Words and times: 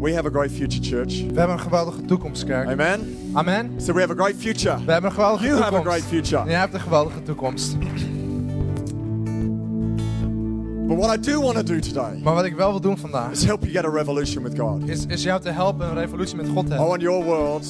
We 0.00 0.14
have 0.14 0.26
a 0.26 0.30
great 0.30 0.50
future, 0.52 0.82
church. 0.82 1.20
We 1.32 1.38
hebben 1.38 1.50
een 1.56 1.60
geweldige 1.60 2.04
toekomst, 2.04 2.44
kerk. 2.44 2.68
Amen. 2.68 3.16
Amen. 3.32 3.70
So 3.76 3.92
we 3.92 4.00
have 4.00 4.12
a 4.12 4.14
great 4.22 4.34
future. 4.38 4.84
We 4.84 4.92
hebben 4.92 5.10
een 5.10 5.16
geweldige 5.16 5.44
You 5.44 5.56
have 5.60 5.66
a 5.74 5.76
toekomst. 5.76 5.98
great 5.98 6.22
future. 6.22 6.48
Jij 6.50 6.58
hebt 6.58 6.74
een 6.74 6.80
geweldige 6.80 7.22
toekomst. 7.22 7.76
But 10.88 10.96
what 10.98 11.16
I 11.16 11.20
do 11.30 11.40
want 11.40 11.54
to 11.56 11.62
do 11.62 11.78
today 11.80 12.20
Maar 12.22 12.34
wat 12.34 12.44
ik 12.44 12.54
wel 12.56 12.70
wil 12.70 12.80
doen 12.80 12.98
vandaag, 12.98 13.30
is 13.30 13.44
help 13.44 13.62
you 13.62 13.72
get 13.72 13.84
a 13.84 13.90
revolution 13.90 14.42
with 14.42 14.58
God. 14.58 14.88
is, 14.88 15.06
is 15.06 15.22
jou 15.22 15.40
te 15.40 15.50
helpen 15.50 15.86
een 15.88 15.94
revolutie 15.94 16.36
met 16.36 16.46
God 16.48 16.66
te 16.66 16.66
I 16.66 16.68
hebben. 16.68 16.86
want 16.88 17.00
your 17.02 17.24
world 17.24 17.66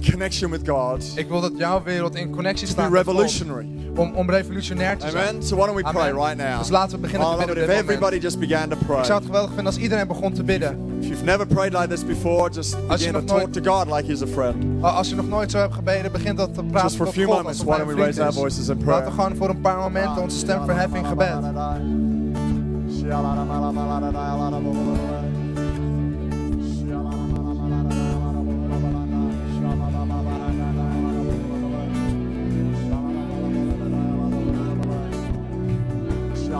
in 0.00 0.10
connection 0.12 0.50
with 0.50 0.68
God 0.68 1.12
Ik 1.14 1.28
wil 1.28 1.40
dat 1.40 1.52
jouw 1.56 1.82
wereld 1.82 2.14
in 2.14 2.30
connectie 2.30 2.66
staat 2.66 2.90
met 2.90 3.04
God. 3.04 3.06
revolutionary. 3.06 3.66
Om, 3.96 4.12
om 4.14 4.30
revolutionair 4.30 4.96
te 4.98 5.10
zijn. 5.10 5.28
Amen. 5.28 5.42
So 5.42 5.56
why 5.56 5.64
don't 5.66 5.76
we 5.76 5.82
pray 5.90 6.10
Amen. 6.10 6.24
right 6.24 6.36
now? 6.36 6.58
Dus 6.58 6.68
laten 6.68 6.94
we 6.94 6.98
beginnen 6.98 7.28
Oh, 7.28 7.38
te 7.38 7.46
bidden 7.46 7.64
if 7.64 7.70
everybody 7.70 8.18
just 8.18 8.38
began 8.38 8.68
to 8.68 8.76
Ik 8.76 8.86
zou 8.86 9.00
pray. 9.02 9.14
het 9.16 9.24
geweldig 9.24 9.48
vinden 9.48 9.66
als 9.66 9.76
iedereen 9.76 10.06
begon 10.06 10.32
te 10.32 10.42
bidden. 10.44 10.78
If 11.00 11.06
you've 11.08 11.24
never 11.24 11.46
prayed 11.46 11.72
like 11.72 11.86
this 11.88 12.04
before, 12.04 12.50
just 12.50 12.86
begin 12.88 13.12
to 13.12 13.24
talk 13.24 13.52
to 13.52 13.60
God 13.72 13.96
like 13.96 14.10
He's 14.12 14.22
a 14.22 14.26
friend. 14.26 14.82
Als 14.84 15.08
je 15.08 15.14
nog 15.14 15.28
nooit 15.28 15.50
zo 15.50 15.58
hebt 15.58 15.74
gebeden, 15.74 16.12
begint 16.12 16.36
dat 16.36 16.54
te 16.54 16.62
praten 16.62 16.82
Just 16.82 16.96
for 16.96 17.06
a 17.06 17.10
few 17.10 17.26
God 17.26 17.36
moments, 17.36 17.62
why 17.64 17.76
don't 17.76 17.88
we 17.94 17.94
raise 18.02 18.22
our 18.22 18.32
voices 18.32 18.68
in 18.68 18.84
Laten 18.84 19.04
we 19.04 19.10
gewoon 19.10 19.36
voor 19.36 19.48
een 19.48 19.60
paar 19.60 19.76
momenten 19.76 20.22
onze 20.22 20.38
stem 20.38 20.64
verheffen 20.64 20.98
in 20.98 21.04
gebed. 21.06 21.36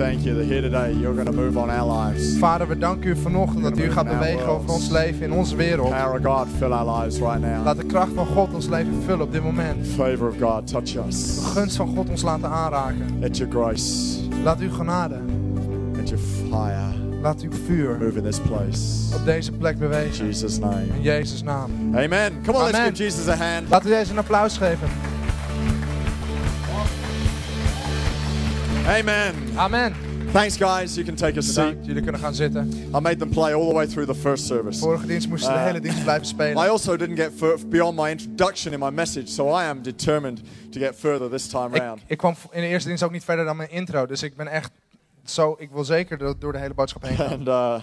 thank 0.00 0.24
you 0.24 0.34
that 0.34 0.46
here 0.46 0.62
today 0.62 0.92
you're 0.92 1.12
going 1.12 1.26
to 1.26 1.32
move 1.32 1.58
on 1.58 1.68
our 1.70 1.84
lives. 1.84 2.38
Vader, 2.38 2.68
we 2.68 2.78
danken 2.78 3.10
u 3.10 3.16
vanochtend 3.16 3.62
dat 3.62 3.78
u 3.78 3.90
gaat 3.90 4.08
bewegen 4.08 4.46
over 4.46 4.70
ons 4.70 4.88
leven 4.88 5.22
in 5.22 5.32
onze 5.32 5.56
wereld. 5.56 5.88
Power 5.88 6.18
of 6.18 6.24
God 6.24 6.48
fill 6.58 6.72
our 6.72 7.00
lives 7.00 7.18
right 7.18 7.40
now. 7.40 7.64
Laat 7.64 7.76
de 7.76 7.84
kracht 7.84 8.12
van 8.14 8.26
God 8.26 8.54
ons 8.54 8.68
leven 8.68 9.02
vullen 9.06 9.26
op 9.26 9.32
dit 9.32 9.42
moment. 9.42 9.86
Favor 9.86 10.28
of 10.28 10.34
God 10.40 10.66
touch 10.66 11.06
us. 11.06 11.34
De 11.34 11.40
gunst 11.40 11.76
van 11.76 11.88
God 11.96 12.08
ons 12.08 12.22
laten 12.22 12.48
aanraken. 12.48 13.18
Let 13.18 13.36
your 13.36 13.52
grace, 13.52 14.18
Laat 14.42 14.60
uw 14.60 14.70
genade, 14.70 15.18
let 15.96 16.08
your 16.08 16.24
fire 16.48 16.88
laat 17.22 17.40
uw 17.40 17.50
vuur 17.66 17.98
move 17.98 18.18
in 18.18 18.24
this 18.24 18.40
place. 18.40 19.14
op 19.14 19.24
deze 19.24 19.52
plek 19.52 19.72
In 19.72 19.78
bewegen. 19.78 20.26
Jesus' 20.26 20.58
name. 20.58 20.86
In 20.94 21.02
Jezus' 21.02 21.42
naam. 21.42 21.70
Amen. 21.94 22.32
Come 22.44 22.58
on, 22.58 22.64
let's 22.64 22.76
Amen. 22.78 22.90
give 22.90 23.02
Jesus 23.04 23.28
a 23.28 23.36
hand. 23.36 23.68
Laten 23.68 23.88
we 23.88 23.94
deze 23.94 24.10
een 24.10 24.18
applaus 24.18 24.56
geven. 24.56 24.88
Amen. 28.90 29.34
Amen. 29.56 29.94
Thanks, 30.32 30.56
guys. 30.56 30.94
You 30.96 31.04
can 31.06 31.14
take 31.14 31.38
a 31.38 31.42
seat. 31.42 31.54
Bedankt, 31.54 31.86
jullie 31.86 32.02
kunnen 32.02 32.20
gaan 32.20 32.34
zitten. 32.34 32.68
I 32.94 33.00
made 33.00 33.16
them 33.16 33.30
play 33.30 33.52
all 33.54 33.68
the 33.68 33.74
way 33.74 33.86
through 33.86 34.06
the 34.12 34.14
first 34.20 34.46
service. 34.46 34.78
Vorige 34.80 35.06
dienst 35.06 35.28
moesten 35.28 35.52
de 35.52 35.58
Eh, 35.58 35.64
hele 35.64 35.80
dienst 35.80 36.02
blijven 36.02 36.24
I 36.24 36.28
spelen. 36.28 36.56
also 36.56 36.96
didn't 36.96 37.16
get 37.18 37.68
beyond 37.70 37.96
my 37.96 38.10
introduction 38.10 38.72
in 38.72 38.78
my 38.78 38.90
message, 38.90 39.26
so 39.26 39.46
I 39.58 39.64
am 39.64 39.82
determined 39.82 40.40
to 40.72 40.80
get 40.80 40.94
further 40.96 41.30
this 41.30 41.46
time 41.48 41.74
Ik, 41.76 41.82
round. 41.82 42.00
ik 42.06 42.18
kwam 42.18 42.34
in 42.50 42.60
de 42.60 42.66
eerste 42.66 42.88
dienst 42.88 43.02
ook 43.04 43.10
niet 43.12 43.24
verder 43.24 43.44
dan 43.44 43.56
mijn 43.56 43.70
intro. 43.70 44.06
Dus 44.06 44.22
ik 44.22 44.36
ben 44.36 44.46
echt 44.46 44.70
zo, 45.24 45.56
ik 45.58 45.70
wil 45.70 45.84
zeker 45.84 46.18
door, 46.18 46.34
door 46.38 46.52
de 46.52 46.58
hele 46.58 46.74
boodschap 46.74 47.02
heen 47.02 47.16
gaan. 47.16 47.28
And 47.38 47.48
uh, 47.48 47.74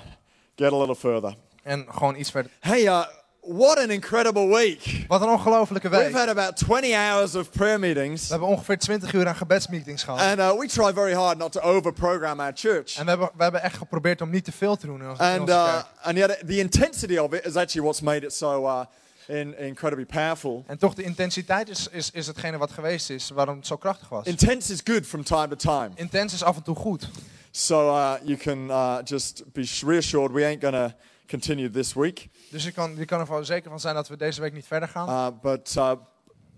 get 0.55 0.71
a 0.73 0.77
little 0.77 0.95
further. 0.95 1.35
En 1.63 1.85
gewoon 1.89 2.15
iets 2.15 2.31
verder. 2.31 2.51
Hey, 2.59 2.81
uh, 2.83 3.05
what 3.47 3.77
an 3.77 3.91
incredible 3.91 4.47
week! 4.47 5.05
Wat 5.07 5.21
een 5.21 5.29
ongelofelijke 5.29 5.89
week. 5.89 6.01
We've 6.01 6.17
had 6.17 6.29
about 6.29 6.57
20 6.57 6.93
hours 6.93 7.35
of 7.35 7.51
prayer 7.51 7.79
We 7.79 7.85
meetings, 7.85 8.29
hebben 8.29 8.47
ongeveer 8.47 8.77
20 8.77 9.13
uur 9.13 9.27
aan 9.27 9.35
gebedsmeetings 9.35 10.03
gehad. 10.03 10.19
and 10.19 10.39
uh, 10.39 10.59
we 10.59 10.67
try 10.67 10.93
very 10.93 11.13
hard 11.13 11.37
not 11.37 11.51
to 11.51 11.59
overprogram 11.59 12.39
our 12.39 12.51
church. 12.55 12.95
En 12.97 13.03
we 13.03 13.09
hebben, 13.09 13.29
we 13.37 13.43
hebben 13.43 13.61
echt 13.61 13.77
geprobeerd 13.77 14.21
om 14.21 14.29
niet 14.29 14.43
te 14.43 14.51
veel 14.51 14.75
te 14.75 14.85
doen 14.85 15.01
in 15.01 15.09
onze, 15.09 15.23
in 15.23 15.29
And 15.29 15.39
onze 15.39 15.53
uh, 15.53 15.73
kerk. 15.73 15.85
and 16.01 16.17
yet, 16.17 16.39
the 16.47 16.57
intensity 16.57 17.17
of 17.17 17.33
it 17.33 17.45
is 17.45 17.55
actually 17.55 17.87
what's 17.87 18.01
made 18.01 18.25
it 18.25 18.33
so 18.33 18.65
uh, 18.65 18.79
in, 19.27 19.57
incredibly 19.59 20.05
powerful. 20.05 20.63
En 20.67 20.77
toch 20.77 20.93
de 20.93 21.03
intensiteit 21.03 21.69
is, 21.69 21.87
is, 21.91 22.11
is 22.11 22.27
hetgene 22.27 22.57
wat 22.57 22.71
geweest 22.71 23.09
is, 23.09 23.29
waarom 23.29 23.55
het 23.57 23.67
zo 23.67 23.75
krachtig 23.77 24.09
was. 24.09 24.25
Intense 24.25 24.73
is 24.73 24.81
good 24.83 25.05
from 25.05 25.23
time 25.23 25.47
to 25.47 25.55
time. 25.55 25.89
Intens 25.95 26.33
is 26.33 26.43
af 26.43 26.55
en 26.55 26.63
toe 26.63 26.75
goed. 26.75 27.09
So 27.51 27.87
uh, 27.89 28.13
you 28.23 28.37
can 28.37 28.57
uh, 28.67 28.97
just 29.03 29.43
be 29.53 29.67
reassured 29.85 30.31
we 30.31 30.45
ain't 30.45 30.61
to 30.61 30.91
continue 31.27 31.69
this 31.69 31.93
week. 31.93 32.29
Dus 32.49 32.63
je 32.63 32.71
kan, 32.71 32.95
je 32.97 33.05
kan 33.05 33.19
er 33.19 33.27
wel 33.27 33.45
zeker 33.45 33.69
van 33.69 33.79
zijn 33.79 33.95
dat 33.95 34.07
we 34.07 34.17
deze 34.17 34.41
week 34.41 34.53
niet 34.53 34.65
verder 34.67 34.89
gaan. 34.89 35.09
Uh, 35.09 35.27
but 35.41 35.75
uh, 35.77 35.91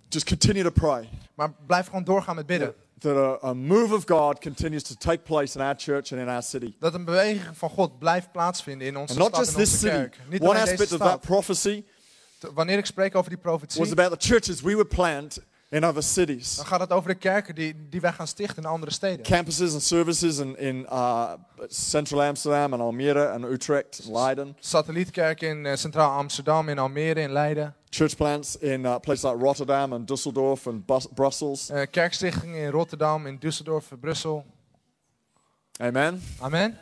just 0.09 0.25
continue 0.27 0.63
to 0.63 0.69
pray 0.72 1.09
Maar 1.33 1.53
blijf 1.66 1.85
gewoon 1.85 2.03
doorgaan 2.03 2.35
met 2.35 2.45
bidden. 2.45 2.73
that 3.00 3.16
a, 3.44 3.47
a 3.47 3.53
move 3.53 3.95
of 3.95 4.03
God 4.05 4.39
continues 4.39 4.83
to 4.83 4.95
take 4.97 5.17
place 5.19 5.59
in 5.59 5.66
our 5.66 5.75
church 5.77 6.11
and 6.11 6.22
in 6.22 6.27
our 6.29 6.44
city. 6.44 6.73
Dat 6.79 6.94
een 6.94 7.05
beweging 7.05 7.57
van 7.57 7.69
God 7.69 8.00
blijft 8.00 8.31
plaatsvinden 8.31 8.88
in 8.88 8.97
onze 8.97 9.13
And 9.13 9.22
not 9.22 9.27
stad 9.27 9.45
just 9.45 9.57
en 9.57 9.63
this 9.63 9.73
onze 9.73 9.85
city. 9.88 9.95
kerk. 9.95 10.17
Niet 10.29 10.41
One 10.41 10.50
alleen 10.50 10.61
deze 10.61 10.72
aspect 10.72 10.91
of 10.91 10.97
that 11.00 11.07
stad. 11.07 11.22
prophecy 11.22 11.83
Wanneer 12.53 12.77
ik 12.77 12.85
spreek 12.85 13.16
over 13.16 13.29
die 13.29 13.39
profetie, 13.39 13.79
was 13.79 13.91
about 13.91 14.19
the 14.19 14.27
churches 14.27 14.61
we 14.61 14.71
would 14.71 14.88
plant 14.89 15.39
in 15.69 15.84
other 15.84 16.03
cities. 16.03 16.56
dan 16.56 16.66
gaat 16.66 16.80
het 16.80 16.91
over 16.91 17.09
de 17.09 17.16
kerken 17.16 17.56
die, 17.56 17.75
die 17.90 18.02
wij 18.02 18.12
gaan 18.12 18.28
stichten 18.28 18.63
in 18.63 18.69
andere 18.69 18.91
steden. 18.91 19.25
Campuses 19.25 19.74
and 19.74 19.84
services 19.84 20.38
in, 20.38 20.57
in 20.57 20.85
uh, 20.91 21.31
central 21.68 22.22
Amsterdam 22.24 22.74
and 22.74 22.81
Almere 22.81 23.30
and 23.30 23.44
Utrecht 23.46 24.02
Leiden. 24.12 24.57
Satellietkerken 24.59 25.47
in 25.47 25.66
eh, 25.66 25.75
Centraal 25.75 26.18
Amsterdam, 26.18 26.69
in 26.69 26.80
Almere, 26.80 27.22
in 27.22 27.31
Leiden. 27.31 27.74
Church 27.90 28.16
plants 28.16 28.57
in 28.57 28.85
uh, 28.85 28.96
places 29.00 29.24
like 29.24 29.44
Rotterdam 29.44 29.94
and 29.94 30.07
Dusseldorf 30.07 30.68
and 30.68 30.85
Bus- 30.85 31.07
Brussels. 31.13 31.69
Eh, 31.69 31.88
kerkstichtingen 31.91 32.62
in 32.62 32.69
Rotterdam, 32.69 33.25
in 33.25 33.40
Düsseldorf, 33.40 33.91
in 33.91 34.00
Brussel. 34.00 34.46
Amen. 35.81 36.22
Amen. 36.41 36.78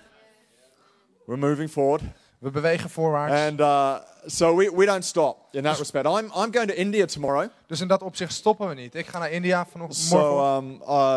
We're 1.25 1.37
moving 1.39 1.69
forward. 1.69 2.01
We 2.39 2.51
bewegen 2.51 2.89
voorwaarts. 2.89 3.33
And 3.33 3.59
uh, 3.59 3.95
so 4.27 4.55
we, 4.55 4.71
we 4.75 4.85
don't 4.85 5.05
stop 5.05 5.37
in 5.55 5.63
that 5.63 5.77
respect. 5.77 6.05
I'm, 6.05 6.25
I'm 6.35 6.51
going 6.51 6.67
to 6.67 6.73
India 6.75 7.05
tomorrow. 7.05 7.49
Dus 7.67 7.81
in 7.81 7.87
dat 7.87 8.01
opzicht 8.01 8.33
stoppen 8.33 8.67
we 8.67 8.73
niet. 8.73 8.95
Ik 8.95 9.07
ga 9.07 9.19
naar 9.19 9.31
India 9.31 9.65
vanochtend 9.65 9.99
So 9.99 10.55
um, 10.57 10.81
uh, 10.81 11.15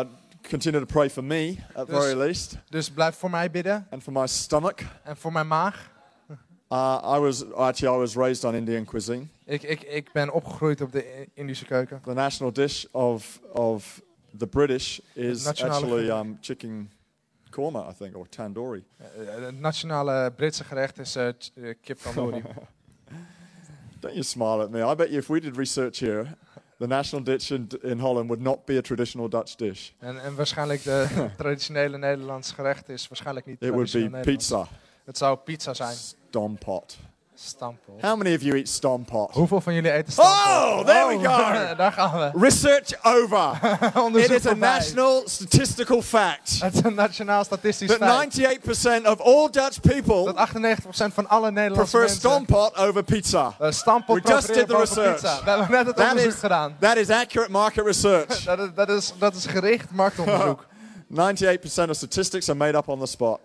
continue 0.49 0.79
to 0.79 0.85
pray 0.85 1.09
for 1.09 1.23
me 1.23 1.55
at 1.73 1.85
the 1.87 1.93
Dus- 1.93 2.03
very 2.03 2.17
least 2.19 2.55
Dus 2.69 2.89
blijf 2.91 3.15
voor 3.15 3.29
mij 3.29 3.51
bidden 3.51 3.87
and 3.91 4.03
for 4.03 4.13
my 4.13 4.27
stomach. 4.27 4.75
en 5.03 5.17
voor 5.17 5.31
mijn 5.31 5.47
maag. 5.47 5.89
Uh, 6.69 7.13
I 7.15 7.19
was 7.19 7.53
actually 7.53 7.95
I 7.95 7.99
was 7.99 8.15
raised 8.15 8.43
on 8.43 8.55
Indian 8.55 8.85
cuisine. 8.85 9.25
Ik, 9.45 9.63
ik, 9.63 9.81
ik 9.81 10.11
ben 10.11 10.31
opgegroeid 10.33 10.81
op 10.81 10.91
de 10.91 11.21
I- 11.21 11.29
Indische 11.33 11.65
keuken. 11.65 12.01
The 12.03 12.13
national 12.13 12.53
dish 12.53 12.85
of 12.91 13.39
of 13.53 14.01
the 14.37 14.47
British 14.47 14.99
is 15.13 15.43
nationale 15.43 15.73
actually 15.75 16.03
gerecht. 16.05 16.23
um, 16.25 16.37
chicken 16.41 16.91
korma, 17.49 17.89
I 17.89 17.93
think, 17.97 18.15
or 18.17 18.29
tandoori. 18.29 18.83
Eh, 18.97 19.05
Het 19.45 19.59
nationale 19.59 20.31
Britse 20.35 20.63
gerecht 20.63 20.99
is 20.99 21.15
eh, 21.15 21.27
ch- 21.39 21.49
eh, 21.55 21.73
kip 21.81 21.99
tandoori. 21.99 22.43
Don't 24.01 24.13
you 24.13 24.23
smile 24.23 24.61
at 24.63 24.69
me. 24.69 24.91
I 24.91 24.95
bet 24.95 25.07
you 25.09 25.17
if 25.19 25.27
we 25.27 25.39
did 25.39 25.57
research 25.57 25.99
here, 25.99 26.25
the 26.79 26.87
national 26.87 27.23
dish 27.23 27.51
in, 27.51 27.67
in 27.81 27.99
Holland 27.99 28.27
would 28.29 28.41
not 28.41 28.65
be 28.65 28.77
a 28.77 28.81
traditional 28.81 29.29
Dutch 29.29 29.55
dish. 29.55 29.91
en, 29.99 30.21
en 30.23 30.35
waarschijnlijk 30.35 30.83
de 30.83 31.07
traditionele 31.37 31.97
Nederlandse 31.97 32.53
gerecht 32.53 32.89
is 32.89 33.07
waarschijnlijk 33.07 33.45
niet 33.45 33.61
It 33.61 33.69
would 33.69 33.91
be 33.91 33.97
Nederlands. 33.99 34.27
pizza, 34.27 34.67
Het 35.05 35.17
zou 35.17 35.37
pizza 35.37 35.73
zijn. 35.73 35.95
stompot. 35.95 36.97
Stampel. 37.43 37.93
How 38.01 38.15
many 38.17 38.35
of 38.35 38.41
you 38.41 38.55
eat 38.57 38.69
stompot? 38.69 39.31
Hoeveel 39.33 39.61
van 39.61 39.73
jullie 39.73 39.91
eten 39.91 40.13
stampel? 40.13 40.33
Oh, 40.79 40.85
there 40.85 41.07
we 41.07 41.13
go. 41.27 41.75
Daar 41.81 41.91
gaan 41.91 42.19
we. 42.19 42.39
Research 42.39 43.03
over. 43.03 43.59
It 44.23 44.29
is 44.31 44.45
a 44.47 44.53
national 44.53 45.21
statistical 45.25 46.01
fact 46.01 46.59
Het 46.61 46.73
is 46.73 46.83
een 46.83 46.93
nationaal 46.95 47.43
statistisch 47.43 47.97
that 47.97 47.97
feit. 47.99 48.59
98% 49.03 49.07
of 49.07 49.19
all 49.21 49.49
Dutch 49.51 49.79
people 49.81 50.33
Dat 50.33 50.49
98% 50.49 51.13
van 51.13 51.27
alle 51.29 51.51
Nederlandse 51.51 51.97
prefer 51.97 52.15
stompot 52.15 52.75
over 52.77 53.03
pizza. 53.03 53.53
uh, 53.61 53.71
stampel 53.71 54.15
We 54.15 54.21
just 54.23 54.53
did 54.53 54.67
the 54.67 54.77
research. 54.77 55.13
pizza. 55.21 55.39
We 55.43 55.49
hebben 55.49 55.71
net 55.71 55.85
het 55.85 55.95
That 55.95 56.07
onderzoek 56.09 56.33
is, 56.33 56.39
gedaan. 56.39 56.75
that 56.79 56.97
is 56.97 57.09
accurate 57.09 57.51
market 57.51 57.85
research. 57.85 58.43
Dat 58.51 58.59
is, 58.59 58.67
dat, 58.75 58.89
is, 58.89 59.13
dat 59.17 59.35
is 59.35 59.45
gericht 59.45 59.91
marktonderzoek. 59.91 60.65
98% 61.11 61.13
98% 61.13 61.89
of 61.89 61.95
statistics 61.95 62.49
are 62.49 62.57
made 62.57 62.77
up 62.77 62.87
on 62.87 62.99
the 62.99 63.05
spot. 63.05 63.39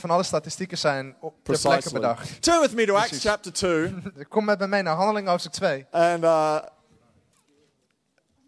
van 0.00 0.10
alle 0.10 0.22
statistieken 0.22 0.78
zijn 0.78 1.16
op 1.20 1.34
ter 1.42 1.42
plekke 1.42 1.68
Precisely. 1.68 2.00
bedacht. 2.00 2.42
Turn 2.42 2.60
with 2.60 2.74
me 2.74 2.86
to 2.86 2.94
Acts 2.94 3.20
chapter 3.20 3.52
2. 3.52 3.94
Kom 4.28 4.44
met 4.44 4.58
me 4.58 4.66
mee 4.66 4.82
naar 4.82 4.96
handeling 4.96 5.28
hoofdstuk 5.28 5.52
2. 5.52 5.86
And 5.90 6.24
uh, 6.24 6.58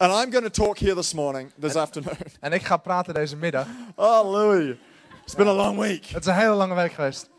And 0.02 0.12
I'm 0.12 0.32
going 0.32 0.42
to 0.42 0.50
talk 0.50 0.78
here 0.78 0.94
this 0.94 1.14
morning, 1.14 1.52
this 1.60 1.76
afternoon. 1.76 2.16
En 2.40 2.52
ik 2.52 2.62
ga 2.62 2.76
praten 2.76 3.14
deze 3.14 3.36
middag. 3.36 3.66
Hallelujah. 3.96 4.76
It's 5.24 5.34
been 5.34 5.46
a 5.46 5.52
long 5.52 5.78
week. 5.78 6.06
Het 6.06 6.20
is 6.20 6.26
een 6.26 6.34
hele 6.34 6.54
lange 6.54 6.74
week 6.74 6.92
geweest. 6.92 7.30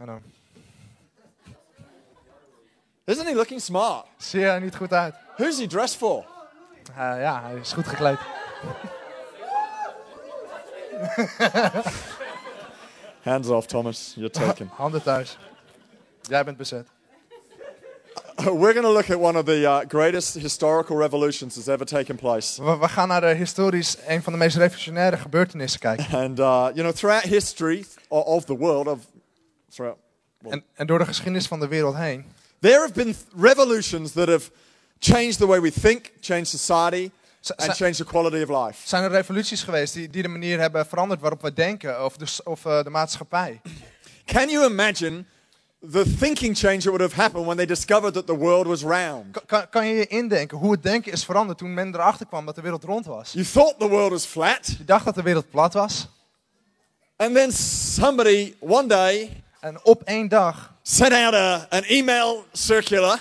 I 0.00 0.02
know. 0.02 0.18
Isn't 3.04 3.26
he 3.26 3.34
looking 3.34 3.60
smart? 3.60 4.06
Zie 4.16 4.44
er 4.44 4.60
niet 4.60 4.76
goed 4.76 4.92
uit? 4.92 5.14
Who's 5.36 5.58
he 5.58 5.66
dressed 5.66 5.98
for? 5.98 6.24
Eh, 6.90 7.20
ja, 7.20 7.42
hij 7.42 7.54
is 7.54 7.72
goed 7.72 7.86
gekleed. 7.86 8.18
Hands 13.22 13.48
off, 13.48 13.66
Thomas. 13.66 14.14
You're 14.16 14.30
taken. 14.30 14.70
Handen 14.76 15.02
thuis. 15.02 15.38
Jij 16.22 16.44
bent 16.44 16.56
bezet. 16.56 16.86
We're 18.36 18.72
going 18.72 18.82
to 18.82 18.92
look 18.92 19.10
at 19.10 19.18
one 19.18 19.38
of 19.38 19.44
the 19.44 19.62
uh, 19.62 19.84
greatest 19.88 20.34
historical 20.34 20.96
revolutions 20.96 21.54
that's 21.54 21.68
ever 21.68 21.86
taken 21.86 22.16
place. 22.16 22.62
We, 22.62 22.78
we 22.78 22.88
gaan 22.88 23.08
naar 23.08 23.20
de 23.20 23.34
historisch 23.34 23.96
een 24.06 24.22
van 24.22 24.32
de 24.32 24.38
meest 24.38 24.56
revolutionaire 24.56 25.16
gebeurtenissen 25.16 25.80
kijken. 25.80 26.18
And, 26.18 26.38
uh, 26.38 26.68
you 26.74 26.82
know, 26.82 26.92
throughout 26.92 27.22
history 27.22 27.84
of 28.08 28.44
the 28.44 28.56
world, 28.56 28.86
of, 28.86 28.98
throughout, 29.70 29.98
En, 30.42 30.64
en 30.74 30.86
door 30.86 30.98
de 30.98 31.04
geschiedenis 31.04 31.46
van 31.46 31.60
de 31.60 31.68
wereld 31.68 31.96
heen 31.96 32.24
there 32.60 32.80
have 32.80 32.94
been 32.94 33.14
revolutions 33.34 34.12
that 34.12 34.28
have 34.28 34.50
changed 35.00 35.38
the 35.38 35.46
way 35.46 35.58
we 35.58 35.70
think, 35.70 36.12
changed 36.20 36.50
society, 36.50 37.10
and 37.54 37.74
changed 37.74 37.96
the 37.96 38.04
quality 38.04 38.42
of 38.50 38.66
life. 38.66 38.88
zijn 38.88 39.02
er 39.04 39.10
revoluties 39.10 39.62
geweest 39.62 39.94
die, 39.94 40.08
die 40.10 40.22
de 40.22 40.28
manier 40.28 40.58
hebben 40.60 40.86
veranderd 40.86 41.20
waarop 41.20 41.42
we 41.42 41.52
denken 41.52 42.04
of 42.04 42.16
de, 42.16 42.26
of, 42.44 42.64
eh, 42.64 42.82
de 42.82 42.90
maatschappij. 42.90 43.60
Can 44.32 44.48
you 44.48 44.70
imagine 44.70 45.24
the 45.92 46.14
thinking 46.18 46.56
change 46.56 46.76
that 46.76 46.84
would 46.84 47.00
have 47.00 47.14
happened 47.14 47.44
when 47.44 47.56
they 47.56 47.66
discovered 47.66 48.14
that 48.14 48.26
the 48.26 48.36
world 48.36 48.66
was 48.66 48.82
round? 48.82 49.36
Kan- 49.70 49.86
je 49.86 49.94
je 49.94 50.06
indenken 50.06 50.58
hoe 50.58 50.72
het 50.72 50.82
denken 50.82 51.12
is 51.12 51.24
veranderd 51.24 51.58
toen 51.58 51.74
men 51.74 51.94
erachter 51.94 52.26
kwam 52.26 52.46
dat 52.46 52.54
de 52.54 52.60
wereld 52.60 52.84
rond 52.84 53.06
was? 53.06 53.32
You 53.32 53.46
thought 53.46 53.78
the 53.78 53.88
world 53.88 54.10
was 54.10 54.24
flat, 54.24 54.74
Je 54.78 54.84
dacht 54.84 55.04
dat 55.04 55.14
de 55.14 55.22
wereld 55.22 55.50
plat 55.50 55.72
was. 55.72 56.08
and 57.16 57.34
then 57.34 57.52
somebody 57.52 58.54
one 58.60 58.86
day 58.88 59.42
En 59.60 59.84
op 59.84 60.02
één 60.02 60.28
dag 60.28 60.74
sent 60.82 61.12
out 61.12 61.34
a, 61.34 61.66
an 61.70 61.82
email 61.82 62.44
circular. 62.52 63.20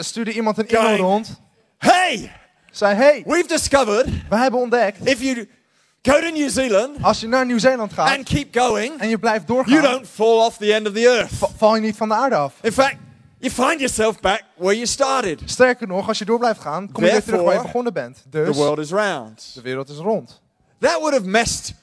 stuurde 0.00 0.32
iemand 0.32 0.58
een 0.58 0.68
e-mail 0.68 0.96
rond. 0.96 1.40
Hey, 1.78 2.32
Zei, 2.74 2.94
hey, 2.94 3.22
we've 3.26 3.46
discovered 3.48 4.06
we 4.28 4.36
hebben 4.36 4.60
ontdekt. 4.60 5.06
if 5.08 5.20
you 5.22 5.48
go 6.02 6.20
to 6.20 6.28
New 6.32 6.48
Zealand 6.50 6.96
Als 7.02 7.20
je 7.20 7.28
naar 7.28 7.46
Nieuw-Zeeland 7.46 7.92
gaat 7.92 8.16
and 8.16 8.24
keep 8.28 8.56
going, 8.56 9.00
en 9.00 9.08
je 9.08 9.18
blijft 9.18 9.48
you 9.48 9.64
doorgaan, 9.64 9.90
don't 9.92 10.06
fall 10.08 10.36
off 10.46 10.56
the 10.56 10.74
end 10.74 10.86
of 10.86 10.92
the 10.92 11.08
earth. 11.08 11.30
va- 11.32 11.48
val 11.56 11.74
je 11.74 11.80
niet 11.80 11.96
van 11.96 12.08
de 12.08 12.14
aarde 12.14 12.34
af. 12.36 12.54
In 12.62 12.72
fact, 12.72 12.96
you 13.38 13.52
find 13.52 13.74
yourself 13.80 14.20
back 14.20 14.42
where 14.56 14.74
you 14.74 14.86
started. 14.86 15.40
Sterker 15.44 15.86
nog, 15.86 16.08
als 16.08 16.18
je 16.18 16.24
door 16.24 16.38
blijft 16.38 16.60
gaan, 16.60 16.92
kom 16.92 17.04
je 17.04 17.10
weer 17.10 17.22
terug 17.24 17.42
waar 17.42 17.54
je 17.54 17.62
begonnen 17.62 17.92
bent. 17.92 18.16
The 18.30 18.44
Dus 18.44 18.56
world 18.56 18.78
is 18.78 18.90
round. 18.90 19.50
de 19.54 19.60
wereld 19.60 19.88
is 19.88 19.96
rond. 19.96 20.40
That 20.80 20.98
would 21.00 21.12
have 21.12 21.26
messed 21.26 21.74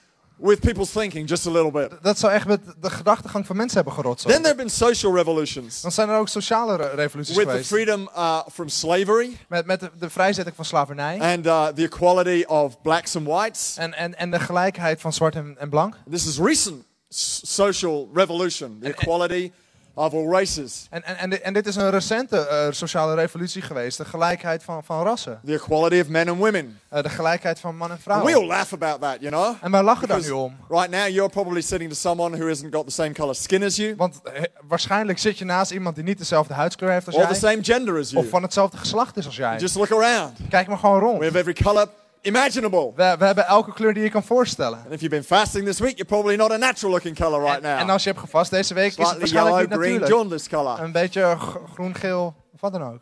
with 0.42 0.60
people's 0.60 0.90
thinking 0.92 1.30
just 1.30 1.48
a 1.48 1.52
little 1.52 1.72
bit. 1.72 1.92
Dat 2.02 2.20
zou 2.20 2.34
echt 2.34 2.48
met 2.48 2.60
de 2.82 2.90
gedachtegang 2.90 3.46
van 3.46 3.56
mensen 3.56 3.76
hebben 3.76 3.94
Then 3.94 4.04
gerotseld. 4.04 4.34
there 4.34 4.44
have 4.48 4.56
been 4.56 4.70
social 4.70 5.16
revolutions 5.16 5.82
Dan 5.82 5.92
zijn 5.92 6.10
er 6.10 6.18
ook 6.18 6.28
sociale 6.28 6.76
re- 6.76 6.88
revoluties 6.96 7.36
with 7.36 7.46
the 7.46 7.52
geweest. 7.52 7.70
freedom 7.70 8.10
uh, 8.16 8.40
from 8.52 8.70
slavery 8.70 9.38
Met, 9.50 9.66
met 9.66 9.80
de, 9.80 9.92
de 10.00 10.10
vrijzetting 10.10 10.56
van 10.56 10.66
slavernij. 10.66 11.20
and 11.20 11.46
uh, 11.46 11.68
the 11.68 11.84
equality 11.84 12.44
of 12.48 12.82
blacks 12.82 13.16
and 13.16 13.28
whites. 13.28 13.76
En, 13.78 13.94
en, 13.94 14.18
en 14.18 14.32
de 14.32 14.40
gelijkheid 14.40 15.02
van 15.02 15.14
zwart 15.14 15.36
en, 15.36 15.56
en 15.60 15.70
blank. 15.70 15.96
This 16.12 16.26
is 16.28 16.38
recent 16.38 16.84
social 17.10 18.10
revolution, 18.14 18.78
the 18.82 18.88
equality 18.94 19.52
of 19.94 20.14
all 20.14 20.28
races, 20.30 20.88
En, 20.90 21.04
en, 21.06 21.18
en, 21.18 21.30
di- 21.30 21.36
en 21.36 21.54
dit 21.54 21.68
is 21.68 21.76
een 21.76 21.90
recente 21.90 22.48
eh, 22.48 22.68
sociale 22.72 23.16
revolutie 23.16 23.62
geweest. 23.62 23.98
De 23.98 24.06
gelijkheid 24.06 24.64
van, 24.64 24.84
van 24.84 25.04
rassen. 25.04 25.40
the 25.46 25.54
equality 25.54 26.00
of 26.00 26.08
men 26.08 26.30
and 26.30 26.38
women. 26.38 26.80
Eh, 26.90 27.04
de 27.04 27.10
gelijkheid 27.10 27.60
van 27.60 27.78
man 27.78 27.90
en 27.92 27.94
And 27.94 28.04
we 28.06 28.12
all 28.14 28.32
vrouw. 28.32 28.46
laugh 28.46 28.74
about 28.74 29.02
that, 29.02 29.18
you 29.20 29.32
know. 29.32 29.56
En 29.62 29.72
wij 29.72 29.84
lachen 29.84 30.08
daar 30.08 30.22
nu 30.22 30.30
om. 30.32 30.56
right 30.70 30.90
now 30.90 31.08
you're 31.08 31.30
probably 31.30 31.62
sitting 31.62 31.90
to 31.90 31.96
someone 31.96 32.38
who 32.38 32.48
hasn't 32.48 32.76
got 32.76 32.86
the 32.86 32.92
same 32.94 33.12
color 33.14 33.36
skin 33.36 33.64
as 33.64 33.76
you 33.76 33.96
Want 33.96 34.22
eh, 34.24 34.42
waarschijnlijk 34.68 35.20
zit 35.20 35.38
je 35.38 35.46
naast 35.46 35.72
iemand 35.72 35.96
die 35.96 36.04
niet 36.04 36.18
dezelfde 36.18 36.54
huidskleur 36.54 36.92
heeft 36.92 37.06
als 37.08 37.16
or 37.16 37.22
the 37.28 37.40
jij. 37.40 37.52
same 37.52 37.64
gender 37.64 38.00
as 38.00 38.10
you. 38.10 38.24
Of 38.24 38.30
van 38.30 38.42
hetzelfde 38.42 38.78
geslacht 38.78 39.18
is 39.18 39.26
als 39.26 39.36
jij. 39.36 39.58
Just 39.58 39.76
look 39.76 39.92
around. 39.92 40.38
Kijk 40.50 40.68
maar 40.68 40.78
gewoon 40.78 41.00
We 41.00 41.06
rond. 41.06 41.24
have 41.24 41.38
every 41.38 41.54
color 41.54 41.88
imaginable. 42.22 42.94
We, 42.96 43.16
we 43.20 43.26
hebben 43.26 43.46
elke 43.46 43.74
kleur 43.74 43.94
die 43.94 44.04
je 44.04 44.10
kan 44.10 44.24
voorstellen. 44.24 44.80
And 44.80 44.92
if 44.94 45.00
you've 45.02 45.10
been 45.10 45.24
fasting 45.24 45.66
this 45.66 45.80
week, 45.80 45.98
you're 45.98 46.06
probably 46.06 46.36
not 46.36 46.52
a 46.52 46.58
natural 46.58 46.92
looking 46.92 47.16
color 47.16 47.42
right 47.42 47.64
En, 47.64 47.78
en 47.78 47.86
now. 47.86 47.90
als 47.90 48.04
je 48.04 48.10
hebt 48.10 48.22
gevast 48.22 48.52
deze 48.52 48.74
week, 48.74 48.86
is 48.86 48.98
het 48.98 49.08
Slightly 49.08 49.20
waarschijnlijk 49.20 49.70
yellow, 49.72 49.90
niet 49.90 50.00
green, 50.00 50.10
jaundice 50.10 50.50
color. 50.50 50.80
Een 50.80 50.92
beetje 50.92 51.38
groen, 51.74 51.96
geel, 51.96 52.36
of 52.54 52.62
wat 52.62 52.72
dan 52.72 52.84
ook. 52.84 53.02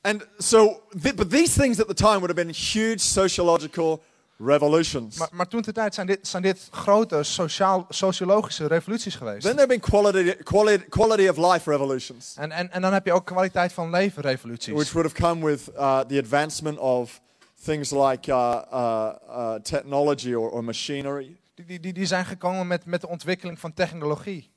And 0.00 0.26
so, 0.38 0.82
but 1.14 1.30
these 1.30 1.60
things 1.60 1.80
at 1.80 1.88
the 1.88 1.94
time 1.94 2.20
would 2.20 2.30
have 2.30 2.44
been 2.44 2.54
huge 2.54 2.98
sociological 2.98 4.02
revolutions. 4.38 5.16
Maar, 5.18 5.28
maar 5.32 5.48
toen 5.48 5.62
de 5.62 5.72
tijd 5.72 5.94
zijn 5.94 6.06
dit, 6.06 6.26
zijn 6.28 6.42
dit 6.42 6.68
grote 6.70 7.22
sociaal, 7.22 7.86
sociologische 7.88 8.66
revoluties 8.66 9.14
geweest. 9.14 9.42
Then 9.42 9.56
there 9.56 9.66
have 9.66 9.80
been 9.80 9.80
quality, 9.80 10.42
quality, 10.42 10.84
quality 10.88 11.28
of 11.28 11.36
life 11.52 11.70
revolutions, 11.70 12.34
En, 12.36 12.50
en, 12.50 12.70
en 12.72 12.82
dan 12.82 12.92
heb 12.92 13.06
je 13.06 13.12
ook 13.12 13.26
kwaliteit 13.26 13.72
van 13.72 13.90
leven 13.90 14.22
revoluties. 14.22 14.74
which 14.74 14.92
would 14.92 15.12
have 15.12 15.32
come 15.32 15.46
with 15.46 15.68
uh, 15.76 16.00
the 16.00 16.18
advancement 16.18 16.78
of 16.78 17.20
things 17.64 17.90
like 17.90 18.30
uh, 18.30 18.62
uh, 18.72 19.12
uh, 19.28 19.54
technology 19.54 20.34
or, 20.34 20.50
or 20.50 20.64
machinery. 20.64 21.36
Die, 21.54 21.66
die, 21.66 21.80
die, 21.80 21.92
die 21.92 22.06
zijn 22.06 22.24
gekomen 22.24 22.66
met, 22.66 22.84
met 22.86 23.00
de 23.00 23.08
ontwikkeling 23.08 23.58
van 23.58 23.74
technologie. 23.74 24.50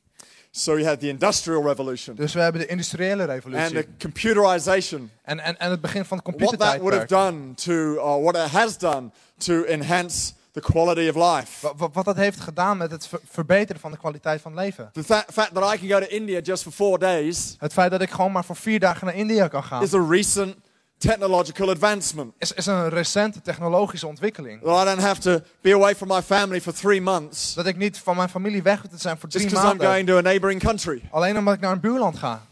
So 0.51 0.73
you 0.77 0.87
had 0.87 0.99
the 0.99 1.07
industrial 1.07 1.63
revolution 1.63 2.15
Dus 2.15 2.33
we 2.33 2.39
hebben 2.39 2.61
de 2.61 2.67
industriële 2.67 3.21
and 3.21 3.29
revolutie. 3.31 3.73
the 3.73 3.87
computerization. 3.99 5.11
En, 5.23 5.39
en, 5.39 5.59
en 5.59 5.71
het 5.71 5.81
begin 5.81 6.05
van 6.05 6.17
het 6.17 6.25
What 6.25 6.37
that 6.37 6.57
would 6.57 6.63
have 6.63 6.77
computertijdperk. 6.79 7.09
done 7.09 7.53
to, 7.95 8.01
or 8.01 8.21
what 8.23 8.35
it 8.35 8.51
has 8.51 8.77
done 8.77 9.09
to 9.37 9.63
enhance 9.63 10.31
the 10.51 10.61
quality 10.61 11.09
of 11.09 11.15
life. 11.15 11.65
Wa- 11.67 11.73
wa- 11.77 11.89
Wat 11.93 12.05
dat 12.05 12.15
heeft 12.15 12.39
gedaan 12.39 12.77
met 12.77 12.91
het 12.91 13.07
ver- 13.07 13.19
verbeteren 13.29 13.81
van 13.81 13.91
de 13.91 13.97
kwaliteit 13.97 14.41
van 14.41 14.53
leven. 14.53 14.89
The 14.93 15.03
fa- 15.03 15.25
fact 15.31 15.53
that 15.53 15.73
I 15.73 15.77
can 15.77 15.89
go 15.89 15.99
to 16.05 16.15
India 16.15 16.39
just 16.39 16.63
for 16.63 16.71
four 16.71 16.99
days 16.99 17.55
Het 17.59 17.73
feit 17.73 17.91
dat 17.91 18.01
ik 18.01 18.09
gewoon 18.09 18.31
maar 18.31 18.45
voor 18.45 18.55
vier 18.55 18.79
dagen 18.79 19.05
naar 19.05 19.15
India 19.15 19.47
kan 19.47 19.63
gaan. 19.63 19.83
is 19.83 19.93
a 19.93 20.05
recent 20.09 20.55
technological 20.97 21.69
advancement. 21.69 22.33
Is, 22.37 22.51
is 22.51 22.65
een 22.65 22.89
recente 22.89 23.41
technologische 23.41 24.07
ontwikkeling. 24.07 24.61
That 24.63 24.81
I 24.87 24.89
don't 24.89 25.01
have 25.01 25.21
to 25.21 25.39
be 25.61 25.73
away 25.73 25.95
from 25.95 26.07
my 26.07 26.21
family 26.21 26.61
for 26.61 26.73
three 26.73 27.01
months 27.01 27.53
Dat 27.53 27.65
ik 27.65 27.77
niet 27.77 27.97
van 27.99 28.15
mijn 28.15 28.29
familie 28.29 28.61
weg 28.61 28.81
hoef 28.81 28.91
te 28.91 28.97
zijn 28.97 29.17
voor 29.17 29.29
just 29.29 29.45
drie 29.45 29.49
because 29.49 29.71
I'm 29.73 29.77
maanden. 29.77 29.95
going 29.95 30.07
to 30.07 30.17
a 30.17 30.21
neighboring 30.21 30.61
country. 30.61 31.01
Alleen 31.11 31.37
omdat 31.37 31.53
ik 31.53 31.59
naar 31.59 31.71
een 31.71 31.79
buurland 31.79 32.17
ga. 32.17 32.45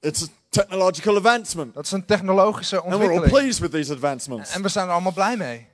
It's 0.00 0.22
a 0.22 0.26
technological 0.48 1.16
advancement. 1.16 1.74
Dat 1.74 1.84
is 1.84 1.90
een 1.90 2.04
technologische 2.04 2.76
And 2.80 2.84
we're 2.84 2.94
all 2.96 3.02
ontwikkeling. 3.02 3.38
pleased 3.42 3.60
with 3.60 3.70
these 3.70 3.92
advancements. 3.92 4.50
En 4.50 4.62
we 4.62 4.68
zijn 4.68 4.86
er 4.86 4.92
allemaal 4.92 5.12
blij 5.12 5.36
mee. 5.36 5.66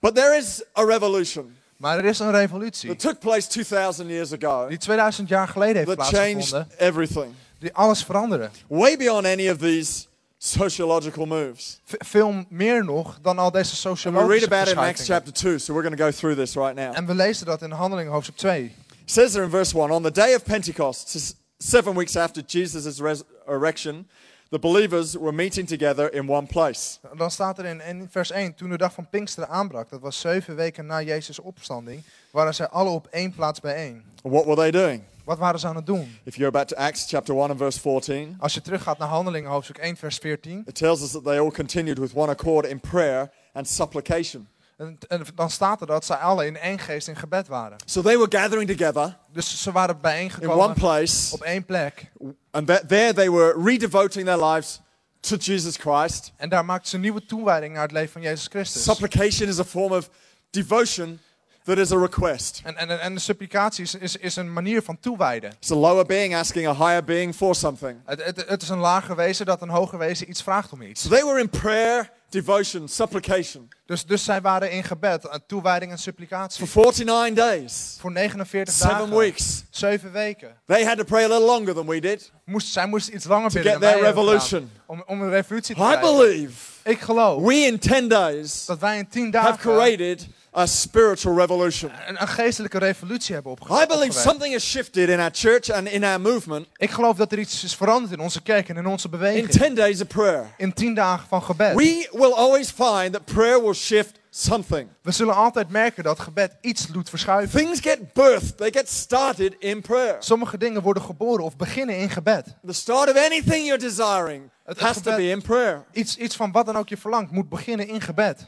But 0.00 0.14
there 0.14 0.36
is 0.36 0.62
a 0.78 0.84
revolution 0.84 1.56
Maar 1.76 1.98
er 1.98 2.04
is 2.04 2.18
een 2.18 2.30
revolutie 2.30 2.88
that 2.88 2.98
took 2.98 3.18
place 3.18 3.48
2,000 3.48 4.08
years 4.08 4.32
ago 4.32 4.68
die 4.68 4.78
2000 4.78 5.28
jaar 5.28 5.48
geleden 5.48 5.76
heeft 5.76 5.98
that 5.98 6.06
changed 6.06 6.48
plaatsgevonden. 6.48 6.78
everything. 6.78 7.34
Die 7.58 7.74
alles 7.74 8.04
veranderde. 8.04 8.50
Way 8.68 8.96
beyond 8.96 9.26
any 9.26 9.50
of 9.50 9.56
these 9.56 10.04
sociological 10.44 11.26
moves. 11.26 11.80
Veel 11.84 12.44
meer 12.48 12.84
nog 12.84 13.18
dan 13.20 13.38
al 13.38 13.50
deze 13.50 13.88
And 13.88 14.00
we 14.00 14.10
read 14.10 14.20
sociologische 14.20 14.46
about 14.46 14.68
it 14.68 14.72
in 14.72 14.78
Acts 14.78 15.06
chapter 15.06 15.32
2, 15.32 15.58
so 15.58 15.72
we're 15.72 15.82
going 15.82 15.96
to 15.96 16.04
go 16.04 16.10
through 16.10 16.36
this 16.36 16.54
right 16.54 16.74
now. 16.74 16.94
En 16.94 17.06
we 17.06 17.14
lezen 17.14 17.46
dat 17.46 17.62
in 17.62 17.70
Handelingen 17.70 18.12
hoofdstuk 18.12 18.36
2. 18.36 18.64
It 18.64 18.72
says 19.04 19.32
there 19.32 19.44
in 19.44 19.50
verse 19.50 19.78
1 19.78 19.90
On 19.90 20.02
the 20.02 20.10
day 20.10 20.34
of 20.34 20.44
Pentecost, 20.44 21.34
seven 21.58 21.94
weeks 21.94 22.16
after 22.16 22.42
Jesus' 22.46 23.00
resurrection, 23.00 24.08
the 24.48 24.58
believers 24.58 25.14
were 25.14 25.32
meeting 25.32 25.68
together 25.68 26.12
in 26.14 26.28
one 26.28 26.46
place. 26.46 26.98
Dan 27.16 27.30
staat 27.30 27.58
er 27.58 27.64
in, 27.64 27.80
in 27.80 28.08
vers 28.10 28.30
1, 28.30 28.54
toen 28.54 28.70
de 28.70 28.78
dag 28.78 28.92
van 28.92 29.08
Pinksteren 29.10 29.48
aanbrak, 29.48 29.90
dat 29.90 30.00
was 30.00 30.20
zeven 30.20 30.56
weken 30.56 30.86
na 30.86 31.02
Jezus' 31.02 31.38
opstanding, 31.38 32.02
waren 32.30 32.54
zij 32.54 32.68
alle 32.68 32.90
op 32.90 33.06
één 33.10 33.32
plaats 33.32 33.60
bijeen. 33.60 34.02
And 34.22 34.32
what 34.34 34.44
were 34.44 34.56
they 34.56 34.70
doing? 34.70 35.02
Wat 35.24 35.38
waren 35.38 35.60
ze 35.60 35.66
aan 35.66 35.76
het 35.76 35.86
doen? 35.86 36.18
If 36.24 36.34
you 36.36 36.44
go 36.44 36.50
back 36.50 36.66
to 36.68 36.76
Acts 36.76 37.04
chapter 37.08 37.34
1 37.34 37.50
and 37.50 37.58
verse 37.58 37.80
14, 37.80 38.36
Als 38.38 38.54
je 38.54 38.60
teruggaat 38.60 38.98
naar 38.98 39.08
Handelingen 39.08 39.50
hoofdstuk 39.50 39.78
1 39.78 39.96
vers 39.96 40.16
14, 40.16 40.62
it 40.66 40.74
tells 40.74 41.02
us 41.02 41.10
that 41.10 41.24
they 41.24 41.38
all 41.40 41.50
continued 41.50 41.98
with 41.98 42.12
one 42.14 42.30
accord 42.32 42.66
in 42.66 42.80
prayer 42.80 43.30
and 43.52 43.68
supplication. 43.68 44.48
en, 44.76 44.98
en 45.08 45.24
dan 45.34 45.50
staat 45.50 45.80
er 45.80 45.86
dat 45.86 46.04
zij 46.04 46.16
alle 46.16 46.46
in 46.46 46.56
één 46.56 46.78
geest 46.78 47.08
in 47.08 47.16
gebed 47.16 47.48
waren. 47.48 47.76
So 47.84 48.02
they 48.02 48.16
were 48.18 48.38
gathering 48.38 48.76
together 48.76 49.18
Dus 49.32 49.62
ze 49.62 49.72
waren 49.72 49.94
in 49.94 50.00
bijeengekomen 50.00 50.64
one 50.64 50.74
place, 50.74 51.34
op 51.34 51.40
één 51.42 51.64
plek. 51.64 52.12
and 52.50 52.66
there 52.66 53.12
they 53.14 53.30
were 53.30 53.62
redevoting 53.64 54.24
their 54.26 54.44
lives 54.44 54.80
to 55.20 55.36
Jesus 55.36 55.76
Christ. 55.76 56.32
En 56.36 56.48
daar 56.48 56.64
maakten 56.64 56.88
ze 56.88 56.94
een 56.94 57.00
nieuwe 57.02 57.24
toewijding 57.26 57.72
naar 57.72 57.82
het 57.82 57.92
leven 57.92 58.12
van 58.12 58.22
Jezus 58.22 58.46
Christus. 58.46 58.82
Supplication 58.82 59.48
is 59.48 59.58
a 59.58 59.64
form 59.64 59.92
of 59.92 60.10
devotion 60.50 61.20
that 61.64 61.78
is 61.78 61.92
a 61.92 61.98
request. 61.98 62.60
En, 62.64 62.76
en, 62.76 63.00
en 63.00 63.14
de 63.14 63.20
supplicatie 63.20 63.84
is, 63.84 63.94
is, 63.94 64.16
is 64.16 64.36
een 64.36 64.52
manier 64.52 64.82
van 64.82 64.98
toewijden. 65.00 65.52
It's 65.60 65.70
a 65.70 65.74
lower 65.74 66.06
being 66.06 66.34
asking 66.36 66.66
a 66.66 66.74
higher 66.74 67.04
being 67.04 67.34
for 67.34 67.54
something. 67.54 67.98
Het, 68.04 68.24
het, 68.24 68.44
het 68.48 68.62
is 68.62 68.68
een 68.68 68.78
lager 68.78 69.16
wezen 69.16 69.46
dat 69.46 69.62
een 69.62 69.68
hoger 69.68 69.98
wezen 69.98 70.30
iets 70.30 70.42
vraagt 70.42 70.72
om 70.72 70.82
iets. 70.82 71.02
So 71.02 71.08
they 71.08 71.24
were 71.24 71.40
in 71.40 71.48
prayer 71.50 72.10
devotion, 72.28 72.88
supplication 72.88 73.68
Dus, 73.86 74.06
dus 74.06 74.24
zij 74.24 74.40
waren 74.40 74.70
in 74.70 74.84
gebed, 74.84 75.40
toewijding 75.46 75.92
en 75.92 75.98
supplicatie. 75.98 76.66
for 76.66 76.82
49 76.92 77.34
days, 77.34 77.96
Voor 78.00 78.12
49 78.12 78.74
seven 78.74 78.96
dagen. 78.98 79.16
weeks. 79.16 79.64
Zeven 79.70 80.12
weken. 80.12 80.56
They 80.66 80.84
had 80.84 80.96
to 80.96 81.04
pray 81.04 81.24
a 81.24 81.28
little 81.28 81.46
longer 81.46 81.74
than 81.74 81.86
we 81.86 82.00
did. 82.00 82.32
Moest, 82.44 82.72
zij 82.72 82.86
moesten 82.86 83.14
iets 83.14 83.24
langer 83.24 83.50
bidden 83.52 83.72
get 83.72 83.80
dan 83.80 83.90
wij 83.92 84.00
revolution. 84.00 84.70
Om, 84.86 85.02
om 85.06 85.22
een 85.22 85.30
revolutie 85.30 85.74
te 85.74 85.80
I 85.80 85.84
krijgen. 85.84 86.16
believe 86.16 86.54
Ik 86.84 87.00
geloof 87.00 87.42
we 87.42 87.54
in 87.54 87.78
10 87.78 88.08
days 88.08 88.64
dat 88.64 88.78
wij 88.78 88.98
in 88.98 89.08
tien 89.08 89.34
have 89.34 89.46
dagen 89.46 89.58
created 89.58 90.26
a 90.56 90.66
spiritual 90.66 91.36
revolution. 91.36 91.90
een, 92.06 92.20
een 92.20 92.28
geestelijke 92.28 92.78
revolutie 92.78 93.34
hebben 93.34 93.52
opge 93.52 93.82
I 93.82 93.86
believe 93.86 94.18
something 94.20 94.52
has 94.52 94.70
shifted 94.70 95.08
in 95.08 95.18
our 95.20 95.30
church 95.32 95.70
and 95.70 95.88
in 95.88 96.04
our 96.04 96.20
movement 96.20 96.66
Ik 96.76 96.90
geloof 96.90 97.16
dat 97.16 97.32
er 97.32 97.38
iets 97.38 97.64
is 97.64 97.74
veranderd 97.76 98.12
in 98.12 98.20
onze 98.20 98.42
kerk 98.42 98.68
en 98.68 98.76
in 98.76 98.86
onze 98.86 99.04
in 99.04 99.10
beweging. 99.10 99.50
10 99.50 99.74
days 99.74 100.00
of 100.00 100.06
prayer. 100.06 100.54
In 100.56 100.72
tien 100.72 100.94
dagen 100.94 101.28
van 101.28 101.42
gebed. 101.42 101.74
We 101.74 102.08
will 102.12 102.32
always 102.32 102.70
find 102.70 103.12
that 103.12 103.24
prayer 103.24 103.62
will 103.62 103.74
shift 103.74 104.20
something. 104.30 104.88
We 105.02 105.10
zullen 105.10 105.34
altijd 105.34 105.68
merken 105.70 106.02
dat 106.04 106.20
gebed 106.20 106.56
iets 106.60 106.86
doet 106.86 107.08
verschuiven. 107.08 107.58
Things 107.58 107.80
get 107.80 108.12
birthed, 108.12 108.56
they 108.56 108.70
get 108.70 108.88
started 108.90 109.54
in 109.58 109.80
prayer. 109.80 110.16
Sommige 110.18 110.58
dingen 110.58 110.82
worden 110.82 111.02
geboren 111.02 111.44
of 111.44 111.56
beginnen 111.56 111.98
in 111.98 112.10
gebed. 112.10 112.44
The 112.66 112.72
start 112.72 113.10
of 113.10 113.16
anything 113.16 113.66
you're 113.66 113.78
desiring 113.78 114.50
Het- 114.64 114.80
has 114.80 114.94
to 114.94 115.00
gebed- 115.02 115.16
be 115.16 115.28
in 115.28 115.42
prayer. 115.42 115.84
Iets, 115.92 116.16
iets 116.16 116.36
van 116.36 116.52
wat 116.52 116.66
dan 116.66 116.76
ook 116.76 116.88
je 116.88 116.96
verlangt 116.96 117.30
moet 117.30 117.48
beginnen 117.48 117.88
in 117.88 118.00
gebed. 118.00 118.46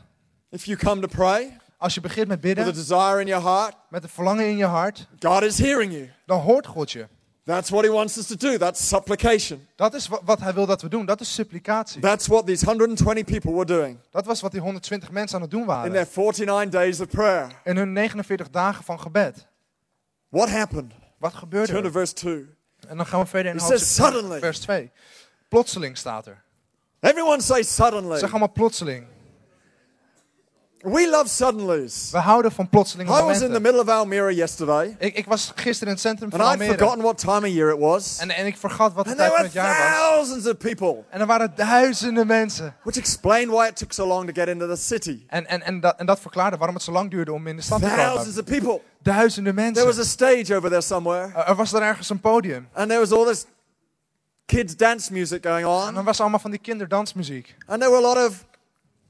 If 0.50 0.64
you 0.64 0.78
come 0.78 1.00
to 1.00 1.06
pray 1.06 1.56
Als 1.84 1.94
je 1.94 2.00
begint 2.00 2.28
met 2.28 2.40
with 2.40 2.58
a 2.58 2.62
bidden, 2.62 2.74
desire 2.74 3.20
in 3.20 3.26
your 3.26 3.44
heart, 3.44 3.74
met 3.88 4.02
een 4.02 4.08
verlangen 4.08 4.46
in 4.48 4.56
je 4.56 4.64
hart, 4.64 5.06
God 5.18 5.42
is 5.42 5.58
hearing 5.58 5.92
you. 5.92 6.10
dan 6.26 6.40
hoort 6.40 6.66
God 6.66 6.90
je. 6.90 7.06
That's 7.44 7.70
what 7.70 7.84
He 7.84 7.90
wants 7.90 8.16
us 8.18 8.26
to 8.26 8.34
do. 8.36 8.56
That's 8.58 8.88
supplication. 8.88 9.66
Dat 9.76 9.94
is 9.94 10.08
wa- 10.08 10.20
wat 10.24 10.40
hij 10.40 10.54
wil 10.54 10.66
dat 10.66 10.82
we 10.82 10.88
doen. 10.88 11.06
Dat 11.06 11.20
is 11.20 11.34
supplicatie. 11.34 12.00
That's 12.00 12.26
what 12.26 12.46
these 12.46 12.64
120 12.64 13.24
people 13.24 13.52
were 13.52 13.64
doing 13.64 13.98
Dat 14.10 14.26
was 14.26 14.40
wat 14.40 14.50
die 14.52 14.60
120 14.60 15.10
mensen 15.10 15.36
aan 15.36 15.42
het 15.42 15.50
doen 15.50 15.60
in 15.60 15.66
waren. 15.66 15.92
their 15.92 16.06
49 16.06 16.68
days 16.70 17.00
of 17.00 17.08
prayer. 17.08 17.46
In 17.64 17.76
hun 17.76 17.92
49 17.92 18.50
dagen 18.50 18.84
van 18.84 19.00
gebed. 19.00 19.46
What 20.28 20.48
happened? 20.50 20.92
Wat 21.18 21.34
gebeurde 21.34 21.66
Turn 21.66 21.80
to 21.80 21.86
er? 21.86 21.92
verse 21.92 22.12
2. 22.14 22.46
En 22.88 22.96
dan 22.96 23.06
gaan 23.06 23.20
we 23.20 23.26
verder 23.26 23.52
in 23.52 23.58
hoofdstuk- 23.58 24.38
vers 24.40 24.58
2. 24.60 24.90
Plotseling 25.48 25.96
staat 25.96 26.26
er. 26.26 26.42
Everyone 27.00 27.42
say 27.42 27.62
suddenly. 27.62 28.18
Zeg 28.18 28.30
allemaal 28.30 28.52
plotseling. 28.52 29.06
We 30.84 31.08
love 31.08 31.28
suddenlies. 31.28 32.08
We 32.12 32.18
houden 32.18 32.52
van 32.52 32.68
plotselinge 32.68 33.18
I 33.18 33.22
was 33.22 33.40
in 33.40 33.52
the 33.52 33.60
middle 33.60 33.80
of 33.80 33.88
Almere 33.88 34.34
yesterday, 34.34 34.96
Ik, 34.98 35.14
ik 35.16 35.26
was 35.26 35.52
gisteren 35.54 35.88
in 35.88 35.92
het 35.94 36.00
centrum 36.00 36.30
van 36.30 36.40
and 36.40 36.48
I'd 36.48 36.60
Almere. 36.60 36.78
forgotten 36.78 37.02
what 37.04 37.18
time 37.18 37.46
of 37.46 37.52
year 37.54 37.72
it 37.72 37.78
was. 37.78 38.18
En, 38.18 38.30
en 38.30 38.46
ik 38.46 38.56
vergat 38.56 38.92
wat 38.92 39.04
de 39.04 39.10
And 39.10 39.18
tijd 39.18 39.30
there 39.34 39.42
van 39.44 39.52
were 39.52 39.66
het 39.68 39.78
jaar 39.78 39.90
was. 39.90 39.98
thousands 40.08 40.46
of 40.46 40.56
people, 40.56 41.04
En 41.10 41.20
er 41.20 41.26
waren 41.26 41.52
duizenden 41.56 42.26
mensen. 42.26 42.74
which 42.82 42.96
explained 42.96 43.50
why 43.50 43.66
it 43.68 43.76
took 43.76 43.92
so 43.92 44.06
long 44.06 44.26
to 44.26 44.32
get 44.32 44.48
into 44.48 44.66
the 44.66 44.76
city. 44.76 45.24
En, 45.28 45.46
en, 45.46 45.62
en, 45.62 45.80
dat, 45.80 45.96
en 45.98 46.06
dat 46.06 46.20
verklaarde 46.20 46.56
waarom 46.56 46.74
het 46.76 46.84
zo 46.84 46.92
lang 46.92 47.10
duurde 47.10 47.32
om 47.32 47.46
in 47.46 47.56
de 47.56 47.62
stad 47.62 47.80
te 47.82 47.88
komen. 47.88 48.04
Thousands 48.04 48.38
of 48.38 48.44
people. 48.44 48.80
Duizenden 49.02 49.72
There 49.72 49.86
was 49.86 49.98
a 49.98 50.04
stage 50.04 50.54
over 50.56 50.68
there 50.68 50.80
somewhere, 50.82 51.32
Er 51.34 51.44
er 51.46 51.54
was 51.54 51.72
er 51.72 51.82
ergens 51.82 52.08
een 52.10 52.20
podium. 52.20 52.68
and 52.72 52.88
there 52.88 53.00
was 53.00 53.12
all 53.12 53.24
this 53.26 53.46
kids' 54.46 54.76
dance 54.76 55.12
music 55.12 55.46
going 55.46 55.64
En 55.66 55.70
on, 55.88 55.94
dan 55.94 56.04
was 56.04 56.20
allemaal 56.20 56.38
van 56.40 56.50
die 56.50 56.60
kinderdansmuziek. 56.60 57.54
and 57.66 57.80
there 57.80 57.92
were 57.92 58.06
a 58.06 58.14
lot 58.14 58.30
of, 58.30 58.44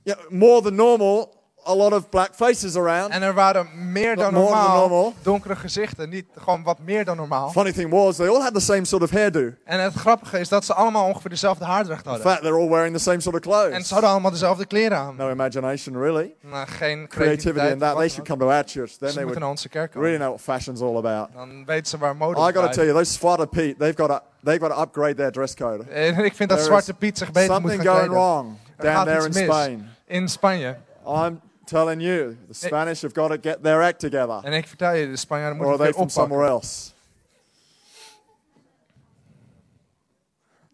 yeah, 0.03 0.19
more 0.29 0.63
than 0.63 0.75
normal, 0.75 1.34
a 1.67 1.75
lot 1.75 1.93
of 1.93 2.09
black 2.09 2.31
faces 2.35 2.77
around. 2.77 3.11
En 3.11 3.23
er 3.23 3.35
waren 3.35 3.69
meer 3.93 4.17
dan 4.17 4.35
more 4.35 4.47
than 4.51 4.55
normaal 4.61 4.79
normal. 4.89 5.15
donkere 5.23 5.57
gezichten. 5.57 6.09
Niet 6.09 6.25
gewoon 6.37 6.63
wat 6.63 6.79
meer 6.79 7.05
dan 7.05 7.17
normaal. 7.17 7.51
Funny 7.51 7.73
thing 7.73 7.91
was, 7.91 8.17
they 8.17 8.29
all 8.29 8.41
had 8.43 8.55
the 8.55 8.61
same 8.61 8.85
sort 8.85 9.03
of 9.03 9.11
hairdo. 9.11 9.51
En 9.65 9.81
het 9.81 9.95
grappige 9.95 10.39
is 10.39 10.49
dat 10.49 10.65
ze 10.65 10.75
allemaal 10.75 11.07
ongeveer 11.07 11.31
dezelfde 11.31 11.65
haardracht 11.65 12.05
In 12.05 12.11
hadden. 12.11 12.31
fact, 12.31 12.43
they're 12.43 12.59
all 12.59 12.69
wearing 12.69 12.97
the 12.97 13.03
same 13.03 13.21
sort 13.21 13.35
of 13.35 13.41
En 13.43 13.49
clothes. 13.51 13.89
ze 13.89 13.93
hadden 13.95 14.11
allemaal 14.13 14.31
dezelfde 14.31 14.67
kleren 14.67 14.99
aan. 14.99 15.17
No 15.17 15.31
imagination, 15.31 15.99
really. 15.99 16.35
Nou, 16.41 16.67
geen 16.67 16.73
Creativity 16.77 17.07
creativiteit. 17.09 17.73
in 17.73 17.79
that. 17.79 17.97
They 17.97 18.09
should 18.09 18.29
come 18.29 18.39
to 18.41 18.51
our 18.51 18.65
church. 18.67 18.91
Then 18.91 19.09
Ze 19.09 19.15
they 19.15 19.25
moeten 19.25 19.25
would 19.25 19.39
naar 19.39 19.49
onze 19.49 19.69
kerk 19.69 19.95
really 19.95 20.17
know 20.17 20.29
what 20.29 20.41
fashion's 20.41 20.81
all 20.81 20.97
about. 20.97 21.29
Dan 21.35 21.65
weten 21.65 21.87
ze 21.87 21.99
waar 21.99 22.17
mode 22.17 22.41
I 22.41 22.53
got 22.53 22.55
to 22.55 22.69
tell 22.69 22.85
you, 22.85 22.97
those 22.97 23.13
Sparta 23.13 23.45
Pete, 23.45 23.75
they've 23.79 23.97
got 23.97 24.09
to, 24.09 24.19
they've 24.45 24.61
got 24.67 24.71
to 24.77 24.83
upgrade 24.83 25.15
their 25.15 25.31
dress 25.33 25.55
code. 25.55 25.85
En 25.93 26.25
ik 26.25 26.35
vind 26.35 26.49
dat 26.49 26.61
Zwarte 26.61 26.95
Piet 26.95 27.19
zich 27.19 27.33
beter 27.33 27.61
moet 27.61 27.71
Something 27.71 27.83
gaan 27.83 27.93
going 27.97 28.09
kleden. 28.09 28.25
wrong 28.25 28.57
down 28.77 29.05
there 29.05 29.27
in. 29.27 29.33
Spain. 29.33 29.89
In 30.07 30.29
Spanje. 30.29 30.77
I'm 31.07 31.41
telling 31.65 32.01
you, 32.01 32.37
the 32.49 32.53
eh. 32.53 32.67
Spanish 32.67 33.03
have 33.03 33.15
got 33.15 33.29
to 33.29 33.39
get 33.51 33.63
their 33.63 33.83
act 33.83 34.01
together, 34.01 34.41
En 34.45 34.53
ik 34.53 34.67
vertel 34.69 34.93
je, 34.93 35.07
de 35.07 35.17
Spanjaarden 35.17 35.59
or 35.61 35.67
are 35.67 35.77
moeten 35.77 35.93
they 35.95 36.05
het 36.05 36.13
from 36.13 36.23
oppakken. 36.25 36.45
somewhere 36.45 36.51
else? 36.51 36.93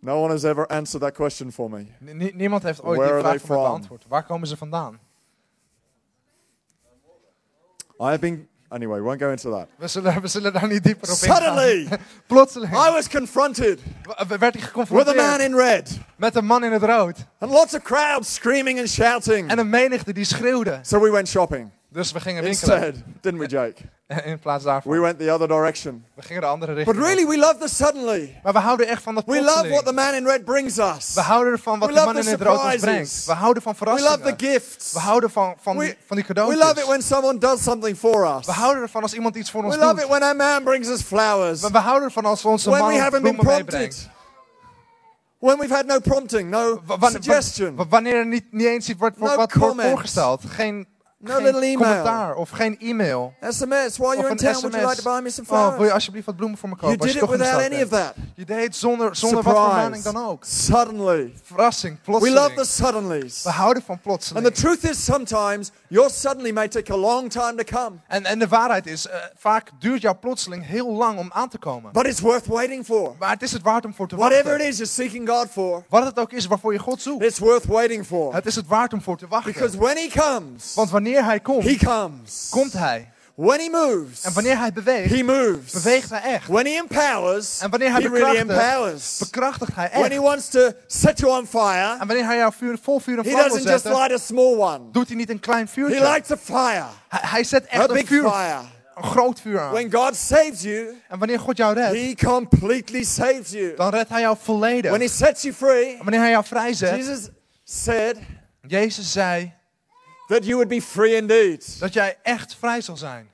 No 0.02 0.23
one 0.23 0.30
has 0.32 0.44
ever 0.44 0.66
answered 0.66 1.02
that 1.02 1.14
question 1.14 1.52
for 1.52 1.70
me. 1.70 1.87
Nie- 1.99 2.35
niemand 2.35 2.62
heeft 2.62 2.82
ooit 2.82 2.99
Where 2.99 3.04
die 3.04 3.12
are 3.12 3.20
vraag 3.20 3.30
they 3.38 3.40
voor 3.47 3.56
mij 3.56 3.64
from? 3.64 3.73
beantwoord. 3.75 4.04
Waar 4.09 4.25
komen 4.25 4.49
ze 4.49 4.56
vandaan? 4.56 4.99
I 8.00 8.04
have 8.04 8.18
been 8.18 8.49
anyway. 8.70 8.98
We 8.98 9.04
won't 9.04 9.20
go 9.20 9.30
into 9.30 9.50
that. 9.50 9.68
We 9.78 9.88
zullen, 9.88 10.20
we 10.20 10.28
zullen 10.28 10.52
daar 10.52 10.68
niet 10.68 10.84
dieper 10.84 11.10
op 11.12 11.18
ingaan. 11.22 11.36
Suddenly, 11.36 11.88
Plotseling 12.26 12.72
I 12.72 12.90
was 12.90 13.08
confronted 13.08 13.80
w- 14.02 14.36
werd 14.38 14.54
hij 14.54 14.86
with 14.90 15.08
a 15.08 15.14
man 15.14 15.40
in 15.40 15.54
red 15.54 15.98
met 16.16 16.34
een 16.36 16.44
man 16.46 16.64
in 16.64 16.72
het 16.72 16.82
rood. 16.82 17.16
and 17.38 17.50
lots 17.52 17.74
of 17.74 17.82
crowds 17.82 18.34
screaming 18.34 18.78
and 18.78 18.88
shouting. 18.88 19.50
En 19.50 19.58
een 19.58 19.70
menigte 19.70 20.12
die 20.12 20.24
schreeuwde. 20.24 20.78
So 20.82 21.00
we 21.00 21.10
went 21.10 21.28
shopping 21.28 21.70
Dus 21.92 22.12
we 22.12 22.20
gingen 22.20 22.42
winkelen. 22.42 22.82
instead, 22.85 23.04
didn't 23.20 23.40
we, 23.40 23.47
Jake? 23.47 23.75
In 24.30 24.38
plaats 24.38 24.64
daarvan. 24.64 24.92
We 24.92 24.99
went 25.00 25.18
the 25.18 25.32
other 25.32 25.49
direction. 25.49 26.04
We 26.14 26.23
gingen 26.23 26.42
de 26.42 26.49
andere 26.49 26.75
But 26.75 26.85
richting. 26.85 27.04
op. 27.06 27.11
really, 27.11 27.26
we 27.28 27.38
love 27.38 27.56
the 27.59 27.68
suddenly. 27.68 28.40
Maar 28.42 28.52
we 28.52 28.59
houden 28.59 28.87
echt 28.88 29.02
van 29.02 29.14
dat 29.14 29.25
We 29.26 29.32
love 29.35 29.44
what 29.44 29.54
plotseling. 29.62 29.87
the 29.87 29.92
man 29.92 30.14
in 30.14 30.26
red 30.26 30.44
brings 30.44 30.78
us. 30.78 31.14
We 31.14 31.20
houden 31.20 31.52
ervan 31.52 31.78
wat 31.78 31.88
We 31.88 31.94
de 31.94 32.00
man 32.04 32.18
in 32.18 32.26
het 32.26 32.40
rood 32.42 32.62
ons 32.64 32.76
brengt. 32.76 33.25
We 33.26 33.32
houden 33.32 33.62
van 33.62 33.75
We 33.78 33.85
love 33.87 33.97
the 34.02 34.09
verrassingen. 34.09 34.38
gifts. 34.52 34.92
We 34.92 34.99
houden 34.99 35.30
van, 35.30 35.54
van, 35.61 35.76
We- 35.76 35.85
die, 35.85 35.94
van 36.06 36.16
die 36.16 36.25
We 36.28 36.35
cadeautjes. 36.35 36.64
love 36.66 36.80
it 36.80 36.87
when 36.87 37.02
someone 37.02 37.38
does 37.38 37.62
something 37.62 37.97
for 37.99 38.37
us. 38.38 38.47
We 38.47 38.52
houden 38.52 38.82
ervan 38.82 39.02
als 39.02 39.14
iemand 39.14 39.37
iets 39.37 39.50
voor 39.50 39.64
ons 39.64 39.75
We 39.75 39.80
love 39.80 39.94
doet. 39.94 40.02
it 40.04 40.09
when 40.09 40.23
our 40.23 40.37
man 40.37 40.62
brings 40.64 40.88
us 40.88 41.02
flowers. 41.02 41.61
Maar 41.61 41.70
we 41.73 41.78
houden 41.78 42.04
ervan 42.09 42.25
als 42.25 42.44
onze 42.44 42.70
When 42.70 42.80
man 42.82 42.92
we 42.92 42.99
haven't 43.00 43.23
been 43.23 43.38
meebrengt. 43.42 44.09
When 45.38 45.59
we've 45.59 45.75
had 45.75 45.87
no 45.87 45.99
prompting, 46.00 46.50
no 46.50 46.80
wa- 46.87 47.11
suggestion. 47.11 47.76
wa- 47.76 47.87
wanneer 47.88 48.14
er 48.14 48.26
niet, 48.26 48.44
niet 48.52 48.66
eens 48.66 48.88
iets 48.88 48.99
wordt, 48.99 49.18
No 49.18 49.37
wat 49.37 49.52
wordt 49.54 49.82
voorgesteld. 49.82 50.42
Geen, 50.47 50.87
No 51.22 51.34
geen 51.34 51.42
little 51.44 51.60
email. 51.62 51.76
commentaar 51.88 52.34
of 52.34 52.50
geen 52.50 52.76
e-mail. 52.78 53.34
SMS, 53.40 53.96
while 53.98 54.14
you're 54.16 54.30
in 54.30 54.36
town, 54.36 54.52
would 54.60 54.72
you 54.74 54.80
like 54.86 54.94
sms. 54.94 55.02
to 55.02 55.10
buy 55.10 55.20
me 55.22 55.30
some 55.30 55.46
Oh, 55.50 55.56
wil 55.58 55.66
je 55.68 55.72
flowers? 55.74 55.92
alsjeblieft 55.92 56.26
wat 56.26 56.36
bloemen 56.36 56.58
voor 56.58 56.68
me 56.68 56.74
You 56.80 56.86
kopen? 56.86 57.04
Als 57.06 57.12
did 57.12 57.20
je 57.28 57.34
it 57.34 57.38
without 57.38 57.72
any 57.72 57.82
of 57.82 57.88
that. 57.88 58.14
Je 58.34 58.44
deed 58.44 58.62
het 58.64 58.76
zonder, 58.76 59.16
zonder 59.16 59.42
wat 59.42 59.54
voor 59.54 59.64
vermaning 59.64 60.02
dan 60.02 60.16
ook. 60.16 60.44
Suddenly. 60.44 61.32
Verrassing, 61.42 61.98
We 62.04 62.12
love 62.12 62.24
plotseling. 62.30 62.54
the 62.56 62.64
suddenlies. 62.64 63.42
We 63.42 63.50
houden 63.50 63.82
van 63.82 63.94
And 63.94 64.02
plotseling. 64.04 64.46
the 64.46 64.52
truth 64.52 64.84
is, 64.90 65.04
sometimes 65.04 65.70
your 65.88 66.10
suddenly 66.10 66.52
may 66.52 66.68
take 66.68 66.92
a 66.92 66.96
long 66.96 67.30
time 67.30 67.54
to 67.64 67.76
come, 67.80 67.96
En, 68.08 68.24
en 68.24 68.38
de 68.38 68.48
waarheid 68.48 68.86
is, 68.86 69.06
eh, 69.06 69.16
vaak 69.38 69.70
duurt 69.78 70.00
jouw 70.02 70.18
plotseling 70.20 70.66
heel 70.66 70.92
lang 70.92 71.18
om 71.18 71.30
aan 71.32 71.48
te 71.48 71.58
komen. 71.58 71.92
but 71.92 72.06
it's 72.06 72.20
worth 72.20 72.46
waiting 72.46 72.84
for. 72.86 73.14
Maar 73.18 73.30
het 73.30 73.42
is 73.42 73.52
het 73.52 73.62
waard 73.62 73.84
om 73.84 73.94
voor 73.94 74.08
te 74.08 74.16
Whatever 74.16 74.44
wachten. 74.44 74.66
it 74.66 74.72
is 74.72 74.78
you're 74.78 74.92
seeking 74.94 75.28
God 75.28 75.46
for, 75.50 75.84
Wat 75.88 76.04
het 76.04 76.18
ook 76.18 76.32
is 76.32 76.46
waarvoor 76.46 76.72
je 76.72 76.78
God 76.78 77.02
zoekt. 77.02 77.24
it's 77.24 77.38
worth 77.38 77.64
waiting 77.64 78.06
for. 78.06 78.34
Het 78.34 78.46
is 78.46 78.54
het 78.54 78.66
waard 78.66 78.92
om 78.92 79.02
voor 79.02 79.16
te 79.16 79.26
wachten. 79.28 79.52
Because 79.52 79.78
when 79.78 79.96
He 79.96 80.08
comes, 80.08 80.74
Want 80.74 80.90
wanneer 80.90 81.08
hij 81.17 81.40
komt, 81.40 81.64
He 81.64 81.76
comes. 81.76 82.47
komt 82.50 82.73
hij. 82.73 83.09
When 83.35 83.61
He 83.61 83.69
moves, 83.71 84.25
En 84.25 84.33
wanneer 84.33 84.59
hij 84.59 84.73
beweegt, 84.73 85.14
He 85.14 85.23
moves. 85.23 85.73
beweegt 85.73 86.11
hij 86.11 86.21
echt. 86.23 86.47
When 86.49 86.67
He 86.67 86.73
empowers, 86.73 87.61
En 87.61 87.71
wanneer 87.71 87.90
hij 87.93 88.00
He 88.02 88.09
really 88.09 88.45
bekrachtigt, 88.45 88.50
empowers. 88.71 89.17
Bekrachtigt 89.19 89.75
hij 89.75 89.88
When 89.93 90.02
He 90.05 90.09
echt. 90.11 90.23
wants 90.23 90.49
to 90.49 90.71
set 90.87 91.19
you 91.19 91.38
on 91.40 91.47
fire, 91.47 91.93
En 92.00 92.07
wanneer 92.07 92.25
hij 92.25 92.37
jou 92.37 92.52
vuur, 92.59 92.79
vol 92.83 92.99
vuur 93.00 93.19
en 93.19 93.25
He 93.25 93.31
vlam 93.31 93.43
wil 93.43 93.49
doesn't 93.52 93.69
just 93.71 93.83
zetten, 93.83 94.00
light 94.00 94.21
a 94.21 94.25
small 94.25 94.57
one. 94.59 94.81
doet 94.93 95.07
hij 95.09 95.17
niet 95.17 95.31
een 95.31 95.40
klein 95.40 95.64
He 95.67 95.73
vuurtje. 95.73 96.00
lights 96.00 96.31
a 96.31 96.37
fire, 96.37 96.85
Hij, 97.09 97.21
hij 97.23 97.45
zet 97.45 97.64
a 97.64 97.69
echt 97.69 97.88
een 97.88 97.95
big 97.95 98.07
vuur, 98.07 98.31
fire. 98.31 98.59
een 98.95 99.05
groot 99.05 99.40
vuur 99.40 99.61
aan. 99.61 99.73
When 99.73 99.93
God 99.93 100.17
saves 100.17 100.61
you, 100.62 100.95
En 101.09 101.19
wanneer 101.19 101.38
God 101.40 101.57
jou 101.57 101.75
redt, 101.75 101.95
He 102.21 102.26
completely 102.26 103.02
saves 103.05 103.50
you. 103.50 103.76
dan 103.76 103.90
redt 103.90 104.09
hij 104.11 104.21
jou 104.21 104.37
volledig. 104.43 104.90
When 104.90 105.00
He 105.02 105.09
sets 105.09 105.43
you 105.43 105.55
free, 105.55 105.90
En 105.93 105.99
wanneer 106.02 106.21
hij 106.21 106.31
jou 106.31 106.45
vrijzet, 106.45 106.97
Jesus 106.97 107.29
said 107.64 108.17
Jezus 108.67 109.12
zei 109.12 109.52
that 110.30 110.44
you 110.44 110.54
would 110.54 110.68
be 110.68 110.80
free 110.80 111.16
indeed. 111.16 111.80
dat 111.80 111.92
jij 111.92 112.18
echt 112.22 112.54
vrij 112.54 112.80
zal 112.80 112.96
zijn. 112.96 113.30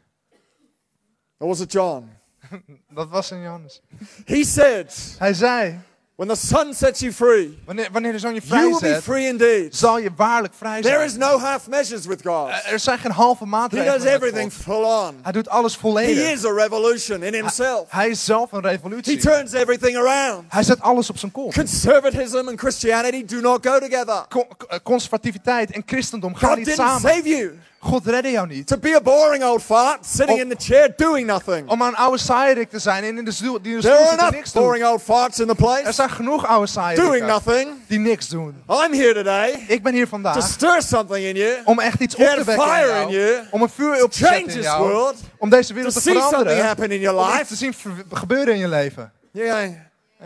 Or 1.38 1.48
was 1.48 1.60
it 1.60 1.72
John? 1.72 2.10
Dat 2.94 3.08
was 3.08 3.30
in 3.30 3.40
Johannes. 3.42 3.80
He 4.24 4.44
said, 4.44 5.14
Hij 5.18 5.34
zei, 5.34 5.78
when 6.16 6.28
the 6.28 6.34
Son 6.46 6.74
sets 6.74 7.00
you 7.00 7.12
free, 7.12 7.58
wanneer, 7.64 7.88
wanneer 7.92 8.12
de 8.12 8.18
zoon 8.18 8.34
je 8.34 8.40
you 8.44 8.60
will 8.60 8.70
be 8.72 8.78
vrijzet, 8.78 9.02
free 9.02 9.26
indeed. 9.26 9.76
zal 9.76 9.98
je 9.98 10.10
waarlijk 10.16 10.54
vrij 10.54 10.80
There 10.82 10.94
zijn. 10.94 11.06
is 11.06 11.16
no 11.16 11.38
half 11.38 11.68
measures 11.68 12.06
with 12.06 12.20
God. 12.24 12.48
Er- 12.70 12.78
zijn 12.78 12.98
geen 12.98 13.10
halve 13.10 13.42
He 13.44 13.50
maatregelen. 13.50 13.92
does 13.94 14.04
met 14.04 14.12
everything 14.14 14.52
full 14.52 14.84
on. 14.84 15.16
Hij 15.22 15.32
doet 15.32 15.48
alles 15.48 15.74
He 15.74 15.80
volledig. 15.80 16.30
is 16.32 16.44
a 16.44 16.52
revolution 16.52 17.22
in 17.22 17.34
himself. 17.34 17.84
Hij 17.90 18.08
is 18.08 18.24
zelf 18.24 18.52
een 18.52 18.62
He 18.64 18.68
revolutie. 18.70 19.16
turns 19.18 19.52
everything 19.52 19.96
around. 19.96 20.44
Hij 20.48 20.62
zet 20.62 20.80
alles 20.80 21.10
op 21.10 21.18
zijn 21.18 21.32
kop. 21.32 21.52
Conservatism 21.54 22.36
and 22.48 22.58
Christianity 22.58 23.24
do 23.24 23.40
not 23.40 23.66
go 23.66 23.78
together. 23.78 24.24
Con- 24.28 24.46
conservativiteit 24.82 25.70
en 25.70 25.82
christendom 25.86 26.34
gaan 26.34 26.48
God 26.48 26.58
niet 26.58 26.66
didn't 26.66 26.86
samen. 26.86 27.00
save 27.10 27.28
you 27.28 27.58
God 27.86 28.06
redde 28.06 28.30
jou 28.30 28.46
niet. 28.46 28.66
to 28.66 28.76
be 28.78 28.94
a 28.96 29.00
boring 29.00 29.44
old 29.44 29.62
fart 29.62 30.06
sitting 30.06 30.30
Oh. 30.38 30.38
in 30.44 30.48
the 30.56 30.64
chair 30.64 30.92
doing 30.96 31.26
nothing. 31.26 31.68
Om 31.68 31.80
een 31.82 31.94
oude 31.96 32.18
saaierik 32.18 32.70
te 32.70 32.78
zijn 32.78 33.04
en 33.04 33.18
in 33.18 33.24
de 33.24 33.32
stoel, 33.32 33.62
die 33.62 33.74
in 33.74 33.80
de 33.80 33.86
There 33.86 33.94
stoel 33.94 34.06
are 34.06 34.10
zit 34.10 34.18
enough 34.20 34.36
niks 34.36 34.52
boring 34.52 34.86
old 34.86 35.02
farts 35.02 35.38
in 35.40 35.44
the 35.46 35.50
Er 35.50 35.56
place 35.56 35.92
zijn 35.92 36.10
genoeg 36.10 36.46
oude 36.46 36.54
doing 36.54 36.68
saaierikken 36.68 37.26
nothing. 37.26 37.68
die 37.86 37.98
niks 37.98 38.28
doen. 38.28 38.54
I'm 38.68 38.92
here 38.92 39.14
today 39.14 39.64
Ik 39.68 39.82
ben 39.82 39.92
hier 39.92 40.02
to 40.04 40.08
vandaag 40.10 40.42
stir 40.48 40.82
something 40.82 41.24
in 41.26 41.36
you, 41.36 41.56
om 41.64 41.78
echt 41.78 42.00
iets 42.00 42.14
op 42.14 42.20
te 42.26 42.44
wekken 42.44 42.64
fire 42.66 42.86
in 43.00 43.08
in 43.08 43.08
jou. 43.14 43.30
you. 43.32 43.46
Om 43.50 43.62
een 43.62 43.68
vuur 43.68 44.02
op 44.04 44.10
te 44.12 44.18
change 44.24 44.34
zetten 44.34 44.52
in 44.54 44.60
this 44.60 44.64
jou. 44.70 44.88
world, 44.88 45.16
Om 45.38 45.50
deze 45.50 45.68
to 45.68 45.74
wereld 45.74 45.92
te 45.94 46.00
see 46.00 46.12
something 46.12 46.30
veranderen. 46.38 46.66
happen 46.66 46.90
in 46.90 47.00
your 47.00 47.18
Om 47.20 47.30
life. 47.32 47.46
te 47.46 47.54
zien 47.54 47.74
gebeuren 48.12 48.54
in 48.54 48.60
je 48.60 48.68
leven. 48.68 49.12
Yeah. 49.32 49.70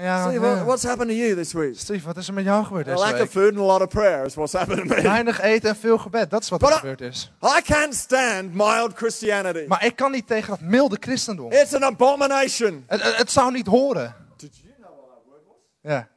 Ja, 0.00 0.30
ja. 0.30 0.38
what, 0.40 0.64
what's 0.64 0.82
happened 0.82 1.10
to 1.10 1.16
you 1.16 1.34
this 1.34 1.52
week? 1.52 1.78
Steve, 1.78 2.04
wat 2.06 2.16
is 2.16 2.28
er 2.28 2.34
met 2.34 2.44
jou 2.44 2.64
gebeurd 2.64 2.86
A 2.86 2.90
deze 2.90 3.02
lack 3.04 3.12
of 3.12 3.18
week? 3.18 3.30
food 3.30 3.48
and 3.50 3.58
a 3.58 3.72
lot 3.72 3.80
of 3.80 3.88
prayer 3.88 4.24
is 4.24 4.34
what's 4.34 4.52
happened 4.52 4.88
to 4.88 4.94
me. 4.94 5.02
Weinig 5.02 5.40
eten 5.40 5.68
en 5.68 5.76
veel 5.76 5.98
gebed. 5.98 6.30
Dat 6.30 6.42
is 6.42 6.48
wat 6.48 6.62
er 6.62 6.68
But 6.68 6.76
I- 6.76 6.80
gebeurd 6.80 7.00
is. 7.00 7.30
I 7.58 7.60
can't 7.62 7.94
stand 7.94 8.54
mild 8.54 8.92
Christianity. 8.94 9.64
Maar 9.68 9.84
ik 9.84 9.96
kan 9.96 10.10
niet 10.10 10.26
tegen 10.26 10.48
dat 10.50 10.60
milde 10.60 10.96
christendom. 11.00 11.52
It's 11.52 11.74
an 11.74 11.84
abomination. 11.84 12.84
Het, 12.86 13.30
zou 13.30 13.52
niet 13.52 13.66
horen. 13.66 14.14
Did 14.36 14.56
you 14.62 14.72
know 14.78 14.90
what 14.90 15.08
that 15.08 15.22
word 15.26 15.42
was? 15.46 15.92
Ja. 15.92 16.08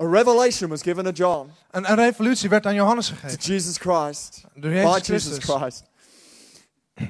A 0.00 0.04
revelation 0.06 0.70
was 0.70 0.82
given 0.82 1.04
to 1.04 1.10
John, 1.10 1.50
Een, 1.70 1.90
een 1.90 1.96
revolutie 1.96 2.48
werd 2.48 2.66
aan 2.66 2.74
Johannes 2.74 3.06
to 3.08 3.14
gegeven. 3.14 3.38
Jesus 3.54 3.76
Christ, 3.78 4.44
Door 4.54 4.70
by 4.70 4.98
Jesus. 5.02 5.38
Christ. 5.38 5.82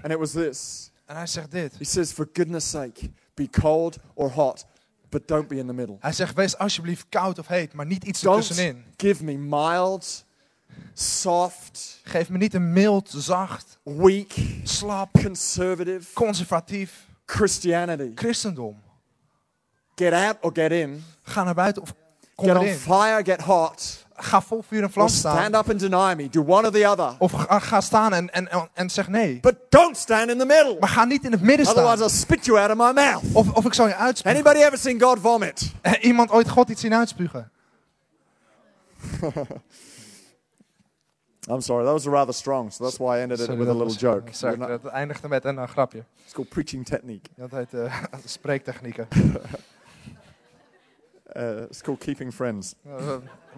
And 0.02 0.12
it 0.12 0.19
was 0.19 0.30
this. 0.33 0.89
En 1.10 1.16
hij 1.16 1.26
zegt 1.26 1.50
dit. 1.50 1.74
He 1.78 1.84
says, 1.84 2.12
For 2.12 2.28
goodness 2.32 2.70
sake, 2.70 3.10
be 3.34 3.48
cold 3.50 3.96
or 4.14 4.30
hot, 4.30 4.66
but 5.08 5.28
don't 5.28 5.48
be 5.48 5.56
in 5.56 5.66
the 5.66 5.72
middle. 5.72 5.96
Hij 6.00 6.12
zegt, 6.12 6.34
wees 6.34 6.58
alsjeblieft 6.58 7.06
koud 7.08 7.38
of 7.38 7.46
heet, 7.46 7.72
maar 7.72 7.86
niet 7.86 8.04
iets 8.04 8.20
Don't 8.20 8.36
ertussenin. 8.40 8.84
give 8.96 9.24
me 9.24 9.36
mild, 9.36 10.24
soft, 10.94 12.00
Geef 12.04 12.28
me 12.28 12.38
niet 12.38 12.54
een 12.54 12.72
mild, 12.72 13.08
zacht, 13.16 13.78
weak, 13.82 14.32
slap, 14.62 15.08
conservative 15.22 16.12
conservatief 16.12 17.06
Christianity. 17.26 18.12
christendom. 18.14 18.82
Get 19.94 20.12
out 20.12 20.36
or 20.40 20.50
get 20.54 20.72
in. 20.72 21.04
Ga 21.22 21.44
naar 21.44 21.54
buiten 21.54 21.82
of 21.82 21.94
kom 22.34 22.46
Get 22.46 22.56
on 22.56 22.66
fire, 22.66 23.24
get 23.24 23.40
hot. 23.40 24.06
Ga 24.22 24.40
vol 24.40 24.62
vuur 24.68 24.78
en 24.78 24.84
Or 24.84 24.90
vlam 24.90 25.08
stand 25.08 25.36
staan. 25.46 25.54
up 25.54 25.70
and 25.70 25.78
deny 25.80 26.14
me. 26.14 26.28
Do 26.28 26.40
one 26.46 26.64
or 26.66 26.72
the 26.72 26.88
other. 26.90 27.14
Of 27.18 27.32
ga, 27.32 27.58
ga 27.58 27.80
staan 27.80 28.12
en, 28.12 28.30
en, 28.32 28.48
en 28.74 28.90
zeg 28.90 29.08
nee. 29.08 29.40
But 29.40 29.56
don't 29.68 29.96
stand 29.96 30.30
in 30.30 30.38
the 30.38 30.46
middle. 30.46 30.76
Maar 30.80 30.88
ga 30.88 31.04
niet 31.04 31.24
in 31.24 31.32
het 31.32 31.40
midden 31.40 31.66
Otherwise, 31.66 31.94
staan. 31.96 32.08
I'll 32.08 32.14
spit 32.16 32.44
you 32.44 32.58
out 32.58 32.70
of 32.70 32.76
my 32.76 32.92
mouth. 32.92 33.22
Of, 33.32 33.52
of 33.52 33.64
ik 33.64 33.74
zal 33.74 33.86
je 33.86 33.94
uitspugen. 33.94 34.38
Anybody 34.40 34.64
ever 34.64 34.78
seen 34.78 35.00
God 35.00 35.18
vomit? 35.20 35.72
Eh, 35.80 35.92
Iemand 36.04 36.30
ooit 36.30 36.48
God 36.48 36.68
iets 36.68 36.80
zien 36.80 36.94
uitspugen? 36.94 37.50
I'm 41.48 41.60
sorry, 41.62 41.84
that 41.84 41.92
was 41.92 42.06
rather 42.06 42.32
strong, 42.34 42.70
so 42.70 42.84
that's 42.84 42.98
why 42.98 43.18
I 43.18 43.20
ended 43.22 43.40
it 43.40 43.48
with 43.48 43.68
a 43.68 43.72
little 43.72 43.94
joke. 43.94 44.28
Sorry, 44.32 44.56
dat 44.56 44.84
eindigde 44.86 45.28
met 45.28 45.44
een 45.44 45.58
eh, 45.58 45.68
grapje. 45.68 46.04
It's 46.24 46.32
called 46.32 46.48
preaching 46.48 46.86
technique. 46.86 47.30
Dat 47.36 47.50
heet 47.50 47.74
eh, 47.74 48.02
spreektechnieken. 48.24 49.08
Uh, 51.37 51.60
it's 51.62 51.80
called 51.80 51.99
keeping 51.99 52.34
friends. 52.34 52.75
Eh, 52.87 52.92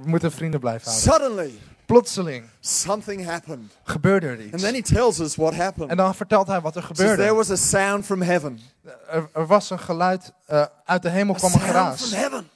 We 0.02 0.08
moeten 0.08 0.32
vrienden 0.32 0.60
blijven 0.60 0.90
houden. 0.90 1.12
Suddenly, 1.12 1.50
Plotseling 1.86 2.44
something 2.60 3.24
happened. 3.26 3.72
gebeurde 3.84 4.26
er 4.26 4.32
And 4.38 4.52
iets. 4.52 4.62
then 4.62 4.74
he 4.74 4.82
tells 4.82 5.18
us 5.20 5.36
what 5.36 5.52
En 5.52 5.58
happened. 5.60 5.96
dan 5.96 6.14
vertelt 6.14 6.46
hij 6.46 6.60
wat 6.60 6.76
er 6.76 6.80
He 6.80 6.86
says, 6.86 6.96
there 6.98 7.10
gebeurde. 7.10 7.34
was 7.34 7.50
a 7.50 7.56
sound 7.56 8.04
from 8.04 8.22
heaven. 8.22 8.58
Er, 9.10 9.28
er 9.32 9.46
was 9.46 9.70
een 9.70 9.78
geluid, 9.78 10.32
eh, 10.46 10.64
uit 10.84 11.02
de 11.02 11.08
hemel 11.08 11.34
A 11.34 11.38
kwam 11.38 11.52
een 11.52 11.58
sound 11.60 11.72
from 11.72 11.82
geraas. 11.82 12.14
heaven. 12.14 12.48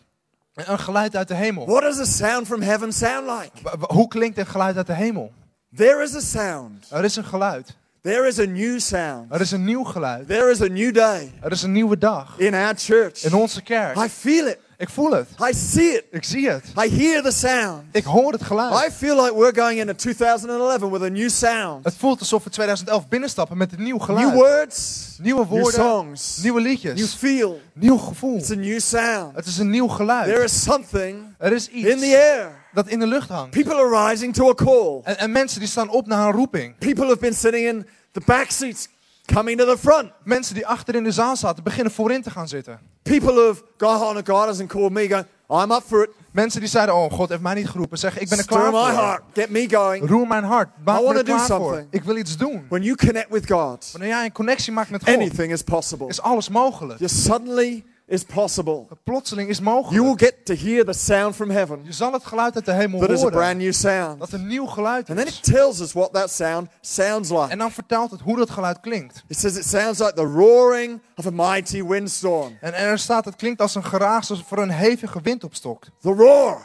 Een 0.55 0.79
geluid 0.79 1.17
uit 1.17 1.29
de 1.29 1.35
hemel. 1.35 1.67
What 1.67 1.83
does 1.83 1.99
a 1.99 2.05
sound 2.05 2.47
from 2.47 2.61
heaven 2.63 2.93
sound 2.93 3.27
like? 3.27 3.77
W- 3.79 3.85
Hoe 3.93 4.09
klinkt 4.09 4.39
een 4.39 4.47
geluid 4.47 4.77
uit 4.77 4.87
de 4.87 4.93
hemel? 4.95 5.33
There 5.77 6.03
is 6.03 6.15
a 6.15 6.21
sound. 6.21 6.87
Er 6.91 7.05
is 7.05 7.17
een 7.17 7.25
geluid. 7.25 7.77
There 8.03 8.27
is 8.27 8.39
a 8.39 8.45
new 8.45 8.79
sound. 8.81 9.33
Er 9.33 9.41
is 9.41 9.51
een 9.51 9.65
nieuw 9.65 9.85
geluid. 9.85 10.29
There 10.29 10.51
is 10.51 10.61
a 10.63 10.67
new 10.67 10.95
day 10.95 11.33
Er 11.43 11.51
is 11.53 11.63
een 11.63 11.73
nieuwe 11.73 11.99
dag. 11.99 12.39
in 12.39 12.55
our 12.55 12.75
church. 12.77 13.23
In 13.25 13.35
onze 13.35 13.63
kerk. 13.63 13.97
I 13.97 14.09
feel 14.09 14.47
it. 14.47 14.59
Ik 14.79 14.89
voel 14.89 15.11
het. 15.13 15.29
I 15.51 15.55
see 15.55 15.87
it. 15.97 16.05
Ik 16.11 16.25
zie 16.25 16.49
het. 16.51 16.65
I 16.85 16.97
hear 16.97 17.23
the 17.23 17.31
sound. 17.31 17.83
Ik 17.93 18.05
hoor 18.05 18.33
het 18.33 18.43
geluid. 18.43 18.89
I 18.89 18.91
feel 18.93 19.23
like 19.23 19.35
we're 19.37 19.55
going 19.61 19.79
into 19.81 19.95
2011 19.95 20.91
with 20.91 21.03
a 21.03 21.09
new 21.09 21.31
sound. 21.31 21.85
Het 21.85 21.95
voelt 21.97 22.21
alsof 22.21 22.45
we 22.45 22.51
2011 22.51 23.09
binnenstappen 23.09 23.57
met 23.57 23.73
een 23.73 23.83
nieuw 23.83 23.97
New 23.97 24.05
geluid. 24.05 24.35
words, 24.35 25.05
Nieuwe 25.23 25.41
new 25.41 25.49
woorden. 25.49 25.73
songs, 25.73 26.39
Nieuwe 26.43 26.61
new 26.61 26.69
liedjes. 26.69 27.15
feel. 27.15 27.61
Nieuw 27.73 27.97
gevoel. 27.97 28.37
It's 28.37 28.51
a 28.51 28.55
new 28.55 28.81
sound. 28.81 29.37
Het 29.37 29.47
is 29.47 29.59
een 29.59 29.71
nieuw 29.71 29.85
There 29.87 29.97
geluid. 29.97 30.39
is 30.43 30.63
something 30.63 31.19
Er 31.39 31.53
is 31.53 31.69
in 31.69 31.83
the 31.83 31.89
iets 32.07 32.15
air. 32.15 32.65
dat 32.73 32.89
in 32.89 32.99
de 32.99 33.07
lucht 33.07 33.29
hangt. 33.29 33.51
People 33.51 33.75
are 33.75 34.09
rising 34.11 34.35
to 34.35 34.49
a 34.51 34.55
call. 34.55 35.01
En, 35.05 35.19
en 35.19 35.33
mensen 35.33 35.61
die 35.61 35.69
staan 35.69 35.89
op 35.89 36.07
naar 36.07 36.27
een 36.27 36.33
roeping. 36.35 36.79
People 36.79 37.05
have 37.07 37.19
been 37.19 37.35
sitting 37.35 37.67
in 37.67 37.87
the 38.13 38.21
back 38.27 38.51
seats, 38.51 38.89
coming 39.35 39.59
to 39.59 39.65
the 39.75 39.79
front. 39.79 40.11
Mensen 40.25 40.55
die 40.55 40.67
achter 40.67 40.95
in 40.95 41.05
de 41.05 41.13
zaal 41.13 41.37
zaten, 41.37 41.63
beginnen 41.65 41.93
voorin 41.93 42.23
te 42.23 42.31
gaan 42.31 42.49
zitten. 42.49 42.95
People 43.07 43.35
have 43.47 43.63
gone 43.79 44.03
on 44.05 44.17
and 44.17 44.27
God 44.27 44.47
hasn't 44.49 44.69
called 44.69 44.93
me, 44.93 45.09
going, 45.09 45.27
I'm 45.49 45.71
up 45.71 45.83
for 45.87 46.03
it. 46.03 46.11
Mensen 46.33 46.61
die 46.61 46.69
zeiden, 46.69 46.95
oh 46.95 47.13
God 47.13 47.29
heeft 47.29 47.41
mij 47.41 47.55
niet 47.55 47.69
geroepen. 47.69 47.99
Zeggen, 47.99 48.21
ik 48.23 48.29
ben 48.29 48.39
er 48.39 48.45
Stir 48.45 48.57
klaar 48.57 48.73
my 48.73 48.79
voor. 48.79 48.89
heart. 49.05 49.23
Get 49.35 49.51
me 49.51 49.69
going. 49.71 50.09
Roer 50.09 50.27
mijn 50.27 50.45
hart. 50.45 50.69
Maak 50.85 50.97
I 50.97 50.99
me 51.01 51.05
wanna 51.05 51.19
er 51.19 51.25
do 51.25 51.35
klaar 51.35 51.47
voor. 51.47 51.57
something. 51.67 51.87
Ik 51.91 52.03
wil 52.05 52.17
iets 52.17 52.37
doen. 52.37 52.67
When 52.69 52.83
you 52.83 52.97
connect 52.97 53.31
with 53.31 53.51
God, 53.51 53.89
Wanneer 53.93 54.11
jij 54.11 54.25
een 54.25 54.33
connectie 54.33 54.73
maakt 54.73 54.91
met 54.91 55.05
God, 55.05 55.15
anything 55.15 55.53
is 55.53 55.63
possible. 55.63 56.07
is 56.09 56.21
alles 56.21 56.49
mogelijk. 56.49 56.99
Just 57.01 57.17
suddenly 57.23 57.85
is 58.07 58.23
possible. 58.25 58.87
Plotseling 59.05 59.49
is 59.49 59.59
You 59.59 59.71
will 59.71 59.83
mogelijk. 59.83 60.19
get 60.21 60.45
to 60.45 60.55
hear 60.55 60.85
the 60.85 60.93
sound 60.93 61.35
from 61.35 61.51
heaven. 61.51 61.81
Je 61.85 61.93
zal 61.93 62.13
het 62.13 62.25
geluid 62.27 62.55
uit 62.55 62.65
de 62.65 62.73
hemel 62.73 63.01
That 63.01 63.11
is 63.11 63.23
a 63.23 63.29
brand 63.29 63.43
horen. 63.43 63.57
new 63.57 63.73
sound. 63.73 64.19
Dat 64.19 64.33
een 64.33 64.47
nieuw 64.47 64.67
geluid 64.67 65.09
And 65.09 65.19
then 65.19 65.27
is. 65.27 65.37
it 65.39 65.43
tells 65.45 65.81
us 65.81 65.93
what 65.93 66.13
that 66.13 66.31
sound 66.31 66.69
sounds 66.81 67.31
like. 67.31 67.47
En 67.49 67.59
dan 67.59 67.71
vertelt 67.73 68.11
het 68.11 68.21
hoe 68.21 68.37
dat 68.37 68.51
geluid 68.51 68.81
klinkt. 68.81 69.25
It 69.29 69.39
says 69.39 69.57
it 69.57 69.65
sounds 69.67 69.99
like 69.99 70.13
the 70.13 70.23
roaring 70.25 71.01
of 71.17 71.27
a 71.27 71.31
mighty 71.31 71.83
windstorm. 71.85 72.57
En 72.61 72.75
er 72.75 72.99
staat, 72.99 73.25
het 73.25 73.37
klinkt 73.37 73.61
als 73.61 73.75
een 73.75 73.85
geraas 73.85 74.31
als 74.31 74.43
voor 74.47 74.59
een 74.59 74.71
hevige 74.71 75.21
wind 75.21 75.45
opstokt. 75.45 75.91
The 76.01 76.13
roar. 76.13 76.61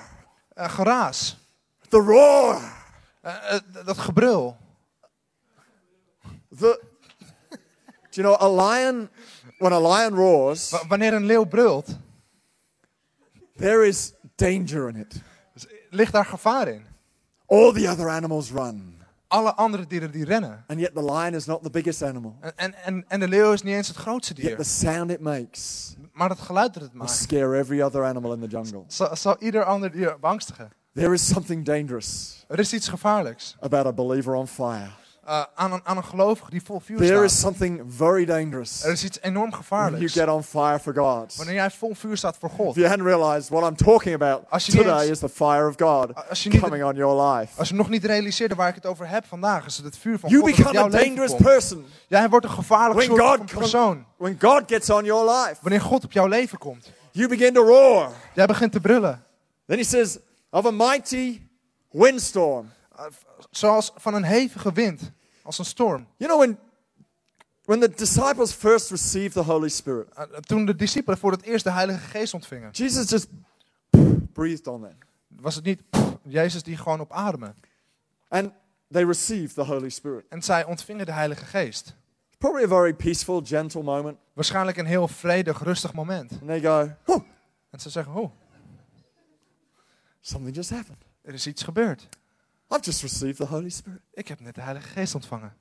Een 0.54 0.70
geraas. 0.70 1.38
The 1.90 1.98
roar. 1.98 2.62
Eh, 3.22 3.34
eh, 3.56 3.60
dat 3.86 3.98
gebrul. 3.98 4.58
The 6.60 6.90
Do 8.12 8.22
you 8.22 8.36
know 8.38 8.42
a 8.42 8.66
lion 8.70 9.10
when 9.62 9.72
a 9.74 9.80
lion 9.80 10.14
roars, 10.16 10.70
W- 10.72 10.88
wanneer 10.88 11.14
een 11.14 11.26
leeuw 11.26 11.46
brult, 11.46 11.98
there 13.58 13.84
is 13.88 14.14
danger 14.36 14.88
in 14.90 14.96
it. 14.96 15.22
ligt 15.90 16.12
daar 16.12 16.26
gevaar 16.26 16.68
in. 16.68 16.86
All 17.48 17.74
the 17.74 17.90
other 17.90 18.10
animals 18.10 18.52
run. 18.52 19.00
Alle 19.28 19.54
andere 19.56 19.88
dieren 19.88 20.12
die 20.12 20.26
rennen. 20.26 20.64
And 20.68 20.80
yet 20.80 20.94
the 20.96 21.04
lion 21.04 21.34
is 21.34 21.46
not 21.46 21.64
the 21.64 21.70
biggest 21.70 22.02
animal. 22.02 22.36
En, 22.42 22.52
en, 22.58 22.74
en, 22.84 23.06
en 23.08 23.20
de 23.20 23.28
leeuw 23.28 23.54
is 23.54 23.62
niet 23.62 23.74
eens 23.76 23.88
het 23.88 23.98
grootste 23.98 24.34
Yet 24.34 24.46
the 24.50 24.56
dier. 24.56 24.66
sound 24.66 25.12
it 25.12 25.20
makes 25.20 25.94
Maar 26.14 26.30
het 26.30 26.40
geluid 26.40 26.74
dat 26.74 26.82
het 26.84 26.92
will 26.92 27.02
maakt, 27.02 27.12
scare 27.18 27.58
every 27.58 27.82
other 27.82 28.04
animal 28.04 28.34
in 28.34 28.40
the 28.40 28.48
jungle. 28.48 28.84
zal, 28.88 29.16
zal 29.16 29.36
ieder 29.40 29.64
ander 29.64 29.92
dier 29.92 30.20
beangstigen. 30.20 30.72
There 30.94 31.14
is 31.14 31.28
something 31.28 31.66
dangerous 31.66 32.44
Er 32.48 32.60
is 32.60 32.74
iets 32.74 32.88
gevaarlijks. 32.88 33.56
about 33.60 33.86
a 33.86 33.94
believer 33.94 34.34
on 34.34 34.48
fire. 34.48 34.90
Eh, 35.32 35.44
aan, 35.56 35.72
een, 35.72 35.82
aan 35.84 35.98
een 35.98 36.04
gelovige 36.04 36.50
die 36.50 36.62
vol 36.64 36.80
vuur 36.80 36.98
There 36.98 37.24
is 37.24 37.32
staat. 37.38 37.42
something 37.54 37.84
very 37.88 38.26
dangerous 38.26 38.84
Er 38.84 38.92
is 38.92 39.04
iets 39.04 39.18
enorm 39.22 39.50
when 39.50 39.50
you 39.50 39.64
gevaarlijks. 39.64 40.14
get 40.14 40.28
on 40.28 40.44
fire 40.44 40.80
for 40.80 40.94
God. 40.96 41.36
Wanneer 41.36 41.56
jij 41.56 41.72
vol 41.72 41.96
vuur 41.96 42.18
staat 42.18 42.38
voor 42.38 42.50
God. 42.50 42.70
If 42.70 42.76
you 42.76 42.88
hadn't 42.88 43.08
realized, 43.08 43.50
what 43.50 43.70
I'm 43.70 43.76
talking 43.76 44.16
about 44.16 44.42
Als 44.50 44.66
je 44.66 44.72
niet 44.72 44.82
today 44.82 45.08
is 45.10 45.20
the 45.20 45.30
fire 45.30 45.68
of 45.68 45.76
God 45.78 46.30
Als 46.30 46.44
je, 46.44 46.50
niet, 46.50 46.62
coming 46.62 46.84
on 46.84 46.96
your 46.96 47.22
life. 47.32 47.60
als 47.60 47.70
je 47.70 47.76
nog 47.76 47.90
niet 47.90 48.06
realiseerde 48.06 48.56
waar 48.56 48.68
ik 48.70 48.76
het 48.76 48.86
over 48.86 49.08
heb 49.10 49.26
vandaag, 49.26 49.66
is 49.66 49.76
het 49.76 49.86
het 49.86 49.98
vuur 49.98 50.20
van 50.20 50.30
You 50.30 50.42
God 50.42 50.56
become 50.56 50.74
jouw 50.74 50.86
a 50.86 50.90
dangerous 50.90 51.32
komt. 51.32 51.44
person 51.44 51.86
Jij 52.08 52.30
wordt 52.30 52.46
een 52.46 52.52
gevaarlijk 52.52 52.94
When 53.00 53.06
soort 53.18 53.22
God 53.40 53.52
van 53.52 53.60
persoon. 53.62 54.06
when 54.18 54.38
God 54.42 54.64
gets 54.68 54.90
on 54.90 55.06
your 55.06 55.32
life. 55.32 55.56
Wanneer 55.62 55.82
God 55.82 56.04
op 56.04 56.12
jouw 56.12 56.28
leven 56.28 56.58
komt. 56.58 56.92
You 57.12 57.28
begin 57.28 57.54
to 57.54 57.64
roar. 57.64 58.12
Jij 58.36 58.46
begint 58.46 58.72
te 58.72 58.80
brullen. 58.80 59.24
Then 59.68 59.78
he 59.78 59.84
says, 59.84 60.18
of 60.50 60.66
a 60.66 60.72
mighty 60.72 61.42
windstorm. 61.90 62.70
Eh, 62.96 63.04
Zoals 63.52 63.92
van 63.96 64.14
een 64.14 64.24
hevige 64.24 64.72
wind. 64.72 65.12
Als 65.44 65.58
een 65.60 65.66
storm. 65.66 66.08
You 66.18 66.32
know, 66.32 66.40
when, 66.40 66.60
when 67.64 67.80
the 67.80 67.90
disciples 67.98 68.54
first 68.54 68.90
received 68.90 69.34
the 69.34 69.40
Holy 69.44 69.70
Spirit, 69.70 70.08
Eh, 70.14 70.24
Toen 70.24 70.66
de 70.66 70.76
discipelen 70.76 71.18
voor 71.18 71.32
het 71.32 71.42
eerst 71.42 71.64
de 71.64 71.72
Heilige 71.72 72.00
Geest 72.08 72.34
ontvingen. 72.34 72.70
Jesus 72.72 73.10
just 73.10 73.28
breathed 74.34 74.68
on 74.68 74.82
them. 74.82 74.98
Was 75.28 75.56
het 75.56 75.64
niet 75.66 75.82
Jezus 76.24 76.64
die 76.64 76.78
gewoon 76.78 77.00
op 77.00 77.12
ademen. 77.12 77.56
And 78.28 78.52
they 78.92 79.04
received 79.06 79.54
the 79.56 79.62
Holy 79.64 79.90
Spirit. 79.90 80.26
En 80.30 80.42
zij 80.42 80.66
ontvingen 80.66 81.06
de 81.06 81.12
Heilige 81.12 81.46
Geest. 81.46 81.96
Probably 82.38 82.64
a 82.64 82.68
very 82.68 82.94
peaceful, 82.94 83.42
gentle 83.46 83.84
moment. 83.84 84.18
Waarschijnlijk 84.34 84.78
een 84.78 84.86
heel 84.86 85.08
vredig, 85.08 85.64
rustig 85.64 85.94
moment. 85.94 86.32
And 86.32 86.46
they 86.48 86.62
go, 86.62 86.92
oh, 87.06 87.24
En 87.70 87.80
ze 87.80 87.90
zeggen, 87.90 88.14
oh, 88.14 88.32
something 90.22 90.56
just 90.56 90.70
happened. 90.70 91.04
er 91.22 91.34
is 91.34 91.48
iets 91.48 91.64
gebeurd. 91.64 92.08
I've 92.74 92.84
just 92.84 93.02
received 93.02 93.36
the 93.38 93.46
Holy 93.46 93.70
Spirit. 93.70 94.00
Ik 94.14 94.28
heb 94.28 94.40
net 94.40 94.56
de 94.56 94.62
Heilige 94.62 94.88
Geest 94.88 95.16
ontvangen. 95.16 95.54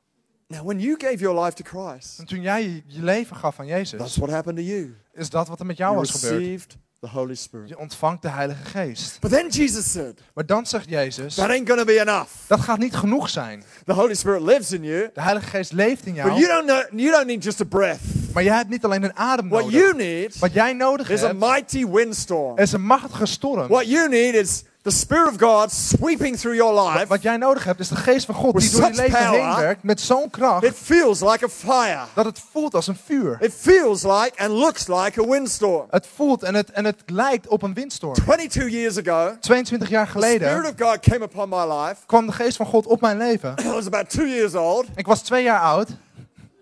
Now, 0.47 0.65
when 0.67 0.81
you 0.81 0.95
gave 0.99 1.17
your 1.19 1.45
life 1.45 1.63
to 1.63 1.65
Christ, 1.65 2.19
En 2.19 2.27
toen 2.27 2.41
jij 2.41 2.83
je, 2.87 3.03
leven 3.03 3.37
gaf 3.37 3.61
aan 3.61 3.67
that's 3.67 3.91
Jezus, 3.91 4.17
what 4.17 4.31
happened 4.31 4.57
to 4.59 4.65
you. 4.65 4.95
is 5.13 5.31
dat 5.31 5.49
wat 5.49 5.61
er 5.61 5.67
met 5.67 5.77
jou 5.77 5.93
You 5.95 6.07
was 6.07 6.21
gebeurd. 6.21 6.41
received 6.41 6.77
the 7.01 7.09
Holy 7.09 7.35
Spirit. 7.35 7.69
Je 7.69 7.79
ontvangt 7.79 8.23
de 8.23 8.29
Heilige 8.29 8.65
Geest. 8.65 9.21
But 9.21 9.31
then 9.31 9.49
Jesus 9.49 9.91
said, 9.93 10.21
Maar 10.35 10.47
dan 10.47 10.67
zegt 10.67 10.89
Jezus, 10.89 11.35
that 11.35 11.51
ain't 11.51 11.67
to 11.67 11.85
be 11.85 12.01
enough. 12.01 12.31
dat 12.47 12.61
gaat 12.61 12.79
niet 12.79 12.95
genoeg 12.97 13.29
zijn. 13.29 13.63
The 13.85 13.93
Holy 13.93 14.15
Spirit 14.15 14.43
lives 14.43 14.73
in 14.73 14.83
you, 14.85 15.11
De 15.15 15.21
Heilige 15.23 15.47
Geest 15.49 15.73
leeft 15.73 16.07
in 16.07 16.15
but 16.15 16.23
you 16.25 16.39
jou, 16.41 16.67
don't, 16.67 16.67
know, 16.89 17.01
you 17.01 17.11
don't 17.13 17.27
need 17.27 17.45
just 17.45 17.61
a 17.61 17.65
breath. 17.65 18.01
maar 18.33 18.43
jij 18.43 18.57
hebt 18.57 18.69
niet 18.69 18.85
alleen 18.85 19.03
een 19.03 19.17
adem 19.17 19.49
What 19.49 19.63
nodig. 19.63 19.79
you 19.81 19.95
need 19.97 20.39
Wat 20.39 20.53
jij 20.53 20.73
nodig 20.73 21.11
is 21.11 21.23
a 21.23 21.33
mighty 21.33 21.87
windstorm. 21.87 22.59
is 22.59 22.73
een 22.73 22.85
machtige 22.85 23.27
storm. 23.27 23.69
What 23.69 23.89
you 23.89 24.09
need 24.09 24.35
is 24.35 24.63
the 24.83 24.91
Spirit 24.91 25.29
of 25.29 25.41
God 25.41 25.73
sweeping 25.73 26.37
through 26.39 26.57
your 26.57 26.89
life. 26.89 27.07
Wat 27.07 27.23
jij 27.23 27.37
nodig 27.37 27.65
hebt, 27.65 27.81
is 27.81 27.89
de 27.89 27.97
Geest 27.97 28.27
van 28.27 28.35
God 28.35 28.61
die 28.61 28.71
door 28.71 28.81
je 28.85 28.95
leven 28.95 29.11
power. 29.19 29.31
heen 29.31 29.57
werkt 29.57 29.83
met 29.83 30.01
zo'n 30.01 30.31
kracht 30.31 30.65
It 30.65 30.75
feels 30.77 31.21
like 31.21 31.45
a 31.45 31.49
fire. 31.49 32.01
dat 32.15 32.25
het 32.25 32.41
voelt 32.51 32.75
als 32.75 32.87
een 32.87 32.97
vuur. 33.05 33.37
It 33.41 33.53
feels 33.59 34.03
like 34.03 34.33
and 34.37 34.51
looks 34.51 34.87
like 34.87 35.21
a 35.23 35.27
windstorm. 35.27 35.87
Het 35.91 36.07
voelt 36.15 36.43
en 36.43 36.55
het, 36.55 36.71
en 36.71 36.85
het 36.85 37.03
lijkt 37.07 37.47
op 37.49 37.63
een 37.63 37.75
windstorm. 37.75 38.15
22 38.15 38.73
years 38.73 38.99
ago, 39.07 39.37
22 39.41 39.89
jaar 39.89 40.05
the 40.05 40.11
Spirit 40.19 40.39
geleden 40.39 40.65
of 40.65 40.89
God 40.89 41.01
came 41.01 41.25
upon 41.25 41.49
my 41.49 41.75
life. 41.79 41.97
kwam 42.07 42.27
de 42.27 42.33
Geest 42.33 42.57
van 42.57 42.67
God 42.67 42.87
op 42.87 43.01
mijn 43.01 43.17
leven. 43.19 43.55
I 43.65 43.69
was 43.69 43.87
about 43.87 44.11
two 44.11 44.27
years 44.27 44.55
old, 44.55 44.87
Ik 44.95 45.07
was 45.07 45.21
twee 45.23 45.43
jaar 45.43 45.61
oud 45.61 45.89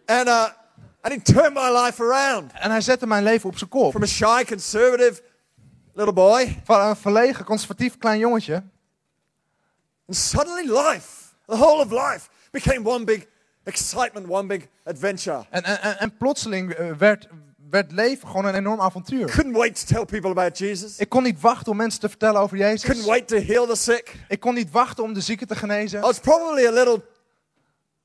and 0.06 0.26
uh, 0.26 0.44
and 1.00 1.12
He 1.14 1.20
turned 1.22 1.54
my 1.54 1.70
life 1.84 2.02
around 2.02 2.52
en 2.54 2.70
hij 2.70 2.80
zette 2.80 3.06
mijn 3.06 3.22
leven 3.22 3.48
op 3.48 3.58
zijn 3.58 3.70
kop. 3.70 3.90
from 3.90 4.02
a 4.02 4.06
shy, 4.06 4.44
conservative 4.44 5.22
little 5.98 6.12
boy, 6.14 6.60
Van 6.64 6.80
een 6.88 6.96
verlegen, 6.96 7.44
conservatief 7.44 7.98
klein 7.98 8.18
jongetje. 8.18 8.62
and 10.06 10.16
suddenly 10.16 10.64
life, 10.64 11.34
the 11.46 11.56
whole 11.56 11.80
of 11.84 11.90
life, 11.90 12.28
became 12.50 12.88
one 12.88 13.04
big 13.04 13.26
excitement, 13.64 14.28
one 14.28 14.46
big 14.46 14.66
adventure. 14.84 15.44
En, 15.50 15.62
en, 15.98 16.16
plotseling 16.16 16.72
eh, 16.72 16.90
werd, 16.92 17.28
werd 17.70 17.92
leven 17.92 18.28
gewoon 18.28 18.44
een 18.44 18.54
enorm 18.54 18.80
avontuur. 18.80 19.26
Couldn't 19.30 19.56
wait 19.56 19.86
to 19.86 19.94
tell 19.94 20.04
people 20.04 20.30
about 20.30 20.58
Jesus. 20.58 20.98
Ik 20.98 21.08
kon 21.08 21.22
niet 21.22 21.40
wachten 21.40 21.70
om 21.72 21.76
mensen 21.76 22.00
te 22.00 22.08
vertellen 22.08 22.40
over 22.40 22.56
Couldn't 22.58 22.84
Jezus. 22.84 23.04
wait 23.04 23.28
to 23.28 23.36
heal 23.36 23.66
the 23.66 23.76
sick. 23.76 24.16
Ik 24.28 24.40
kon 24.40 24.54
niet 24.54 24.70
wachten 24.70 25.04
om 25.04 25.12
de 25.12 25.20
zieken 25.20 25.46
te 25.46 25.54
I 25.54 25.58
genezen. 25.58 26.00
was 26.00 26.18
probably 26.18 26.66
a 26.66 26.70
little 26.72 27.02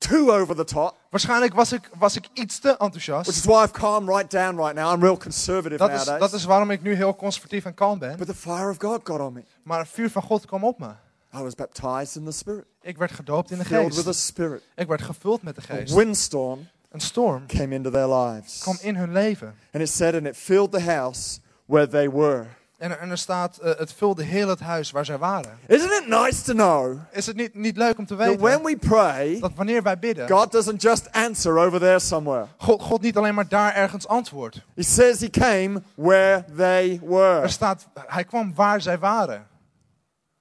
too 0.08 0.30
over 0.30 0.54
the 0.56 0.64
top, 0.64 0.94
Waarschijnlijk 1.10 1.54
was 1.54 1.72
ik, 1.72 1.90
was 1.98 2.16
ik 2.16 2.28
iets 2.32 2.58
te 2.58 2.68
which 2.68 2.80
enthousiast. 2.80 3.28
is 3.30 3.44
why 3.44 3.62
I've 3.64 3.72
calmed 3.72 4.08
right 4.08 4.30
down 4.30 4.56
right 4.56 4.74
now. 4.74 4.92
I'm 4.94 5.00
real 5.02 5.16
conservative 5.16 5.76
Dat 5.76 5.90
is, 5.90 5.96
nowadays. 5.96 6.30
dat 6.30 6.32
is 6.40 6.44
waarom 6.44 6.70
ik 6.70 6.82
nu 6.82 6.94
heel 6.94 7.16
conservatief 7.16 7.64
en 7.64 7.74
kalm 7.74 7.98
ben. 7.98 8.16
But 8.16 8.26
the 8.26 8.34
fire 8.34 8.70
of 8.70 8.76
God 8.78 9.00
got 9.04 9.20
on 9.20 9.32
me. 9.32 9.44
Maar 9.62 9.78
het 9.78 9.88
vuur 9.88 10.10
van 10.10 10.22
God 10.22 10.46
kwam 10.46 10.64
op 10.64 10.78
me. 10.78 10.88
I 11.36 11.42
was 11.42 11.54
baptized 11.54 12.16
in 12.16 12.24
the 12.24 12.30
Spirit, 12.32 12.64
Ik 12.82 12.96
werd 12.98 13.12
gedoopt 13.12 13.50
in 13.50 13.58
de 13.58 13.64
filled 13.64 13.84
with 13.94 14.04
the 14.04 14.10
geest. 14.12 14.24
Spirit. 14.26 14.62
Ik 14.76 14.86
werd 14.86 15.02
gevuld 15.02 15.42
met 15.42 15.54
de 15.54 15.62
A 15.70 15.74
geest. 15.74 15.94
windstorm 15.94 16.66
Een 16.90 17.00
storm 17.00 17.46
came 17.46 17.74
into 17.74 17.90
their 17.90 18.08
lives. 18.08 18.58
kwam 18.58 18.76
in 18.80 18.96
hun 18.96 19.12
leven. 19.12 19.54
And 19.72 19.82
it 19.82 19.88
said, 19.88 20.14
and 20.14 20.26
it 20.26 20.36
filled 20.36 20.72
the 20.72 20.80
house 20.82 21.38
where 21.66 21.88
they 21.88 22.10
were. 22.10 22.46
En 22.78 22.90
er, 22.90 22.98
en 22.98 23.10
er 23.10 23.18
staat, 23.18 23.56
eh, 23.56 23.78
het 23.78 23.92
vulde 23.92 24.22
heel 24.22 24.48
het 24.48 24.60
huis 24.60 24.90
waar 24.90 25.04
zij 25.04 25.18
waren. 25.18 25.58
Isn't 25.66 25.92
it 25.92 26.08
nice 26.08 26.42
to 26.42 26.52
know 26.52 26.98
Is 27.12 27.26
het 27.26 27.36
niet, 27.36 27.54
niet 27.54 27.76
leuk 27.76 27.98
om 27.98 28.06
te 28.06 28.16
that 28.16 28.26
when 28.40 28.62
weten 28.62 28.64
we 28.64 28.76
pray, 28.76 29.40
dat 29.40 29.52
wanneer 29.54 29.82
wij 29.82 29.98
bidden, 29.98 30.28
God 30.28 30.52
doesn't 30.52 30.82
just 30.82 31.12
answer 31.12 31.58
over 31.58 31.78
there 31.78 31.98
somewhere? 31.98 32.46
God, 32.56 32.82
God 32.82 33.00
niet 33.00 33.16
alleen 33.16 33.34
maar 33.34 33.48
daar 33.48 33.74
ergens 33.74 34.06
antwoordt. 34.06 34.60
He 34.74 34.82
says 34.82 35.20
He 35.20 35.30
came 35.30 35.82
where 35.94 36.44
they 36.56 37.00
were, 37.04 37.40
Er 37.40 37.50
staat, 37.50 37.86
hij 38.06 38.24
kwam 38.24 38.54
waar 38.54 38.80
zij 38.80 38.98
waren. 38.98 39.46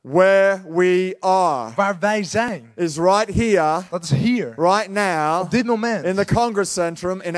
Where 0.04 0.62
we 0.68 1.16
are. 1.22 1.72
Waar 1.76 1.98
wij 2.00 2.24
zijn. 2.24 2.72
Is 2.76 2.98
right 2.98 3.34
here, 3.34 3.82
Dat 3.89 4.04
is 4.04 4.12
hier. 4.12 4.54
right 4.58 4.89
now, 4.89 5.42
Op 5.42 5.52
dit 5.52 5.66
moment. 5.66 6.04
in 6.06 6.16
the 6.16 6.26
Congress 6.26 6.74
Centrum 6.74 7.22
in 7.22 7.36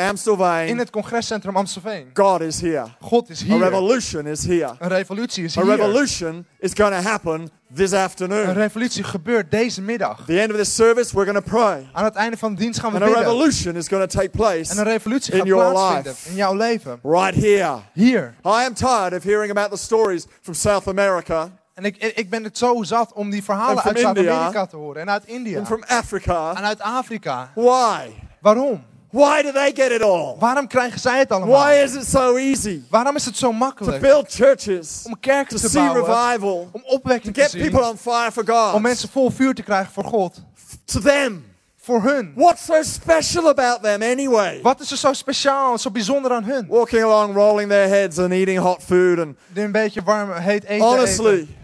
In 0.67 0.77
het 0.77 0.89
congrescentrum 0.89 1.55
Amstelveen. 1.55 2.09
God 2.13 2.41
is 2.41 2.61
here. 2.61 2.85
God 3.01 3.29
is 3.29 3.43
A 3.51 3.57
revolution 3.57 4.25
is 4.27 4.45
here. 4.45 4.75
Een 4.79 4.87
revolutie 4.89 5.43
is 5.43 5.57
A 5.57 5.61
hier. 5.61 5.75
revolution 5.75 6.45
is 6.59 6.71
going 6.73 6.95
to 6.95 7.01
happen 7.09 7.49
this 7.75 7.91
Een 7.91 7.97
afternoon. 7.99 8.53
revolutie 8.53 9.03
gebeurt 9.03 9.51
deze 9.51 9.81
middag. 9.81 10.19
At 10.19 10.25
the 10.25 10.39
end 10.41 10.51
of 10.51 10.57
this 10.57 10.75
service, 10.75 11.15
we're 11.15 11.31
going 11.31 11.45
to 11.45 11.51
pray. 11.57 11.87
Aan 11.93 12.03
het 12.03 12.15
einde 12.15 12.37
van 12.37 12.55
de 12.55 12.61
dienst 12.61 12.79
gaan 12.79 12.91
we 12.93 12.99
And 13.03 13.15
a 13.15 13.19
revolution 13.19 13.75
is 13.75 13.87
going 13.87 14.09
to 14.11 14.17
take 14.19 14.29
En 14.31 14.37
place 14.37 14.77
een 14.77 14.83
revolutie 14.83 15.31
in 15.33 15.37
gaat 15.39 15.47
your 15.47 15.71
plaatsvinden 15.71 16.11
life. 16.11 16.29
in 16.29 16.35
jouw 16.35 16.55
leven. 16.55 16.99
right 17.03 17.35
here. 17.35 17.75
Hier. 17.93 18.33
I 18.45 18.63
am 18.65 18.73
tired 18.73 19.13
of 19.13 19.23
hearing 19.23 19.51
about 19.57 19.71
the 19.71 19.77
stories 19.77 20.25
from 20.41 20.53
South 20.53 20.87
America 20.87 21.49
En 21.75 21.83
ik, 21.85 21.97
ik 21.97 22.29
ben 22.29 22.43
het 22.43 22.57
zo 22.57 22.83
zat 22.83 23.13
om 23.13 23.29
die 23.29 23.43
verhalen 23.43 23.83
uit 23.83 23.99
Zuid-Amerika 23.99 24.65
te 24.65 24.75
horen. 24.75 25.01
En 25.01 25.09
uit 25.09 25.25
India. 25.25 25.57
and 25.57 25.67
from 25.67 25.83
Africa. 25.87 26.53
En 26.55 26.63
uit 26.63 26.81
Afrika. 26.81 27.51
Why? 27.55 27.99
Waarom? 28.41 28.83
Why 29.09 29.41
do 29.41 29.51
they 29.51 29.71
get 29.75 29.91
it 29.91 30.01
all? 30.01 30.35
Waarom 30.39 30.67
krijgen 30.67 30.99
zij 30.99 31.19
het 31.19 31.31
allemaal? 31.31 31.59
Why 31.59 31.81
is 31.83 31.93
it 31.95 32.05
so 32.07 32.35
easy 32.35 32.81
Waarom 32.89 33.15
is 33.15 33.25
het 33.25 33.37
zo 33.37 33.47
to 33.47 33.53
makkelijk 33.53 34.01
build 34.01 34.25
churches, 34.33 35.01
om 35.05 35.19
kerken 35.19 35.55
to 35.55 35.61
te 35.61 35.69
see 35.69 35.81
bouwen? 35.81 36.05
revival, 36.05 36.69
Om 36.71 36.81
to 36.81 36.87
opwekking 36.87 37.33
te 37.33 37.41
get 37.41 37.49
zien? 37.49 37.61
people 37.61 37.89
on 37.89 37.97
fire 37.97 38.31
for 38.31 38.43
God? 38.47 38.73
Om 38.73 38.81
mensen 38.81 39.09
vol 39.09 39.29
vuur 39.31 39.53
te 39.53 39.63
krijgen 39.63 39.93
voor 39.93 40.03
God. 40.03 40.41
To 40.85 40.99
them. 40.99 41.45
Voor 41.77 42.01
hun. 42.03 42.31
What's 42.35 42.65
so 42.65 42.81
special 42.83 43.47
about 43.49 43.81
them 43.83 44.01
anyway? 44.01 44.59
Wat 44.61 44.79
is 44.79 44.91
er 44.91 44.97
zo 44.97 45.13
speciaal 45.13 45.77
zo 45.77 45.91
bijzonder 45.91 46.31
aan 46.31 46.43
hun? 46.43 46.65
Walking 46.69 47.03
along, 47.03 47.33
rolling 47.35 47.69
their 47.69 47.87
heads 47.87 48.17
and 48.19 48.31
eating 48.31 48.59
hot 48.59 48.83
food 48.83 49.19
and 49.19 49.35
Die 49.53 49.63
een 49.63 49.71
beetje 49.71 50.01
warm, 50.03 50.31
heet 50.31 50.63
eten 50.63 50.87
honestly, 50.87 51.33
eten. 51.33 51.55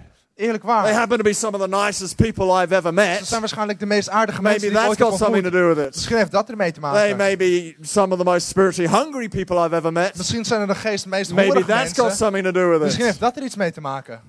Eerlijk 0.41 0.63
they 0.63 0.73
waar. 0.73 0.91
happen 0.93 1.17
to 1.17 1.23
be 1.23 1.33
some 1.33 1.57
of 1.57 1.61
the 1.69 1.77
nicest 1.85 2.15
people 2.15 2.45
I've 2.61 2.75
ever 2.75 2.81
Ze 2.89 2.91
met. 2.91 3.27
zijn 3.27 3.39
waarschijnlijk 3.39 3.79
de 3.79 3.85
meest 3.85 4.09
aardige 4.09 4.41
mensen 4.41 4.59
Maybe 4.59 4.59
die 4.59 4.69
ik 4.69 4.75
that's 4.75 4.89
ooit 4.89 4.97
heb 4.99 5.07
got 5.07 5.17
something 5.17 5.43
to 5.43 5.49
ontmoet. 5.59 5.75
do 5.75 5.79
with 5.81 5.87
it. 5.87 5.95
Misschien 5.95 6.17
heeft 6.17 6.31
dat 6.31 6.49
ermee 6.49 6.71
te 6.71 6.79
They 6.79 6.89
maken. 6.91 7.17
may 7.17 7.37
be 7.37 7.75
some 7.81 8.11
of 8.13 8.17
the 8.19 8.25
most 8.25 8.47
spiritually 8.47 8.91
hungry 9.03 9.27
people 9.27 9.65
I've 9.65 9.75
ever 9.75 9.91
met. 9.91 10.17
Misschien 10.17 10.45
zijn 10.45 10.61
er 10.61 10.67
de 10.67 10.75
geest 10.75 11.05
meest 11.05 11.29
Maybe 11.33 11.41
hongerige 11.51 11.71
that's 11.71 11.89
got 11.93 11.97
mensen. 11.97 12.17
something 12.25 12.43
to 12.45 12.51
do 12.51 12.69
with 12.69 12.79
Misschien 12.81 13.03
it. 13.05 13.09
heeft 13.09 13.19
dat 13.21 13.37
er 13.37 13.43
iets 13.43 13.55
mee 13.55 13.71
te 13.71 13.81
maken. 13.81 14.21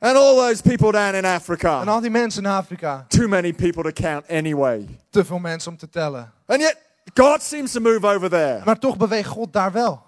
And 0.00 0.16
all 0.16 0.34
those 0.36 0.62
people 0.62 0.92
down 0.92 1.14
in 1.14 1.24
En 1.24 1.34
Africa. 1.34 1.82
al 1.84 2.00
die 2.00 2.10
mensen 2.10 2.44
in 2.44 2.50
Afrika. 2.50 3.04
Too 3.08 3.28
many 3.28 3.52
people 3.52 3.82
to 3.82 3.90
count 4.02 4.28
anyway. 4.28 4.86
Te 5.10 5.24
veel 5.24 5.38
mensen 5.38 5.70
om 5.72 5.76
te 5.78 5.88
tellen. 5.88 6.32
And 6.46 6.60
yet, 6.60 6.76
God 7.14 7.42
seems 7.42 7.72
to 7.72 7.80
move 7.80 8.06
over 8.06 8.28
there. 8.30 8.60
Maar 8.64 8.78
toch 8.78 8.96
beweegt 8.96 9.28
God 9.28 9.52
daar 9.52 9.72
wel. 9.72 10.02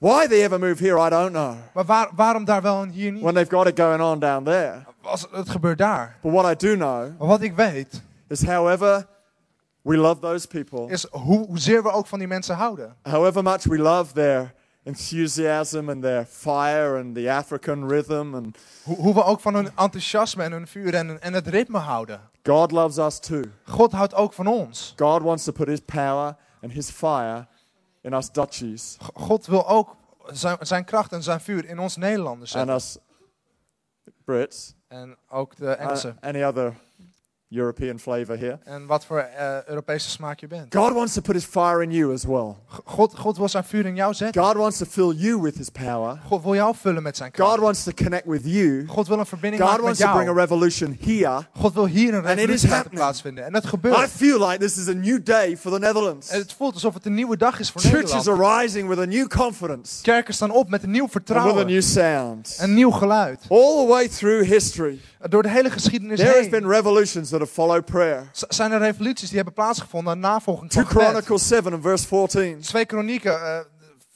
Why 0.00 0.26
they 0.26 0.42
ever 0.44 0.58
move 0.58 0.78
here, 0.78 0.96
I 1.06 1.10
don't 1.10 1.30
know. 1.32 1.54
Maar 1.74 1.84
waar- 1.84 2.10
waarom 2.14 2.44
daar 2.44 2.62
wel 2.62 2.82
en 2.82 2.88
hier 2.88 3.12
niet? 3.12 3.22
When 3.22 3.34
they've 3.34 3.50
got 3.56 3.66
it 3.66 3.80
going 3.80 4.00
on 4.02 4.18
down 4.18 4.44
there. 4.44 4.84
Als, 5.02 5.26
het 5.32 5.48
gebeurt 5.50 5.78
daar. 5.78 6.16
But 6.22 6.32
what 6.32 6.52
I 6.62 6.66
do 6.66 6.74
know 6.74 7.18
Maar 7.18 7.28
wat 7.28 7.40
ik 7.42 7.54
weet, 7.54 8.02
is, 8.28 8.44
however 8.46 9.06
we 9.82 9.96
love 9.96 10.20
those 10.20 10.46
people, 10.48 10.88
is 10.92 11.06
hoe, 11.10 11.46
hoezeer 11.46 11.82
we 11.82 11.90
ook 11.90 12.06
van 12.06 12.18
die 12.18 12.28
mensen 12.28 12.54
houden. 12.56 12.96
however 13.02 13.42
much 13.42 13.64
we 13.64 13.78
love 13.78 14.12
their 14.12 14.54
enthusiasm 14.84 15.88
and 15.88 16.02
their 16.02 16.24
fire 16.24 16.98
and 16.98 17.14
the 17.14 17.30
African 17.32 17.88
rhythm, 17.88 18.34
and 18.34 18.56
Hoe, 18.84 18.96
hoe 18.96 19.14
we 19.14 19.24
ook 19.24 19.40
van 19.40 19.54
hun 19.54 19.68
enthousiasme 19.76 20.42
en 20.42 20.52
hun 20.52 20.66
vuur 20.66 20.94
en, 20.94 21.20
en 21.22 21.32
het 21.34 21.46
ritme 21.46 21.78
houden. 21.78 22.20
God 22.42 22.70
loves 22.70 22.98
us 22.98 23.18
too. 23.18 23.42
God 23.64 23.92
houdt 23.92 24.14
ook 24.14 24.32
van 24.32 24.46
ons. 24.46 24.94
God 24.96 25.22
wants 25.22 25.44
to 25.44 25.52
put 25.52 25.68
His 25.68 25.80
power 25.80 26.36
and 26.62 26.72
His 26.72 26.90
fire 26.90 27.46
in 28.00 28.12
us 28.14 28.30
Dutchies 28.32 28.96
God 29.14 29.46
wil 29.46 29.68
ook 29.68 29.96
zijn, 30.26 30.56
zijn 30.60 30.84
kracht 30.84 31.12
en 31.12 31.22
zijn 31.22 31.40
vuur 31.40 31.64
in 31.64 31.78
ons 31.78 31.96
Nederlanders 31.96 32.54
and 32.56 32.68
zetten. 32.68 32.74
us 32.74 32.98
Brits, 34.24 34.74
En 34.88 35.16
ook 35.28 35.56
de 35.56 35.64
uh, 35.64 35.80
Engelsen. 35.80 36.16
any 36.20 36.44
other 36.44 36.74
European 37.52 37.98
flavor 37.98 38.38
here. 38.38 38.58
En 38.64 38.86
wat 38.86 39.04
voor 39.04 39.18
eh, 39.18 39.56
Europese 39.66 40.10
smaak 40.10 40.40
je 40.40 40.46
bent. 40.46 40.74
God 40.74 40.92
wants 40.92 41.12
to 41.12 41.20
put 41.20 41.34
His 41.34 41.44
fire 41.44 41.82
in 41.82 41.92
you 41.92 42.12
as 42.12 42.24
well. 42.24 42.54
God, 42.84 43.18
God 43.18 43.36
wil 43.36 43.48
zijn 43.48 43.64
vuur 43.64 43.86
in 43.86 43.94
jou 43.94 44.14
zetten. 44.14 44.42
God 44.42 44.56
wants 44.56 44.78
to 44.78 44.84
fill 44.84 45.12
you 45.16 45.40
with 45.40 45.56
His 45.56 45.68
power. 45.68 46.18
God 46.26 46.42
wil 46.42 46.54
jou 46.54 46.74
vullen 46.80 47.02
met 47.02 47.16
zijn 47.16 47.30
God 47.34 47.58
wants 47.58 47.84
to 47.84 47.92
connect 47.92 48.26
with 48.26 48.42
you. 48.44 48.86
God 48.86 49.08
wil 49.08 49.18
een 49.18 49.26
verbinding 49.26 49.62
God 49.62 49.70
maken 49.70 49.88
met 49.88 49.98
wants 49.98 50.12
to 50.12 50.24
bring 50.24 50.38
a 50.38 50.40
revolution 50.40 50.98
here. 51.00 51.46
God 51.52 51.74
wil 51.74 51.86
hier 51.86 52.14
een 52.14 52.22
revolutie 52.22 52.88
plaatsvinden. 52.90 53.44
En 53.44 53.52
dat 53.52 53.64
I 53.64 54.06
feel 54.06 54.48
like 54.48 54.58
this 54.58 54.76
is 54.76 54.88
a 54.88 54.92
new 54.92 55.24
day 55.24 55.56
for 55.56 55.72
the 55.72 55.78
Netherlands. 55.78 56.28
En 56.28 56.38
het 56.38 56.52
voelt 56.52 56.74
alsof 56.74 56.94
het 56.94 57.06
een 57.06 57.14
nieuwe 57.14 57.36
dag 57.36 57.58
is 57.58 57.70
voor 57.70 57.80
Churches 57.80 58.12
Nederland. 58.12 58.40
are 58.40 58.60
rising 58.62 58.88
with 58.88 58.98
a 58.98 59.04
new 59.04 59.26
confidence 59.26 60.02
Kerken 60.02 60.34
staan 60.34 60.50
op 60.50 60.70
met 60.70 60.82
een 60.82 60.90
nieuw 60.90 61.08
and 61.12 61.44
with 61.44 61.56
a 61.56 61.64
new 61.64 61.82
sound. 61.82 62.58
Een 62.60 62.74
nieuw 62.74 62.90
geluid. 62.90 63.44
All 63.48 63.84
the 63.84 63.86
way 63.88 64.08
through 64.08 64.48
history, 64.48 65.00
Door 65.28 65.42
de 65.42 65.50
hele 65.50 65.70
geschiedenis 65.70 66.18
there 66.18 66.30
has 66.30 66.40
heen 66.40 66.50
been 66.50 66.66
revolutions 66.68 67.28
that 67.30 67.40
have 67.40 67.52
followed 67.52 67.84
prayer. 67.84 68.30
zijn 68.32 68.72
er 68.72 68.78
revoluties 68.78 69.26
die 69.28 69.36
hebben 69.36 69.54
plaatsgevonden 69.54 70.12
aan 70.12 70.20
navolging 70.20 70.70
2 70.70 70.84
van 70.84 70.92
gebed. 70.92 71.06
Chronicles 71.08 71.46
7 71.48 71.72
and 71.72 71.82
verse 71.82 72.06
14. 72.06 72.60
2 72.60 72.84
Kronieken, 72.86 73.32
eh, 73.42 73.58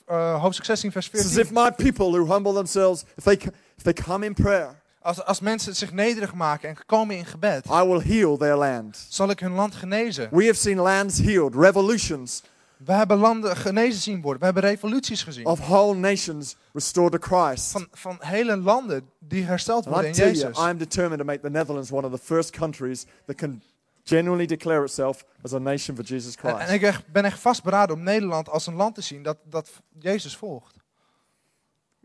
eh, 0.06 0.40
hoofdstuk 0.40 0.64
16, 0.64 0.92
vers 0.92 1.06
It 1.06 1.12
says, 1.20 1.32
14. 1.32 1.42
if 1.44 1.50
my 1.64 1.90
people 1.92 2.18
who 2.18 2.32
humble 2.32 2.52
themselves, 2.52 3.04
if 3.16 3.24
they, 3.24 3.34
if 3.76 3.82
they 3.82 3.92
come 3.92 4.26
in 4.26 4.34
prayer, 4.34 4.82
Als, 5.00 5.24
als 5.24 5.40
mensen 5.40 5.76
zich 5.76 5.92
nederig 5.92 6.34
maken 6.34 6.68
en 6.68 6.76
komen 6.86 7.16
in 7.16 7.24
gebed, 7.26 7.64
I 7.66 7.82
will 7.86 8.00
heal 8.00 8.36
their 8.36 8.56
land. 8.56 9.06
zal 9.08 9.30
ik 9.30 9.40
hun 9.40 9.52
land 9.52 9.74
genezen. 9.74 10.28
We 10.30 10.44
have 10.44 10.54
seen 10.58 10.78
lands 10.78 11.18
healed, 11.18 11.54
revolutions 11.54 12.42
We 12.84 12.92
hebben 12.92 13.16
landen 13.16 13.56
genezen 13.56 14.02
zien 14.02 14.20
worden. 14.20 14.38
We 14.38 14.44
hebben 14.44 14.62
revoluties 14.62 15.22
gezien. 15.22 15.46
of 15.46 15.58
whole 15.58 15.94
nations 15.94 16.56
restored 16.72 17.12
to 17.12 17.18
Christ. 17.18 17.70
Van, 17.70 17.88
van 17.92 18.16
hele 18.20 18.56
landen 18.56 19.10
die 19.18 19.44
hersteld 19.44 19.84
worden 19.84 20.04
I 20.04 20.08
in 20.08 20.14
you, 20.14 20.28
Jezus. 20.28 20.58
I'm 20.58 20.78
determined 20.78 21.18
to 21.18 21.24
make 21.24 21.40
the 21.40 21.50
Netherlands 21.50 21.90
one 21.90 22.06
of 22.06 22.12
the 22.12 22.26
first 22.26 22.50
countries 22.50 23.06
that 23.26 23.36
can 23.36 23.62
genuinely 24.02 24.46
declare 24.46 24.82
itself 24.82 25.24
as 25.42 25.52
a 25.52 25.58
nation 25.58 25.96
for 25.96 26.04
Jesus 26.04 26.36
En, 26.36 26.58
en 26.58 26.78
Christ. 26.78 26.98
ik 26.98 27.12
ben 27.12 27.24
echt 27.24 27.38
vastberaden 27.38 27.96
om 27.96 28.02
Nederland 28.02 28.48
als 28.48 28.66
een 28.66 28.74
land 28.74 28.94
te 28.94 29.00
zien 29.00 29.22
dat, 29.22 29.36
dat 29.44 29.70
Jezus 29.98 30.36
volgt. 30.36 30.76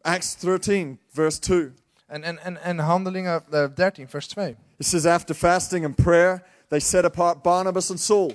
Acts 0.02 0.40
13, 0.40 1.00
verse 1.10 1.40
2. 1.40 1.72
En, 2.08 2.24
en, 2.24 2.38
en, 2.38 2.62
en 2.62 2.80
Handelingen 2.80 3.44
eh, 3.52 3.66
13, 3.76 4.10
vers 4.10 4.28
2. 4.28 4.56
It 4.78 4.86
says, 4.86 5.06
After 5.06 5.36
fasting 5.36 5.86
and 5.86 5.96
prayer, 5.96 6.44
they 6.68 6.80
set 6.80 7.04
apart 7.04 7.42
Barnabas 7.42 7.90
and 7.90 8.00
Saul. 8.00 8.34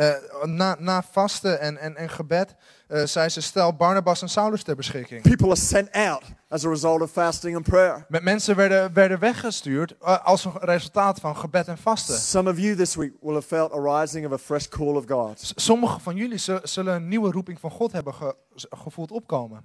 Eh, 0.00 0.14
na, 0.44 0.76
na 0.78 1.02
vasten 1.02 1.60
en, 1.60 1.78
en, 1.78 1.96
en 1.96 2.08
gebed 2.10 2.54
eh 2.86 3.04
zei 3.04 3.28
ze 3.28 3.40
stel 3.40 3.74
Barnabas 3.76 4.22
en 4.22 4.28
Saulus 4.28 4.62
ter 4.62 4.76
beschikking. 4.76 5.22
People 5.22 5.46
are 5.46 5.56
sent 5.56 5.92
out 5.92 6.22
as 6.48 6.64
a 6.64 6.68
result 6.68 7.00
of 7.02 7.10
fasting 7.10 7.56
and 7.56 7.64
prayer. 7.64 8.04
Met 8.08 8.22
mensen 8.22 8.56
werden, 8.56 8.92
werden 8.92 9.18
weggestuurd 9.18 9.94
eh, 10.00 10.24
als 10.24 10.44
een 10.44 10.52
resultaat 10.60 11.20
van 11.20 11.36
gebed 11.36 11.68
en 11.68 11.78
vasten. 11.78 12.18
Some 12.18 12.50
of 12.50 12.58
you 12.58 12.76
this 12.76 12.94
week 12.94 13.12
will 13.20 13.34
have 13.34 13.46
felt 13.46 13.72
a 13.74 14.00
rising 14.00 14.26
of 14.26 14.32
a 14.32 14.38
fresh 14.38 14.66
call 14.68 14.94
of 14.96 15.04
God 15.08 15.40
S- 15.40 15.52
Sommigen 15.56 16.00
van 16.00 16.16
jullie 16.16 16.38
zu- 16.38 16.60
zullen 16.62 16.94
een 16.94 17.08
nieuwe 17.08 17.30
roeping 17.30 17.60
van 17.60 17.70
God 17.70 17.92
hebben 17.92 18.14
ge- 18.14 18.36
gevoeld 18.54 19.10
opkomen. 19.10 19.62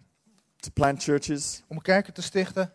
to 0.59 0.69
plant 0.73 1.03
churches, 1.03 1.63
Om 1.67 1.81
kerken 1.81 2.13
te 2.13 2.21
stichten, 2.21 2.73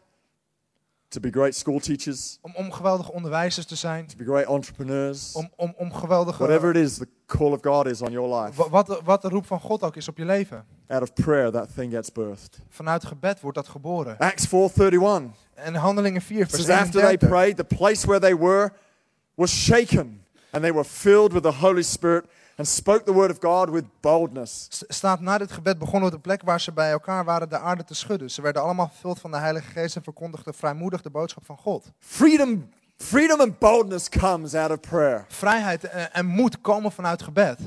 to 1.11 1.21
be 1.21 1.31
great 1.31 1.55
school 1.55 1.79
teachers, 1.79 2.39
om, 2.41 2.55
om 2.55 2.73
geweldige 2.73 3.13
onderwijzers 3.13 3.67
te 3.67 3.75
zijn, 3.75 4.07
to 4.07 4.17
be 4.17 4.25
great 4.25 4.47
entrepreneurs. 4.47 5.33
om, 5.33 5.51
om, 5.57 5.75
om 5.77 5.93
geweldige... 5.93 6.43
Whatever 6.43 6.71
it 6.71 6.77
is, 6.77 6.97
the 6.97 7.09
call 7.27 7.53
of 7.53 7.61
God 7.63 7.87
is 7.87 8.03
on 8.03 8.13
your 8.13 8.43
life. 8.43 8.69
wat, 8.71 9.01
wat 9.05 9.23
de 9.23 9.29
roep 9.29 9.47
van 9.47 9.61
God 9.61 9.83
ook 9.83 9.97
is 9.97 10.09
op 10.09 10.17
je 10.17 10.25
leven. 10.25 10.65
Out 10.89 11.03
of 11.03 11.13
prayer, 11.13 11.51
that 11.51 11.75
thing 11.75 11.93
gets 11.93 12.13
birthed. 12.13 12.59
Vanuit 12.69 13.05
gebed 13.05 13.41
wordt 13.41 13.57
dat 13.57 13.69
geboren. 13.69 14.19
Acts 14.19 14.47
4:31 14.47 14.51
En 15.55 15.75
Handelingen 15.75 16.23
4, 16.23 16.41
It 16.41 16.51
vers 16.51 16.65
says 16.65 16.77
after 16.77 17.01
they 17.01 17.17
prayed, 17.17 17.57
the 17.57 17.77
place 17.77 18.07
where 18.07 18.21
they 18.21 18.37
were 18.37 18.73
was 19.35 19.65
shaken, 19.65 20.25
and 20.51 20.63
they 20.63 20.73
were 20.73 20.85
filled 20.85 21.33
with 21.33 21.43
the 21.43 21.53
Holy 21.53 21.83
Spirit 21.83 22.25
and 22.61 22.69
spoke 22.69 23.05
the 23.05 23.13
word 23.13 23.31
of 23.31 23.39
God 23.41 23.71
with 23.71 23.85
boldness. 24.01 24.69
Staat 24.89 25.21
na 25.21 25.39
dit 25.39 25.53
gebed 25.53 25.79
begonnen 25.79 26.09
op 26.09 26.15
de 26.15 26.21
plek 26.21 26.43
waar 26.45 26.61
ze 26.61 26.73
bij 26.73 26.91
elkaar 26.91 27.25
waren 27.25 27.49
de 27.49 27.59
aarde 27.59 27.85
te 27.85 27.95
schudden. 27.95 28.31
Ze 28.31 28.43
werden 28.43 28.63
allemaal 28.63 28.89
vervuld 28.89 29.19
van 29.21 29.31
de 29.31 29.37
Heilige 29.37 29.71
Geest 29.71 29.97
en 29.97 30.03
verkondigden 30.03 30.55
vrijmoedig 30.55 31.03
de 31.03 31.11
boodschap 31.11 31.45
van 31.45 31.57
God. 31.57 31.91
Freedom, 31.99 32.69
freedom 32.97 33.41
and 33.41 33.59
boldness 33.59 34.09
comes 34.09 34.55
out 34.55 34.71
of 34.71 34.81
prayer. 34.81 35.25
Vrijheid 35.29 35.85
en, 35.85 36.13
en 36.13 36.27
moed 36.27 36.61
komen 36.61 36.93
vanuit 36.93 37.23
gebed. 37.23 37.59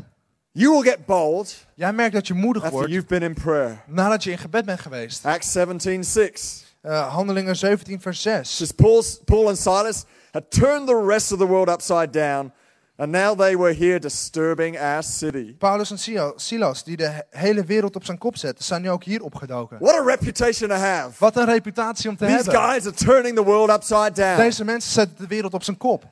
You 0.51 0.69
will 0.71 0.91
get 0.91 1.05
bold 1.05 1.65
Jij 1.75 1.93
merkt 1.93 2.13
dat 2.13 2.27
je 2.27 2.33
moedig 2.33 2.69
wordt 2.69 2.89
you've 2.91 3.07
been 3.07 3.21
in 3.21 3.33
prayer. 3.33 3.83
nadat 3.87 4.23
je 4.23 4.31
in 4.31 4.37
gebed 4.37 4.65
bent 4.65 4.79
geweest. 4.79 5.25
Acts 5.25 5.57
17:6 5.57 6.63
Eh, 6.83 7.13
Handelingen 7.13 7.55
17, 7.55 8.01
vers 8.01 8.21
6. 8.21 8.55
says 8.57 8.71
Paul, 8.71 9.03
Paul 9.25 9.47
and 9.47 9.57
Silas 9.57 10.05
had 10.31 10.51
turned 10.51 10.87
the 10.87 11.05
rest 11.07 11.31
of 11.31 11.39
the 11.39 11.47
world 11.47 11.69
upside 11.69 12.09
down, 12.11 12.51
and 12.97 13.11
now 13.11 13.37
they 13.37 13.55
were 13.57 13.73
here 13.75 13.99
disturbing 13.99 14.79
our 14.79 15.03
city. 15.03 15.55
Paulus 15.57 15.91
en 15.91 16.33
Silas, 16.35 16.83
die 16.83 16.97
de 16.97 17.07
he- 17.07 17.21
hele 17.29 17.63
wereld 17.63 17.95
op 17.95 18.05
zijn 18.05 18.17
kop 18.17 18.37
zetten, 18.37 18.65
zijn 18.65 18.81
nu 18.81 18.89
ook 18.89 19.03
hier 19.03 19.21
opgedoken. 19.23 19.77
What 19.79 19.95
a 19.99 20.03
reputation 20.03 20.69
to 20.69 20.75
have! 20.75 21.09
Wat 21.17 21.35
een 21.37 21.45
reputatie 21.45 22.09
om 22.09 22.17
te 22.17 22.25
These 22.25 22.35
hebben. 22.43 22.53
guys 22.61 22.85
are 22.85 22.95
turning 22.95 23.35
the 23.35 23.43
world 23.43 23.69
upside 23.69 24.11
down. 24.11 24.37
Deze 24.41 24.63
mensen 24.65 24.91
zetten 24.91 25.15
de 25.17 25.27
wereld 25.27 25.53
op 25.53 25.63
zijn 25.63 25.77
kop. 25.77 26.03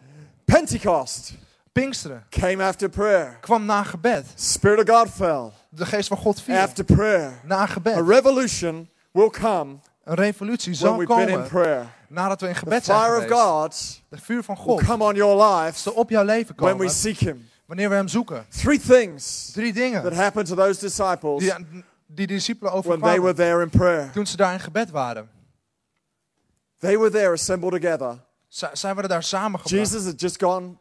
Pentecost 0.46 1.34
Pinksteren 1.72 2.24
came 2.30 2.63
after 2.63 2.89
prayer. 2.89 3.38
kwam 3.41 3.65
na 3.65 3.84
gebed. 3.84 4.26
Spirit 4.36 4.89
of 4.89 4.96
God 4.98 5.10
fell 5.10 5.52
De 5.70 5.86
geest 5.86 6.08
van 6.08 6.17
God 6.17 6.41
viel. 6.41 6.58
after 6.58 6.84
prayer. 6.84 7.39
Na 7.44 7.56
A 7.62 7.65
gebed. 7.65 8.08
revolution 8.08 8.89
will 9.12 9.30
come 9.30 9.76
Een 10.04 10.15
revolutie 10.15 10.72
when 10.72 10.82
zal 10.82 10.98
we've 10.98 11.15
been 11.15 11.28
in 11.28 11.34
komen 11.34 11.48
prayer. 11.50 11.86
Nadat 12.12 12.41
we 12.41 12.47
in 12.47 12.56
gebed 12.56 12.86
zijn 12.86 13.00
fire 13.00 13.17
of 13.17 13.24
geweest. 13.24 13.41
God 13.41 14.02
De 14.10 14.17
vuur 14.17 14.43
van 14.43 14.56
will 14.56 14.63
God 14.63 14.84
come 14.84 15.04
on 15.04 15.15
your 15.15 15.43
life 15.43 15.80
zal 15.80 15.93
op 15.93 16.10
jouw 16.10 16.24
leven 16.24 16.56
when 16.56 16.71
we 16.71 16.78
komen 16.78 16.93
seek 16.93 17.17
Him. 17.17 17.50
wanneer 17.65 17.89
we 17.89 17.95
hem 17.95 18.08
zoeken. 18.08 18.45
Three 18.50 18.80
things 18.80 19.52
Drie 19.52 19.74
that 19.74 19.82
dingen 19.82 20.13
happened 20.13 20.47
to 20.47 20.56
those 20.56 20.80
disciples 20.80 21.43
die, 21.43 21.84
die 22.06 22.28
discipelen 22.28 22.71
when 22.71 23.00
they 23.00 23.00
were 23.00 23.17
overkwamen 23.19 23.36
there 23.36 23.62
in 23.62 23.69
prayer. 23.69 24.12
toen 24.12 24.28
ze 24.28 24.38
daar 24.38 24.54
in 24.54 24.60
gebed 24.60 24.89
waren. 24.89 25.30
They 26.80 26.97
were 26.97 27.12
there 27.12 27.32
assembled 27.32 27.82
together. 27.82 28.19
Z- 28.47 28.71
zij 28.74 28.93
werden 28.93 29.12
daar 29.12 29.24
samengebracht. 29.24 29.69
Jesus 29.69 30.06
had 30.06 30.21
just 30.21 30.41
gone 30.41 30.76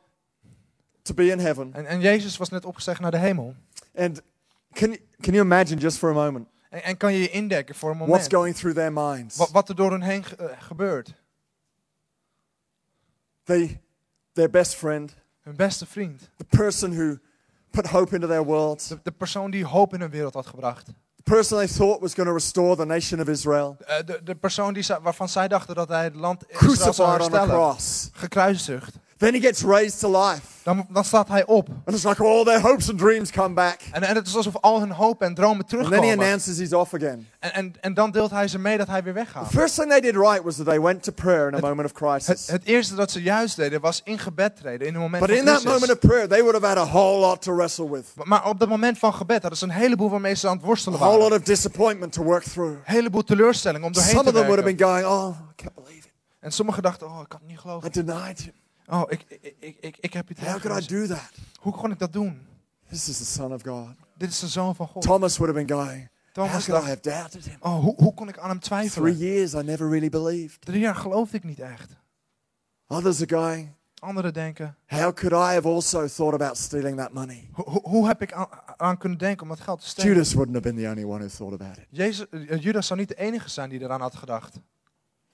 to 1.02 1.14
be 1.14 1.26
in 1.26 1.38
heaven. 1.38 1.74
En, 1.74 1.86
en 1.86 2.00
Jezus 2.00 2.36
was 2.36 2.48
net 2.48 2.64
opgestegen 2.64 3.02
naar 3.02 3.10
de 3.10 3.18
hemel. 3.18 3.54
And 3.96 4.20
can, 4.72 4.96
can 5.20 5.32
you 5.34 5.44
imagine 5.44 5.80
just 5.80 5.98
for 5.98 6.10
a 6.10 6.12
moment 6.12 6.48
En, 6.70 6.82
en 6.82 6.96
kan 6.96 7.12
je 7.12 7.18
je 7.20 7.30
indekken 7.30 7.74
voor 7.74 7.90
een 7.90 7.96
what's 7.96 8.12
moment 8.12 8.34
going 8.34 8.56
through 8.56 8.76
their 8.76 8.92
minds? 8.92 9.36
wat, 9.36 9.50
wat 9.50 9.68
er 9.68 9.74
door 9.74 9.90
hen 9.90 10.02
heen 10.02 10.24
eh, 10.38 10.46
gebeurt. 10.58 11.14
They, 13.44 13.80
their 14.32 14.50
best 14.50 14.74
friend, 14.74 15.14
Hun 15.40 15.56
beste 15.56 15.86
vriend. 15.86 16.30
the 16.36 16.56
person 16.56 16.92
who 16.92 17.18
put 17.70 17.86
hope 17.86 18.14
into 18.14 18.26
their 18.26 18.44
world, 18.44 18.88
De, 18.88 18.98
de 19.02 19.12
persoon 19.12 19.50
die 19.50 19.64
hoop 19.64 19.94
in 19.94 20.00
hun 20.00 20.10
wereld 20.10 20.34
had 20.34 20.46
gebracht. 20.46 20.86
the 21.16 21.22
person 21.36 21.56
they 21.58 21.66
thought 21.68 22.00
was 22.00 22.14
going 22.14 22.28
to 22.28 22.34
restore 22.34 22.76
the 22.76 22.84
nation 22.86 23.20
of 23.20 23.28
Israel, 23.28 23.76
Eh, 23.86 23.96
de, 24.06 24.20
de 24.24 24.34
persoon 24.34 24.72
die, 24.74 24.84
waarvan 25.02 25.28
zij 25.28 25.48
dachten 25.48 25.74
dat 25.74 25.88
hij 25.88 26.04
het 26.04 26.14
land 26.14 26.44
Israël 26.48 26.72
zou 26.76 26.76
crucified 26.76 27.00
on 27.06 27.10
a 27.14 27.16
herstellen. 27.18 27.48
cross. 27.54 28.08
Gekruisigd. 28.12 28.94
Then 29.20 29.34
he 29.34 29.40
gets 29.40 29.62
raised 29.62 29.98
to 30.00 30.08
life. 30.30 30.40
Dan, 30.62 30.86
dan 30.90 31.04
staat 31.04 31.28
hij 31.28 31.46
op. 31.46 31.68
And 31.68 31.94
it's 31.96 32.04
like 32.04 32.22
all 32.24 32.44
their 32.44 32.60
hopes 32.60 32.88
and 32.90 32.98
dreams 32.98 33.30
come 33.30 33.54
back. 33.54 33.80
En, 33.92 34.02
en 34.02 34.14
het 34.14 34.26
is 34.26 34.36
alsof 34.36 34.56
al 34.60 34.80
hun 34.80 34.90
hoop 34.90 35.22
en 35.22 35.34
dromen 35.34 35.58
And 35.60 35.68
then 35.68 35.78
he 35.80 35.84
terugkomen. 35.88 36.18
announces 36.24 36.58
he's 36.58 36.72
off 36.72 36.94
again. 36.94 37.28
En, 37.38 37.52
en, 37.54 37.74
en 37.80 37.94
dan 37.94 38.10
deelt 38.10 38.30
hij 38.30 38.48
ze 38.48 38.58
mee 38.58 38.76
dat 38.78 38.86
hij 38.86 39.02
weer 39.02 39.12
The 39.12 39.18
weggaat. 39.18 39.50
first 39.50 39.74
thing 39.74 39.88
they 39.88 40.00
did 40.00 40.14
right 40.16 40.42
was 40.42 40.56
that 40.56 40.66
they 40.66 40.80
went 40.80 41.02
to 41.02 41.12
prayer 41.12 41.46
in 41.46 41.52
a 41.52 41.56
Het- 41.56 41.64
moment 41.64 41.92
of 41.92 42.00
Het, 42.00 42.24
crisis. 42.24 42.46
het 42.46 42.64
eerste 42.64 42.94
dat 42.94 43.10
ze 43.10 43.22
juist 43.22 43.56
deden 43.56 43.80
was 43.80 44.00
in 44.04 44.18
gebed 44.18 44.56
treden. 44.56 44.86
In 44.86 44.94
een 44.94 45.00
moment 45.00 45.20
But 45.26 45.30
van 45.30 45.38
in 45.38 45.44
that 45.44 45.54
crisis. 45.62 45.72
moment 45.80 45.92
of 46.02 46.08
prayer, 46.10 46.28
they 46.28 46.42
would 46.42 46.62
have 46.62 46.66
had 46.66 46.88
a 46.88 46.90
whole 46.90 47.18
lot 47.18 47.42
to 47.42 47.54
wrestle 47.56 47.90
with. 47.90 48.06
Maar 48.24 48.48
op 48.48 48.58
dat 48.58 48.68
moment 48.68 48.98
van 48.98 49.14
gebed 49.14 49.40
hadden 49.40 49.58
ze 49.58 49.64
een 49.64 49.70
heleboel 49.70 50.10
waarmee 50.10 50.34
ze 50.34 50.48
aan 50.48 50.54
het 50.56 50.62
A 50.64 50.66
worstelen 50.66 50.98
whole 50.98 51.12
lot 51.12 51.22
waren. 51.22 51.38
of 51.38 51.44
disappointment 51.44 52.12
to 52.12 52.22
work 52.22 52.42
through. 52.42 52.70
Een 52.72 52.94
heleboel 52.94 53.22
teleurstelling 53.24 53.84
om 53.84 53.92
doorheen 53.92 54.12
Some 54.12 54.22
te 54.24 54.28
of 54.30 54.34
them 54.36 54.46
would 54.46 54.64
have 54.64 54.76
werken. 54.76 55.02
been 55.02 55.10
going, 55.10 55.28
Oh, 55.28 55.50
I 55.50 55.62
can't 55.62 55.74
believe 55.74 55.98
it. 56.06 56.12
En 56.40 56.52
sommigen 56.52 56.82
dachten, 56.82 57.06
oh, 57.06 57.20
ik 57.20 57.28
kan 57.28 57.38
het 57.40 57.48
niet 57.48 57.58
I 57.58 57.60
geloven. 57.60 57.92
denied 57.92 58.38
him. 58.40 58.52
Oh, 58.90 59.02
ik, 59.08 59.24
ik, 59.60 59.76
ik, 59.80 59.96
ik, 60.00 60.12
heb 60.12 60.28
het 60.28 60.38
How 60.40 60.60
could 60.60 60.82
I 60.82 60.86
do 60.86 61.06
that? 61.06 61.30
Hoe 61.60 61.72
kon 61.72 61.90
ik 61.90 61.98
dat 61.98 62.12
doen? 62.12 62.46
This 62.88 63.08
is 63.08 63.16
the 63.18 63.24
Son 63.24 63.52
of 63.52 63.62
God. 63.62 63.88
Dit 64.16 64.30
is 64.30 64.38
de 64.38 64.48
zoon 64.48 64.74
van 64.74 64.86
God. 64.86 65.02
Thomas 65.02 65.36
would 65.38 65.54
have 65.54 65.66
been 65.66 65.78
going, 65.78 66.08
How 66.32 66.46
Thomas 66.46 66.64
could 66.64 66.82
I 66.84 66.86
have 66.88 67.00
doubted 67.00 67.44
him? 67.44 67.56
oh, 67.60 67.80
hoe, 67.80 67.94
hoe 67.96 68.14
kon 68.14 68.28
ik 68.28 68.38
aan 68.38 68.48
hem 68.48 68.60
Three 68.60 68.88
twijfelen? 68.88 69.16
years, 69.16 69.52
I 69.54 69.62
never 69.62 69.88
really 69.88 70.08
believed. 70.08 70.60
Drie 70.60 70.80
jaar 70.80 70.94
geloofde 70.94 71.36
ik 71.36 71.44
niet 71.44 71.58
echt. 71.60 71.96
Others 72.86 73.20
are 73.22 73.28
going, 73.36 73.74
Anderen 73.98 74.32
denken, 74.32 74.76
How 74.86 75.12
could 75.14 75.32
I 75.32 75.54
have 75.54 75.68
also 75.68 76.06
thought 76.06 76.34
about 76.40 76.56
stealing 76.56 76.96
that 76.96 77.12
money? 77.12 77.48
hoe, 77.52 77.64
hoe- 77.70 77.88
hoe 77.88 78.06
heb 78.06 78.22
ik 78.22 78.32
aan, 78.32 78.46
aan 78.76 78.98
kunnen 78.98 79.18
denken 79.18 79.42
om 79.42 79.48
dat 79.48 79.60
geld 79.60 79.80
te 79.80 79.86
stelen? 79.86 80.10
Judas 80.12 80.32
wouldn't 80.34 80.56
have 80.64 80.72
been 80.74 80.82
the 80.84 80.90
only 80.90 81.04
one 81.04 81.18
who 81.18 81.36
thought 81.36 81.60
about 81.60 81.76
it. 81.78 81.86
Jezus, 81.90 82.28
eh, 82.28 82.60
Judas 82.62 82.86
zou 82.86 82.98
niet 82.98 83.08
de 83.08 83.14
enige 83.18 83.48
zijn 83.48 83.68
die 83.70 83.80
eraan 83.80 84.00
had 84.00 84.14
gedacht. 84.16 84.56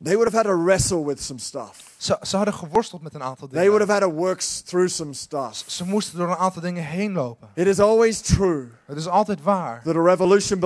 They 0.02 0.14
would 0.14 0.32
have 0.32 0.36
had 0.36 0.44
to 0.54 0.64
wrestle 0.64 1.04
with 1.04 1.20
some 1.22 1.38
stuff. 1.40 1.94
Ze, 1.96 2.16
ze 2.22 2.36
hadden 2.36 2.54
geworsteld 2.54 3.02
met 3.02 3.14
een 3.14 3.22
aantal 3.22 3.48
They 3.48 3.68
would 3.68 3.78
dingen. 3.78 3.94
have 3.94 4.04
had 4.04 4.12
to 4.14 4.22
work 4.22 4.40
through 4.40 4.88
some 4.88 5.12
stuff. 5.12 5.62
Ze 5.66 5.84
moesten 5.84 6.18
door 6.18 6.28
een 6.28 6.36
aantal 6.36 6.62
dingen 6.62 6.84
heen 6.84 7.12
lopen. 7.12 7.48
It 7.54 7.66
is 7.66 7.80
always 7.80 8.20
true 8.20 8.68
Het 8.86 8.96
is 8.96 9.08
altijd 9.08 9.42
waar. 9.42 9.82
that 9.84 9.96
a 9.96 10.02
revolution 10.02 10.60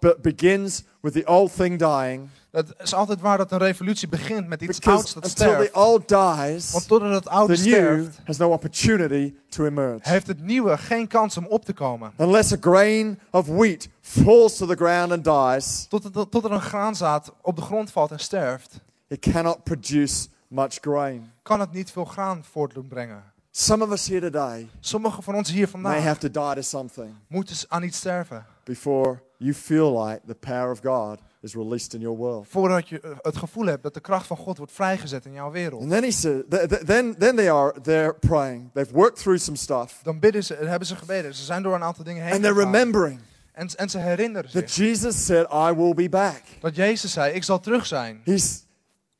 be- 0.00 0.18
begins 0.22 0.82
with 1.00 1.12
the 1.12 1.26
old 1.26 1.54
thing 1.56 1.78
dying. 1.78 2.28
Het 2.52 2.74
is 2.78 2.94
altijd 2.94 3.20
waar 3.20 3.38
dat 3.38 3.52
een 3.52 3.58
revolutie 3.58 4.08
begint 4.08 4.48
met 4.48 4.62
iets 4.62 4.78
Because 4.78 4.98
ouds 4.98 5.14
dat 5.14 5.24
until 5.24 5.46
the 5.46 5.52
sterft. 5.52 5.74
old 5.74 6.08
dies, 6.08 6.70
Want 6.72 6.88
totdat 6.88 7.12
het 7.12 7.28
oude 7.28 7.54
the 7.56 7.62
new 7.62 7.72
sterft, 7.74 8.18
has 8.24 8.36
no 8.36 8.50
opportunity 8.50 9.34
to 9.48 9.64
emerge. 9.64 10.08
heeft 10.08 10.26
het 10.26 10.40
nieuwe 10.42 10.78
geen 10.78 11.06
kans 11.06 11.36
om 11.36 11.46
op 11.46 11.64
te 11.64 11.72
komen. 11.72 12.12
Unless 12.16 12.52
a 12.52 12.56
grain 12.60 13.18
of 13.30 13.46
wheat 13.46 13.88
falls 14.00 14.56
to 14.56 14.66
the 14.66 14.76
ground 14.76 15.12
and 15.12 15.24
dies, 15.24 15.86
Tot, 15.88 16.04
het, 16.04 16.12
tot 16.30 16.44
er 16.44 16.50
een 16.52 16.60
graanzaad 16.60 17.32
op 17.42 17.56
de 17.56 17.62
grond 17.62 17.90
valt 17.90 18.10
en 18.10 18.18
sterft, 18.20 18.80
it 19.08 19.18
cannot 19.18 19.62
produce 19.64 20.26
much 20.48 20.78
grain. 20.80 21.32
kan 21.42 21.60
het 21.60 21.72
niet 21.72 21.90
veel 21.90 22.04
graan 22.04 22.44
voort 22.50 22.74
doen 22.74 22.86
brengen. 22.88 23.22
Some 23.50 23.84
of 23.84 23.90
us 23.92 24.08
here 24.08 24.20
today 24.30 24.68
Sommigen 24.80 25.22
van 25.22 25.34
ons 25.34 25.50
hier 25.50 25.60
may 25.72 25.82
vandaag 25.82 26.02
have 26.02 26.18
to 26.28 26.30
die 26.30 26.54
to 26.54 26.60
something 26.62 27.14
moeten 27.26 27.56
aan 27.68 27.82
iets 27.82 27.96
sterven. 27.96 28.46
before 28.64 29.22
you 29.36 29.54
feel 29.54 30.04
like 30.04 30.20
the 30.26 30.34
power 30.34 30.70
of 30.70 30.80
God 30.82 31.18
is 31.42 31.54
released 31.54 31.94
in 31.94 32.00
your 32.00 32.16
world. 32.16 32.46
Voordat 32.48 32.88
je 32.88 33.00
eh, 33.00 33.10
het 33.20 33.36
gevoel 33.36 33.66
hebt 33.66 33.82
dat 33.82 33.94
de 33.94 34.00
kracht 34.00 34.26
van 34.26 34.36
God 34.36 34.56
wordt 34.58 34.72
vrijgezet 34.72 35.24
in 35.26 35.32
jouw 35.32 35.50
wereld. 35.50 35.80
And 35.82 35.90
then 35.90 36.02
he 36.02 36.10
said, 36.10 36.50
th- 36.50 36.68
th- 36.68 36.84
then, 36.86 37.16
then 37.18 37.36
they 37.36 37.52
are 37.52 37.80
they're 37.80 38.14
praying. 38.14 38.70
They've 38.74 38.92
worked 38.92 39.18
through 39.22 39.40
some 39.40 39.56
stuff, 39.56 40.00
Dan 40.02 40.18
bidden 40.18 40.44
ze, 40.44 40.54
hebben 40.54 40.88
ze 40.88 40.96
gebeden. 40.96 41.34
Ze 41.34 41.44
zijn 41.44 41.62
door 41.62 41.74
een 41.74 41.82
aantal 41.82 42.04
dingen 42.04 42.22
heen 42.22 42.32
and 42.32 42.42
they're 42.42 42.54
gegaan. 42.54 42.72
remembering 42.72 43.20
En, 43.52 43.68
en 43.76 43.90
ze 43.90 43.98
herinneren 43.98 44.50
that 44.50 44.70
zich 44.70 44.86
Jesus 44.86 45.24
said, 45.24 45.46
"I 45.52 45.72
will 45.76 45.94
be 45.94 46.08
back." 46.08 46.40
dat 46.60 46.76
Jezus 46.76 47.12
zei, 47.12 47.32
ik 47.34 47.44
zal 47.44 47.60
terug 47.60 47.86
zijn. 47.86 48.20
He's, 48.24 48.64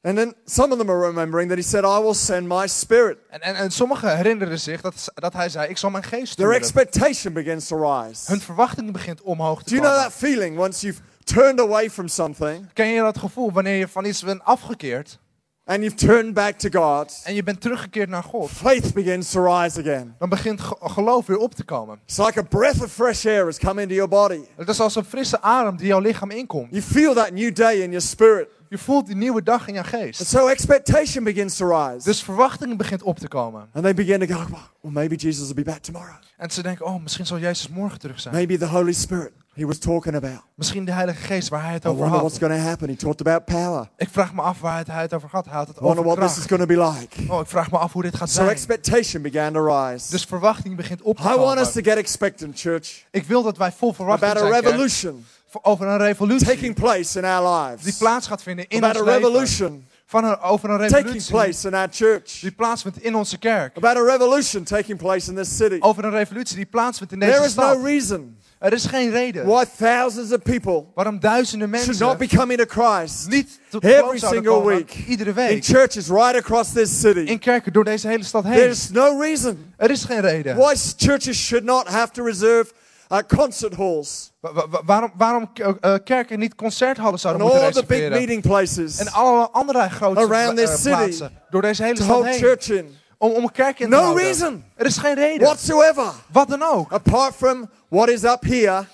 and 0.03 0.17
then 0.17 0.35
some 0.45 0.73
of 0.73 0.79
them 0.79 0.91
are 0.91 1.07
remembering 1.07 1.49
that 1.49 1.59
he 1.59 1.65
said, 1.65 1.85
"I 1.85 2.03
will 2.03 2.15
send 2.15 2.49
my 2.49 2.67
spirit." 2.67 3.19
En, 3.31 3.41
en, 3.41 3.55
en 3.55 3.71
sommigen 3.71 4.17
herinneren 4.17 4.59
zich 4.61 4.81
dat, 4.81 5.13
dat 5.15 5.33
hij 5.33 5.49
zei, 5.49 5.69
ik 5.69 5.77
zal 5.79 5.91
mijn 5.91 6.03
geest 6.05 6.37
Their 6.37 6.55
sturen. 6.55 6.55
expectation 6.57 7.33
begins 7.33 7.67
to 7.67 7.77
rise. 7.93 8.31
Hun 8.31 8.41
verwachting 8.41 8.93
begint 8.93 9.23
omhoog 9.23 9.63
te 9.63 9.75
Do 9.75 9.77
you 9.81 9.87
know 9.89 10.03
that 10.03 10.13
feeling 10.13 10.59
once 10.59 10.87
you've 10.87 11.01
turned 11.25 11.61
away 11.61 11.91
from 11.91 12.09
something 12.09 12.73
Ken 12.73 12.87
je 12.89 13.01
dat 13.01 13.19
gevoel 13.19 13.53
wanneer 13.53 13.77
je 13.77 13.89
van 13.89 14.05
iets 14.05 14.23
bent 14.23 14.43
afgekeerd? 14.45 15.21
and 15.65 15.79
you've 15.83 15.97
turned 16.07 16.35
back 16.35 16.59
to 16.59 16.69
God, 16.81 17.21
en 17.25 17.35
je 17.35 17.43
bent 17.43 17.61
teruggekeerd 17.61 18.09
naar 18.09 18.23
God, 18.23 18.51
faith 18.51 18.93
begins 18.95 19.31
to 19.31 19.45
rise 19.45 19.81
again. 19.81 20.15
dan 20.19 20.29
begint 20.29 20.61
ge- 20.61 20.77
geloof 20.81 21.27
weer 21.27 21.37
op 21.39 21.55
te 21.55 21.65
komen. 21.65 21.99
It's 22.07 22.17
like 22.19 22.39
a 22.39 22.43
breath 22.43 22.83
of 22.83 22.93
fresh 22.93 23.27
air 23.27 23.45
has 23.45 23.59
come 23.59 23.81
into 23.83 23.95
your 23.95 24.09
body. 24.11 24.41
Het 24.57 24.69
is 24.69 24.81
als 24.81 24.95
een 24.97 25.05
frisse 25.05 25.41
adem 25.43 25.77
die 25.77 25.87
jouw 25.87 26.01
lichaam 26.01 26.31
inkomt. 26.31 26.71
You 26.71 26.83
feel 26.83 27.15
that 27.15 27.31
new 27.31 27.55
day 27.55 27.75
in 27.75 27.87
your 27.91 28.01
spirit. 28.01 28.49
Je 28.69 28.79
voelt 28.79 29.07
die 29.07 29.17
nieuwe 29.17 29.43
dag 29.43 29.67
in 29.69 29.75
je 29.75 29.81
And 29.81 29.89
geest. 29.89 30.27
so 30.27 30.47
expectation 30.49 31.25
begins 31.25 31.57
to 31.57 31.69
rise. 31.79 32.05
Dus 32.05 32.23
verwachting 32.23 32.77
begint 32.77 33.03
op 33.03 33.19
te 33.19 33.29
komen. 33.29 33.69
And 33.73 33.85
they 33.85 33.95
begin 33.95 34.27
to 34.27 34.35
go, 34.35 34.45
well, 34.81 34.93
maybe 34.93 35.15
Jesus 35.15 35.45
will 35.47 35.65
be 35.65 35.71
back 35.71 35.79
tomorrow. 35.83 36.15
En 36.37 36.51
ze 36.51 36.63
denken, 36.63 36.87
oh, 36.87 37.03
misschien 37.03 37.27
zal 37.27 37.39
Jezus 37.39 37.69
morgen 37.69 37.99
terug 37.99 38.21
zijn. 38.21 38.35
Maybe 38.35 38.59
the 38.59 38.67
Holy 38.67 38.93
Spirit 38.93 39.33
he 39.55 39.67
was 39.67 39.79
talking 39.79 40.15
about. 40.17 40.41
Misschien 40.55 40.85
de 40.85 40.93
Heilige 40.93 41.23
Geest 41.23 41.49
waar 41.49 41.63
hij 41.65 41.73
het 41.73 41.85
I 41.85 41.89
over 41.89 42.01
wonder 42.01 42.19
what's 42.21 42.39
had. 42.39 42.49
going 42.49 42.63
to 42.63 42.69
happen. 42.69 42.89
He 42.89 42.97
talked 42.97 43.21
about 43.27 43.45
power. 43.45 43.89
Ik 43.97 44.09
vraag 44.11 44.35
me 44.35 44.41
af 44.43 44.61
waar 44.61 44.79
het, 44.79 44.87
hij 44.87 45.01
het 45.03 45.15
over 45.15 45.29
had. 45.33 45.45
Hij 45.45 45.55
had 45.55 45.69
het 45.69 45.77
I 45.77 45.81
wonder 45.81 46.05
over 46.05 46.17
what 46.17 46.29
this 46.29 46.39
is 46.39 46.47
kracht. 46.47 46.63
going 46.69 46.79
to 46.83 46.93
be 46.93 46.99
like. 46.99 47.33
Oh, 47.33 47.41
ik 47.41 47.47
vraag 47.47 47.71
me 47.71 47.79
af 47.79 47.93
hoe 47.93 48.03
dit 48.03 48.17
gaat 48.17 48.29
So 48.29 48.35
zijn. 48.35 48.49
expectation 48.49 49.23
began 49.23 49.53
to 49.53 49.67
rise. 49.67 50.11
Dus 50.11 50.25
verwachting 50.25 50.77
begint 50.77 51.03
op 51.03 51.17
te 51.17 51.23
I 51.23 51.37
want 51.37 51.59
us 51.61 51.67
to 51.67 51.73
komen. 51.73 51.85
get 51.85 51.97
expectant, 51.97 52.61
church, 52.61 53.05
Ik 53.11 53.25
wil 53.25 53.43
dat 53.43 53.57
wij 53.57 53.73
vol 53.73 53.93
verwachting 53.93 54.31
about 54.31 54.45
a 54.45 54.49
zijn, 54.51 54.63
revolution 54.63 55.25
over 55.63 55.87
een 55.87 55.99
revolutie 55.99 56.47
taking 56.47 56.75
place 56.75 57.19
in 57.19 57.25
our 57.25 57.67
die 57.67 57.81
lives. 57.83 57.97
plaats 57.99 58.27
gaat 58.27 58.43
vinden 58.43 58.69
in 58.69 58.85
About 58.85 59.01
ons 59.01 59.09
a 59.09 59.13
leven. 59.13 59.29
revolution 59.29 59.87
Van 60.07 60.25
een, 60.25 60.41
over 60.41 60.71
een 60.71 60.79
taking 60.89 61.05
revolutie 61.05 61.31
place 61.33 61.69
in 61.69 61.75
our 61.75 61.89
church. 61.91 62.41
die 62.41 62.53
plaatsvindt 62.53 63.03
in 63.03 63.15
onze 63.15 63.39
kerk. 63.39 63.77
About 63.77 63.97
a 63.97 64.05
revolution 64.05 64.65
taking 64.65 64.99
place 64.99 65.31
in 65.31 65.37
this 65.37 65.57
city. 65.57 65.77
Over 65.81 66.05
een 66.05 66.11
revolutie 66.11 66.57
die 66.57 66.67
plaatsvindt 66.67 67.13
in 67.13 67.19
There 67.19 67.33
deze 67.33 67.45
is 67.45 67.55
no 67.55 67.63
stad. 67.63 67.85
reason 67.85 68.37
Er 68.63 68.73
is 68.73 68.85
geen 68.87 69.11
reden 69.11 69.47
why 69.47 69.65
thousands 69.79 70.33
of 70.33 70.43
people 70.43 70.85
waarom 70.95 71.21
duizenden 71.21 71.75
should 71.79 71.99
not 71.99 72.13
be 72.19 72.25
mensen 72.25 72.39
coming 72.39 72.59
to 72.61 72.67
Christ 72.83 73.29
niet 73.29 73.59
tot 73.69 73.85
Every 73.85 74.19
single 74.19 74.65
week. 74.67 74.95
iedere 75.09 75.29
in 75.31 75.35
week 75.37 75.65
churches 75.65 76.09
right 76.09 76.37
across 76.37 76.73
this 76.73 77.01
city. 77.01 77.19
in 77.21 77.39
kerken 77.39 77.73
door 77.73 77.85
deze 77.85 78.09
hele 78.09 78.25
stad 78.25 78.45
heen. 78.45 78.53
There's 78.55 78.91
no 78.91 79.21
reason 79.21 79.73
Er 79.77 79.91
is 79.91 80.05
geen 80.05 80.21
reden. 80.21 80.57
why 80.57 80.75
churches 80.97 81.47
should 81.47 81.65
not 81.65 81.89
have 81.89 82.13
to 82.13 82.25
reserve 82.25 82.73
uh, 83.13 83.19
concert 83.37 83.75
halls 83.75 84.33
Wa- 84.41 84.53
wa- 84.53 84.69
wa- 84.71 84.83
waarom 84.85 85.13
waarom 85.17 85.51
eh, 85.81 85.95
kerken 86.05 86.39
niet 86.39 86.55
concerthallen 86.55 87.11
and 87.13 87.21
zouden 87.21 87.43
moeten 87.43 87.63
all 87.65 87.73
the 87.73 87.81
big 87.81 87.89
reserveren? 87.89 88.19
meeting 88.19 88.43
places 88.43 88.99
En 88.99 89.13
alle 89.13 89.49
andere 89.51 89.89
grote 89.89 90.21
Around 90.21 90.55
pla- 90.55 90.65
this 90.67 90.83
city 90.83 90.89
plaatsen 90.97 91.31
door 91.51 91.63
deze 91.63 91.83
hele 91.83 92.03
stad 92.03 92.25
heen. 92.25 92.97
Om, 93.23 93.31
om 93.33 93.43
een 93.43 93.53
kerk 93.53 93.79
in 93.81 93.91
te 93.91 93.97
No 93.97 94.03
houden. 94.03 94.25
reason 94.25 94.65
Er 94.77 94.87
is 94.87 94.97
geen 94.97 95.15
reden. 95.15 95.47
whatsoever 95.47 96.13
Wat 96.33 96.49
dan 96.49 96.63
ook. 96.63 96.93
apart 96.93 97.35
from 97.35 97.71
what 97.89 98.09
is 98.09 98.23
up 98.25 98.43
here, 98.45 98.85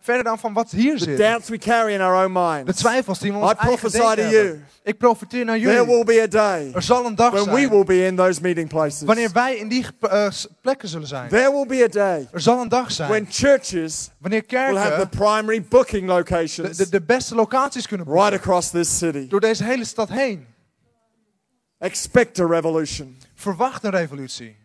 Verder 0.00 0.24
dan 0.24 0.38
van 0.38 0.52
wat 0.52 0.70
hier 0.70 0.96
the 0.98 1.04
zit. 1.04 1.18
doubts 1.18 1.48
we 1.48 1.58
carry 1.58 1.92
in 1.92 2.00
our 2.00 2.24
own 2.24 2.32
De 2.34 2.40
minds. 2.64 2.80
twijfels 2.80 3.18
die 3.18 3.32
we 3.32 3.38
ons 3.38 3.50
I 3.50 3.54
eigen 3.54 3.68
prophesy 3.78 3.98
denken 3.98 4.16
to 4.16 4.30
you. 4.30 4.44
hebben. 4.44 4.66
Ik 4.82 4.98
profiteer 4.98 5.44
naar 5.44 5.58
There 5.58 5.70
jullie. 5.72 5.86
will 5.94 6.04
be 6.04 6.22
a 6.22 6.26
day 6.26 6.70
Er 6.74 6.82
zal 6.82 7.06
een 7.06 7.14
dag 7.14 7.30
when 7.32 7.44
we 7.44 7.50
zijn 7.58 7.68
will 7.70 7.84
be 7.84 8.06
in 8.06 8.16
those 8.16 8.40
meeting 8.40 8.68
places. 8.68 9.02
wanneer 9.02 9.30
wij 9.32 9.56
in 9.56 9.68
die 9.68 9.86
eh, 10.00 10.30
s- 10.30 10.46
plekken 10.60 10.88
zullen 10.88 11.06
zijn. 11.08 11.28
There 11.28 11.50
will 11.52 11.66
be 11.66 11.84
a 11.84 11.88
day 11.88 12.28
Er 12.32 12.40
zal 12.40 12.60
een 12.60 12.68
dag 12.68 12.92
zijn 12.92 13.08
when 13.08 13.26
churches 13.30 14.10
wanneer 14.18 14.42
will 14.46 14.76
have 14.76 15.00
the 15.00 15.16
primary 15.16 15.62
booking 15.68 16.06
de, 16.06 16.12
locations 16.12 16.76
de, 16.76 16.88
de 16.88 17.00
beste 17.02 17.34
locaties 17.34 17.86
kunnen 17.86 18.06
boeken. 18.06 18.24
right 18.24 18.40
across 18.40 18.70
this 18.70 18.98
city. 18.98 19.28
Door 19.28 19.40
deze 19.40 19.64
hele 19.64 19.84
stad 19.84 20.08
heen. 20.08 20.46
Expect 21.78 22.38
a 22.40 22.46
revolution. 22.46 23.16
Verwacht 23.44 23.84
een 23.84 23.90
revolutie. 23.90 24.56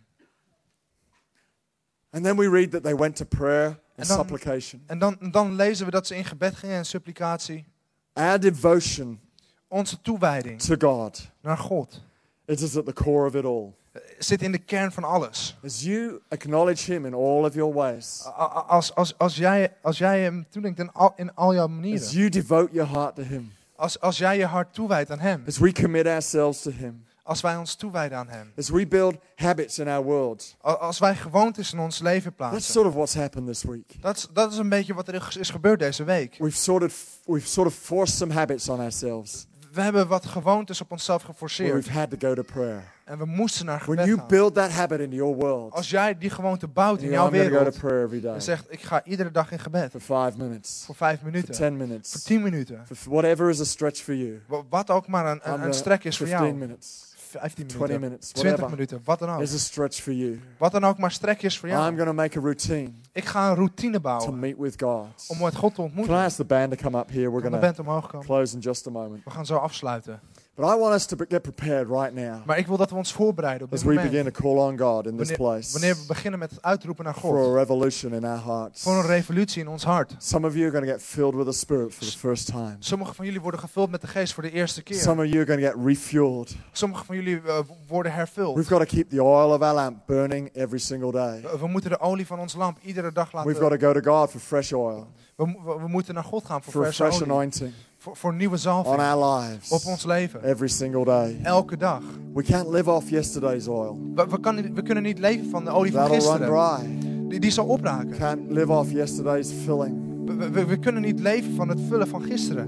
And 2.11 2.23
then 2.23 2.35
we 2.37 2.49
read 2.49 2.71
that 2.71 2.83
they 2.83 2.95
went 2.95 3.15
to 3.15 3.25
prayer 3.25 3.65
and 3.67 3.77
En 3.95 4.07
dan- 4.07 4.17
supplication. 4.17 4.83
En 4.87 4.99
dan, 4.99 5.17
dan 5.31 5.55
lezen 5.55 5.85
we 5.85 5.91
dat 5.91 6.07
ze 6.07 6.15
in 6.15 6.25
gebed 6.25 6.55
gingen 6.55 6.75
en 6.77 6.85
supplicatie. 6.85 7.65
Our 8.13 8.39
devotion 8.39 9.19
Onze 9.67 10.01
toewijding 10.01 10.61
to 10.61 10.75
God 10.79 11.29
naar 11.41 11.57
God 11.57 12.01
it 12.45 12.61
is 12.61 12.77
at 12.77 12.85
the 12.85 12.93
core 12.93 13.27
of 13.27 13.35
it 13.35 13.45
all. 13.45 13.73
eh, 13.91 14.01
zit 14.19 14.41
in 14.41 14.51
de 14.51 14.57
kern 14.57 14.91
van 14.91 15.03
alles. 15.03 15.57
As 15.63 15.81
you 15.81 16.19
acknowledge 16.29 16.91
Him 16.91 17.05
in 17.05 17.13
all 17.13 17.43
of 17.45 17.53
your 17.53 17.73
ways, 17.73 18.23
Als, 18.67 18.95
als, 18.95 19.17
als, 19.17 19.35
jij, 19.35 19.73
als 19.81 19.97
jij 19.97 20.21
hem 20.21 20.45
toedenkt 20.49 20.79
in 20.79 20.91
al, 20.91 21.13
in 21.15 21.35
al 21.35 21.53
jouw 21.53 21.65
as 21.65 21.69
manieren. 21.71 22.09
you 22.09 22.29
devote 22.29 22.73
your 22.73 22.89
heart 22.91 23.15
to 23.15 23.21
Him, 23.21 23.51
Als, 23.75 23.99
als 23.99 24.17
jij 24.17 24.37
je 24.37 24.45
hart 24.45 24.73
toewijdt 24.73 25.11
aan 25.11 25.19
hem. 25.19 25.43
as 25.47 25.57
we 25.57 25.71
commit 25.73 26.05
ourselves 26.07 26.61
to 26.61 26.71
Him, 26.71 27.05
Als 27.29 27.41
wij 27.41 27.55
ons 27.57 27.75
toewijden 27.75 28.17
aan 28.17 28.27
hem. 28.27 28.51
as 28.57 28.69
we 28.69 28.87
build 28.87 29.15
habits 29.35 29.79
in 29.79 29.87
our 29.87 30.03
world. 30.03 30.55
Als 30.61 30.99
wij 30.99 31.15
gewoontes 31.15 31.73
in 31.73 31.79
ons 31.79 31.99
leven 31.99 32.23
That's 32.23 32.35
plaatsen. 32.49 32.71
sort 32.73 32.87
of 32.87 32.93
what's 32.93 33.13
happened 33.13 33.47
this 33.47 33.63
week. 33.63 33.95
Dat 34.01 34.17
is, 34.17 34.27
dat 34.33 34.51
is 34.51 34.57
een 34.57 34.69
beetje 34.69 34.93
wat 34.93 35.07
er 35.07 35.35
is- 35.39 35.49
gebeurd 35.49 35.79
deze 35.79 36.03
week. 36.03 36.35
We've 36.39 36.57
sort 36.57 36.83
of 36.83 37.05
we've 37.25 37.47
sort 37.47 37.67
of 37.67 37.73
forced 37.73 38.17
some 38.17 38.33
habits 38.33 38.69
on 38.69 38.79
ourselves. 38.79 39.47
We 39.71 39.81
hebben 39.81 40.07
wat 40.07 40.25
gewoontes 40.25 40.81
op 40.81 40.91
onszelf 40.91 41.21
geforceerd. 41.23 41.73
we've 41.73 41.91
had 41.99 42.09
to 42.09 42.17
go 42.27 42.33
to 42.33 42.41
prayer. 42.41 42.83
En 43.05 43.17
we 43.17 43.25
moesten 43.25 43.65
naar 43.65 43.77
When 43.85 43.89
gebed 43.97 44.05
you 44.05 44.17
gaan. 44.17 44.27
build 44.27 44.53
that 44.53 44.71
habit 44.71 44.99
in 44.99 45.11
your 45.11 45.35
world, 45.35 45.73
Als 45.73 45.89
jij 45.89 46.17
die 46.17 46.29
gewoonte 46.29 46.67
bouwt 46.67 46.97
in 47.01 47.03
you 47.09 47.13
jouw 47.13 47.25
go 47.25 47.31
wereld. 47.31 47.77
prayer 47.79 48.03
every 48.05 48.21
day 48.21 48.33
En 48.33 48.41
zegt, 48.41 48.65
ik 48.69 48.81
ga 48.81 49.03
iedere 49.03 49.31
dag 49.31 49.51
in 49.51 49.59
gebed. 49.59 49.91
for 49.91 49.99
five 50.01 50.31
minutes, 50.37 50.83
Voor 50.85 50.95
vijf 50.95 51.19
for 51.19 51.25
minuten. 51.31 51.53
ten 51.53 51.77
Voor 51.77 51.87
minutes, 51.87 52.23
tien 52.23 52.41
minuten. 52.41 52.85
for 52.85 53.11
whatever 53.11 53.49
is 53.49 53.59
a 53.59 53.63
stretch 53.63 54.01
for 54.01 54.15
you. 54.15 54.41
Wa- 54.47 54.63
Wat 54.69 54.89
ook 54.89 55.07
maar 55.07 55.25
een, 55.25 55.39
een, 55.43 55.61
een 55.63 55.73
strek 55.73 56.03
is 56.03 56.17
voor 56.17 56.27
15 56.27 56.47
jou. 56.47 56.59
minutes, 56.59 57.08
15 57.29 57.67
20 57.67 57.79
minuten. 57.79 57.99
minutes, 58.01 58.31
20 58.31 58.51
whatever 58.51 58.69
minuten. 58.77 59.01
Wat 59.03 59.19
dan 59.19 59.29
ook. 59.29 59.41
is 59.41 59.53
a 59.53 59.57
stretch 59.57 60.01
for 60.01 60.13
you. 60.13 60.39
Wat 60.57 60.71
dan 60.71 60.83
ook 60.83 60.97
maar 60.97 61.11
strek 61.11 61.41
is 61.41 61.59
voor 61.59 61.69
I'm 61.69 61.75
jou. 61.75 61.91
going 61.95 62.07
to 62.07 62.13
make 62.13 62.37
a 62.37 62.41
routine 62.41 62.89
Ik 63.13 63.25
ga 63.25 63.49
een 63.49 63.55
routine 63.55 63.93
to 63.93 63.99
bouwen. 63.99 64.39
meet 64.39 64.57
with 64.57 64.81
God. 64.81 65.25
Om 65.27 65.37
met 65.39 65.55
God 65.55 65.69
te 65.69 65.75
Can 65.75 65.85
I 65.85 65.87
ontmoeten. 65.87 66.15
ask 66.15 66.35
the 66.35 66.45
band 66.45 66.71
to 66.71 66.77
come 66.83 66.97
up 66.99 67.09
here? 67.09 67.31
We're 67.31 67.41
Kan 67.41 67.51
de 67.51 67.57
to 67.57 67.61
band 67.63 67.79
omhoog 67.79 68.07
komen. 68.07 68.25
close 68.25 68.53
in 68.55 68.59
just 68.59 68.87
a 68.87 68.89
moment. 68.89 69.23
We 69.23 69.29
gaan 69.29 69.45
zo 69.45 69.55
afsluiten. 69.55 70.19
But 70.59 70.67
I 70.67 70.75
want 70.75 70.93
us 70.93 71.05
to 71.05 71.15
get 71.29 71.41
prepared 71.41 71.87
right 71.89 72.13
now 72.13 72.45
Maar 72.45 72.57
ik 72.57 72.67
wil 72.67 72.77
dat 72.77 72.89
we 72.89 72.95
ons 72.95 73.13
voorbereiden 73.13 73.67
op 73.67 73.73
as 73.73 73.79
dit 73.79 73.87
we 73.87 73.93
moment. 73.95 74.11
begin 74.11 74.31
to 74.31 74.41
call 74.41 74.57
on 74.57 74.77
God 74.77 75.05
in 75.05 75.17
this 75.17 75.27
Wanneer, 75.27 75.37
place 75.37 75.71
wanneer 75.71 75.95
we 75.95 76.03
beginnen 76.07 76.39
met 76.39 76.51
het 76.51 76.61
uitroepen 76.61 77.05
naar 77.05 77.13
God. 77.13 77.31
for 77.31 77.57
a 77.57 77.59
revolution 77.59 78.13
in 78.13 78.25
our 78.25 78.43
hearts. 78.43 78.81
Voor 78.81 78.95
een 78.95 79.05
revolutie 79.05 79.61
in 79.61 79.67
ons 79.67 79.83
hart. 79.83 80.15
Some 80.17 80.47
of 80.47 80.53
you 80.53 80.65
are 80.65 80.71
going 80.71 80.85
to 80.85 80.91
get 80.91 81.01
filled 81.01 81.35
with 81.35 81.45
the 81.45 81.51
Spirit 81.51 81.93
for 81.93 82.05
the 82.05 82.17
first 82.17 82.45
time. 82.45 82.75
Sommigen 82.79 83.15
van 83.15 83.25
jullie 83.25 83.41
worden 83.41 83.59
gevuld 83.59 83.89
met 83.91 84.01
de 84.01 84.07
geest 84.07 84.33
voor 84.33 84.43
de 84.43 84.51
eerste 84.51 84.83
keer. 84.83 84.97
Some 84.97 85.21
of 85.23 85.27
you 85.27 85.37
are 85.43 85.45
going 85.45 85.61
to 85.67 85.71
get 85.71 85.85
refueled. 85.85 86.55
Sommigen 86.71 87.05
van 87.05 87.15
jullie 87.15 87.41
eh, 87.41 87.59
worden 87.87 88.13
hervuld. 88.13 88.55
We've 88.55 88.69
got 88.69 88.79
to 88.89 88.95
keep 88.95 89.09
the 89.09 89.23
oil 89.23 89.53
of 89.53 89.61
our 89.61 89.73
lamp 89.73 90.05
burning 90.05 90.49
every 90.53 90.79
single 90.79 91.11
day. 91.11 91.41
We, 91.41 91.59
we 91.59 91.67
moeten 91.67 91.89
de 91.89 91.99
olie 91.99 92.25
van 92.25 92.39
ons 92.39 92.55
lamp 92.55 92.77
iedere 92.81 93.11
dag 93.11 93.31
laten... 93.31 93.51
We've 93.51 93.63
got 93.69 93.79
to 93.79 93.87
go 93.87 93.99
to 93.99 94.17
God 94.17 94.29
for 94.29 94.39
fresh 94.39 94.71
oil, 94.73 95.07
we, 95.35 95.45
mo- 95.45 95.63
we, 95.63 95.81
we 95.81 95.87
moeten 95.87 96.13
naar 96.13 96.23
God 96.23 96.45
gaan 96.45 96.63
voor 96.63 96.71
for 96.71 96.81
a 96.81 96.85
verse 96.85 97.03
fresh 97.03 97.15
olie. 97.15 97.31
anointing 97.33 97.73
Voor, 98.09 98.17
voor 98.17 98.35
nieuwe 98.35 98.53
on 98.53 98.59
zalving. 98.59 98.95
our 99.01 99.39
lives 99.39 99.71
Op 99.71 99.85
ons 99.91 100.05
leven. 100.05 100.43
every 100.43 100.67
single 100.67 101.03
day. 101.05 101.37
Elke 101.43 101.77
dag. 101.77 102.01
We 102.33 102.43
can't 102.43 102.67
live 102.69 102.89
off 102.91 103.09
yesterday's 103.09 103.67
oil. 103.67 103.99
We, 104.15 104.25
we, 104.29 104.39
kan 104.39 104.55
we 104.73 104.81
kunnen 104.81 105.03
niet 105.03 105.19
leven 105.19 105.49
van 105.49 105.63
de 105.65 105.69
olie 105.71 105.91
van 105.91 106.01
That'll 106.01 106.17
run 106.17 106.37
gisteren. 106.37 106.99
dry. 106.99 107.27
Die, 107.29 107.39
die 107.39 107.51
zal 107.51 107.65
opraken. 107.65 108.17
Can't 108.17 108.39
live 108.51 108.71
off 108.71 108.91
yesterday's 108.91 109.51
filling. 109.51 109.95
We, 110.25 110.49
we, 110.49 110.65
we 110.65 110.77
kunnen 110.79 111.01
niet 111.01 111.19
leven 111.19 111.55
van 111.55 111.69
het 111.69 111.79
vullen 111.87 112.07
van 112.07 112.21
gisteren. 112.21 112.67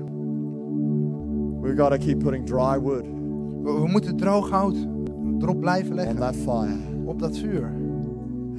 We've 1.61 1.77
got 1.81 1.91
to 1.91 1.97
keep 1.97 2.19
putting 2.19 2.45
dry 2.45 2.79
wood 2.79 3.05
We, 3.63 3.71
we 3.81 3.87
moeten 3.87 4.17
droog 4.17 4.49
hout 4.49 4.75
erop 5.39 5.59
blijven 5.59 5.89
on 5.89 5.95
leggen. 5.95 6.15
that 6.17 6.35
fire. 6.35 6.77
Op 7.05 7.19
dat 7.19 7.37
vuur. 7.37 7.71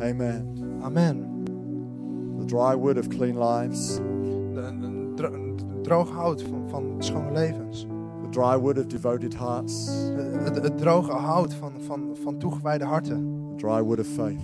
Amen. 0.00 0.46
Amen. 0.82 1.26
The 2.38 2.44
dry 2.44 2.76
wood 2.76 2.98
of 2.98 3.06
clean 3.08 3.38
lives, 3.48 3.96
De- 3.96 4.76
de- 4.80 5.12
dro- 5.14 5.51
droog 5.82 6.10
hout 6.10 6.42
van, 6.42 6.62
van 6.68 6.84
schone 6.98 7.32
levens. 7.32 7.86
the 8.22 8.28
dry 8.40 8.56
wood 8.58 8.78
of 8.78 8.86
devoted 8.86 9.34
hearts, 9.34 9.88
Het, 10.16 10.54
het, 10.54 10.62
het 10.64 10.78
droge 10.78 11.12
hout 11.12 11.54
van, 11.54 11.72
van, 11.86 12.00
van 12.22 12.36
toegewijde 12.38 12.84
harten. 12.84 13.46
the 13.56 13.66
dry 13.66 13.82
wood 13.82 13.98
of 13.98 14.06
faith. 14.06 14.40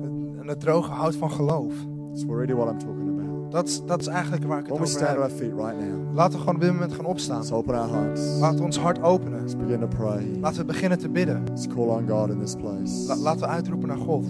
Het- 0.00 0.40
En 0.40 0.48
het 0.48 0.60
droge 0.60 0.90
hout 0.90 1.14
van 1.16 1.30
geloof. 1.30 1.72
That's 2.10 2.24
really 2.24 2.54
what 2.54 2.70
I'm 2.72 2.78
talking 2.78 3.08
about. 3.08 3.52
Dat 3.52 3.68
is, 3.68 3.82
dat 3.84 4.00
is 4.00 4.06
eigenlijk 4.06 4.44
waar 4.44 4.58
ik 4.58 4.64
het 4.64 4.72
over 4.74 4.86
stand 4.86 5.06
to 5.08 5.12
our 5.20 5.28
heb. 5.28 5.30
feet 5.38 5.52
right 5.54 5.78
now, 5.80 6.14
Laten 6.14 6.32
we 6.32 6.38
gewoon 6.38 6.54
op 6.54 6.60
dit 6.60 6.72
moment 6.72 6.92
gaan 6.92 7.04
opstaan. 7.04 7.36
let's 7.38 7.52
open 7.52 7.74
our 7.74 7.88
hearts. 7.88 8.38
Laten 8.38 8.58
we 8.58 8.64
ons 8.64 8.78
hart 8.78 9.02
openen. 9.02 9.40
Let's 9.40 9.56
begin 9.56 9.80
to 9.80 9.86
pray. 9.86 10.26
Laten 10.40 10.58
we 10.60 10.64
beginnen 10.64 10.98
te 10.98 11.08
bidden. 11.08 11.42
Let's 11.48 11.66
call 11.66 11.86
on 11.88 12.08
God 12.08 12.30
in 12.30 12.38
this 12.38 12.54
place. 12.54 13.06
La- 13.06 13.16
laten 13.16 13.40
we 13.40 13.46
uitroepen 13.46 13.88
naar 13.88 13.96
God. 13.98 14.24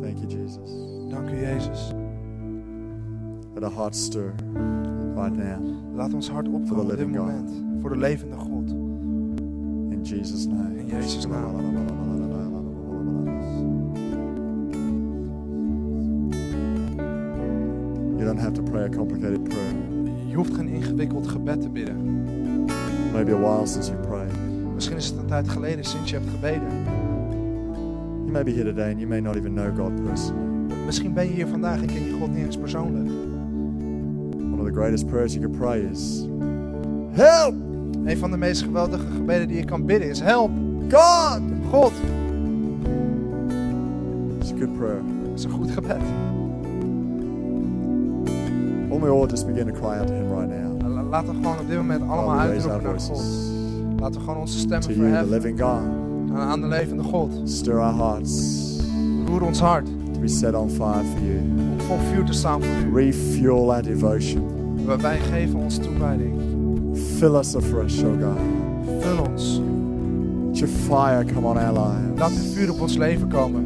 Thank 0.00 0.16
you, 0.18 0.26
Jesus. 0.26 0.70
Dank 1.08 1.28
u, 1.30 1.40
Jezus. 1.40 1.92
Let 3.62 3.70
our 3.70 3.78
hearts 3.78 4.04
stir 4.04 4.34
right 5.14 5.32
now. 5.32 5.62
Laat 5.94 6.14
ons 6.14 6.28
hart 6.28 6.48
opvallen 6.48 6.82
op 6.82 6.88
dit 6.88 6.98
living 6.98 7.16
God. 7.16 7.26
moment. 7.26 7.50
Voor 7.80 7.90
de 7.90 7.96
levende 7.96 8.36
God. 8.36 8.70
In 9.90 10.00
Jesus' 10.02 10.46
name. 10.46 10.78
In 10.78 10.86
Jezus' 10.86 11.26
naam. 11.26 11.60
You 18.16 18.24
don't 18.24 18.40
have 18.40 18.52
to 18.52 18.62
pray 18.62 18.84
a 18.84 18.88
complicated 18.88 19.44
prayer. 19.44 19.74
Je 20.26 20.34
hoeft 20.34 20.54
geen 20.54 20.68
ingewikkeld 20.68 21.28
gebed 21.28 21.60
te 21.60 21.68
bidden. 21.68 22.24
Maybe 23.12 23.32
a 23.32 23.38
while 23.38 23.66
since 23.66 23.90
you 23.90 24.06
prayed. 24.06 24.32
Misschien 24.74 24.96
is 24.96 25.06
het 25.06 25.18
een 25.18 25.26
tijd 25.26 25.48
geleden 25.48 25.84
sinds 25.84 26.10
je 26.10 26.16
hebt 26.16 26.30
gebeden. 26.30 26.68
You 28.20 28.30
may 28.30 28.44
be 28.44 28.50
here 28.50 28.64
today 28.64 28.90
and 28.90 28.98
you 28.98 29.08
may 29.08 29.20
not 29.20 29.36
even 29.36 29.54
know 29.54 29.76
God 29.76 30.04
personally. 30.04 30.74
Misschien 30.84 31.12
ben 31.12 31.24
je 31.24 31.32
hier 31.32 31.46
vandaag 31.46 31.80
en 31.80 31.86
ken 31.86 32.04
je 32.04 32.12
God 32.12 32.28
niet 32.28 32.44
eens 32.44 32.56
persoonlijk. 32.56 33.30
Greatest 34.82 35.06
prayers 35.08 35.32
you 35.32 35.40
could 35.40 35.56
pray 35.58 35.78
is 35.92 36.26
Help! 37.12 37.54
Een 38.04 38.16
van 38.18 38.30
de 38.30 38.36
meest 38.36 38.62
geweldige 38.62 39.06
gebeden 39.14 39.48
die 39.48 39.56
je 39.56 39.64
kan 39.64 39.84
bidden 39.86 40.08
is 40.08 40.20
help. 40.20 40.50
God! 40.90 41.40
God. 41.70 41.92
It's 44.40 44.52
a 44.52 44.56
good 44.58 44.72
prayer. 44.78 45.00
Dat 45.24 45.38
is 45.38 45.44
een 45.44 45.50
goed 45.50 45.70
gebed. 45.70 46.00
Don't 48.88 49.02
we 49.02 49.08
all 49.08 49.26
just 49.26 49.46
begin 49.46 49.66
to 49.66 49.72
cry 49.72 49.98
out 49.98 50.06
to 50.06 50.14
Him 50.14 50.28
right 50.38 50.48
now? 50.62 50.92
La- 50.94 51.02
Laten 51.02 51.28
we 51.28 51.34
gewoon 51.42 51.58
op 51.58 51.68
dit 51.68 51.76
moment 51.76 52.02
allemaal 52.02 52.38
uitroepen 52.38 52.82
naar 52.82 53.00
God. 53.00 53.22
Laten 53.98 54.14
we 54.20 54.20
gewoon 54.26 54.40
onze 54.40 54.54
to 54.54 54.60
stemmen 54.60 54.88
you, 54.88 54.94
the 54.94 55.00
verheffen 55.02 55.30
living 55.30 55.60
God. 55.60 55.68
aan 55.70 56.36
aan 56.38 56.60
de 56.60 56.66
levende 56.66 57.02
God. 57.02 57.30
Stir 57.44 57.80
our 57.80 57.94
hearts 57.94 58.60
Roer 59.26 59.42
ons 59.42 59.60
hart 59.60 59.86
to 60.12 60.20
be 60.20 60.28
set 60.28 60.54
on 60.54 60.70
fire 60.70 61.04
for 61.04 61.20
you. 61.26 61.38
om 61.72 61.80
vol 61.80 61.98
vuur 62.12 62.24
te 62.24 62.32
staan 62.32 62.62
voor 62.62 63.00
u. 63.00 63.04
Refuel 63.04 63.72
our 63.74 63.82
devotion. 63.82 64.60
Wij 64.86 65.18
geven 65.18 65.58
ons 65.58 65.78
toewijding. 65.78 66.40
Fill 67.18 67.34
us 67.34 67.56
afresh, 67.56 68.02
oh 68.02 68.20
God. 68.20 68.38
Vul 69.02 69.18
ons. 69.30 69.60
Let 70.48 70.58
your 70.58 70.68
fire 70.68 71.24
come 71.24 71.46
on 71.46 71.56
our 71.56 71.72
lives. 71.72 72.18
Laat 72.18 72.30
uw 72.30 72.52
vuur 72.54 72.70
op 72.70 72.80
ons 72.80 72.96
leven 72.96 73.28
komen. 73.28 73.64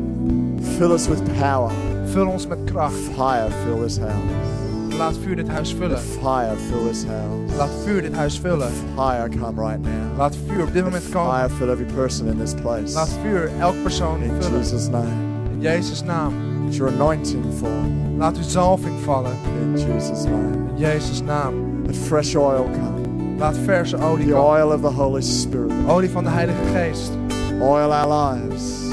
Fill 0.76 0.92
us 0.92 1.08
with 1.08 1.38
power. 1.38 1.70
Vul 2.04 2.26
ons 2.26 2.46
met 2.46 2.58
kracht. 2.64 2.94
Fire 2.94 3.50
fill 3.64 3.80
this 3.82 3.98
house. 3.98 4.94
Laat 4.98 5.16
vuur 5.16 5.36
dit 5.36 5.48
huis 5.48 5.74
vullen. 5.74 5.98
fire 5.98 6.56
fill 6.56 6.84
this 6.88 7.04
house. 7.04 7.56
Laat 7.56 7.70
vuur 7.84 8.02
dit 8.02 8.14
huis 8.14 8.38
vullen. 8.38 8.72
Fire 8.94 9.28
come 9.28 9.60
right 9.60 9.80
now. 9.80 10.16
Laat 10.16 10.36
vuur 10.36 10.62
op 10.62 10.72
dit 10.72 10.84
moment 10.84 11.10
komen. 11.10 11.34
Fire 11.34 11.48
fill 11.48 11.70
every 11.70 11.92
person 11.94 12.28
in 12.28 12.38
this 12.38 12.54
place. 12.54 12.94
Laat 12.94 13.10
vuur 13.22 13.50
elk 13.60 13.82
persoon 13.82 14.22
In 14.22 14.42
vullen. 14.42 14.62
Jesus' 14.62 14.88
name. 14.88 15.16
In 15.52 15.60
Jezus' 15.60 16.02
naam. 16.02 16.32
Let 16.64 16.74
your 16.74 16.88
anointing 16.88 17.52
fall. 17.58 17.84
Laat 18.18 18.36
uw 18.36 18.42
zalving 18.42 19.00
vallen. 19.04 19.36
In 19.62 19.76
Jesus' 19.76 20.24
name. 20.24 20.65
In 20.76 20.82
Jezus' 20.82 21.22
naam. 21.22 21.86
Let 21.86 21.96
fresh 21.96 22.34
oil 22.36 22.64
come. 22.64 23.38
Laat 23.38 23.54
verse 23.56 23.94
olie 23.94 24.26
The 24.26 24.32
komen. 24.32 24.44
oil 24.44 24.72
of 24.72 24.82
the 24.82 24.90
Holy 24.90 25.22
Spirit. 25.22 25.72
Olie 25.88 26.10
van 26.10 26.24
de 26.24 26.30
Heilige 26.30 26.64
Geest. 26.72 27.12
Oil 27.60 27.92
our 27.92 28.06
lives. 28.06 28.90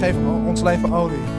Geef 0.00 0.14
ons 0.46 0.62
leven 0.62 0.92
olie. 0.92 1.29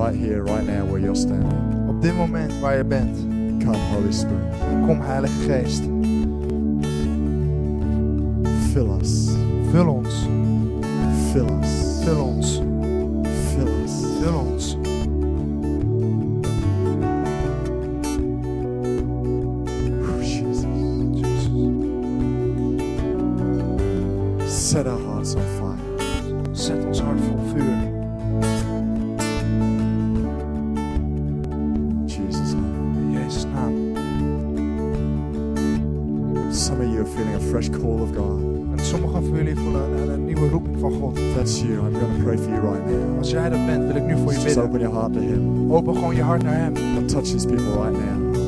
Right 0.00 0.14
here, 0.14 0.42
right 0.42 0.64
now, 0.64 0.86
where 0.86 0.98
you're 0.98 1.14
standing. 1.14 1.88
Op 1.88 2.02
dit 2.02 2.14
moment 2.14 2.58
waar 2.60 2.76
je 2.76 2.84
bent. 2.84 3.18
Come, 3.64 3.76
Holy 3.76 4.12
Spirit. 4.12 4.54
Kom 4.86 5.00
Heilige 5.00 5.40
Geest. 5.40 5.99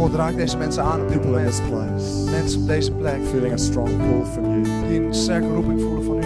God 0.03 0.15
raakt 0.15 0.37
deze 0.37 0.57
mensen 0.57 0.83
aan 0.83 1.01
op 1.01 1.09
dit 1.09 1.25
moment. 1.25 1.63
place. 1.71 2.31
Mensen 2.31 2.61
op 2.61 2.67
deze 2.67 2.93
plek 2.93 3.19
Feeling 3.31 3.53
a 3.53 3.57
strong 3.57 3.89
call 3.89 4.25
from 4.33 4.45
you 4.45 4.63
die 4.89 5.03
een 5.03 5.15
sterke 5.15 5.47
roeping 5.55 5.81
voelen 5.81 6.05
van 6.05 6.17
u. 6.17 6.21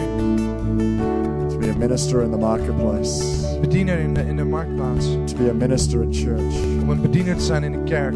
to 1.49 1.57
be 1.59 1.68
a 1.68 1.79
minister 1.79 2.22
in 2.22 2.31
the 2.31 2.37
marketplace, 2.37 3.22
Bediener 3.61 3.99
in 3.99 4.14
de, 4.14 4.20
in 4.20 4.37
de 4.37 4.45
marktplaats. 4.45 5.07
to 5.24 5.37
be 5.37 5.51
a 5.51 5.53
minister 5.53 6.03
in 6.03 6.12
church. 6.14 6.55
Om 6.83 6.91
een 6.91 7.01
bediener 7.01 7.37
te 7.37 7.43
zijn 7.45 7.64
in 7.64 7.72
de 7.72 7.83
kerk. 7.85 8.14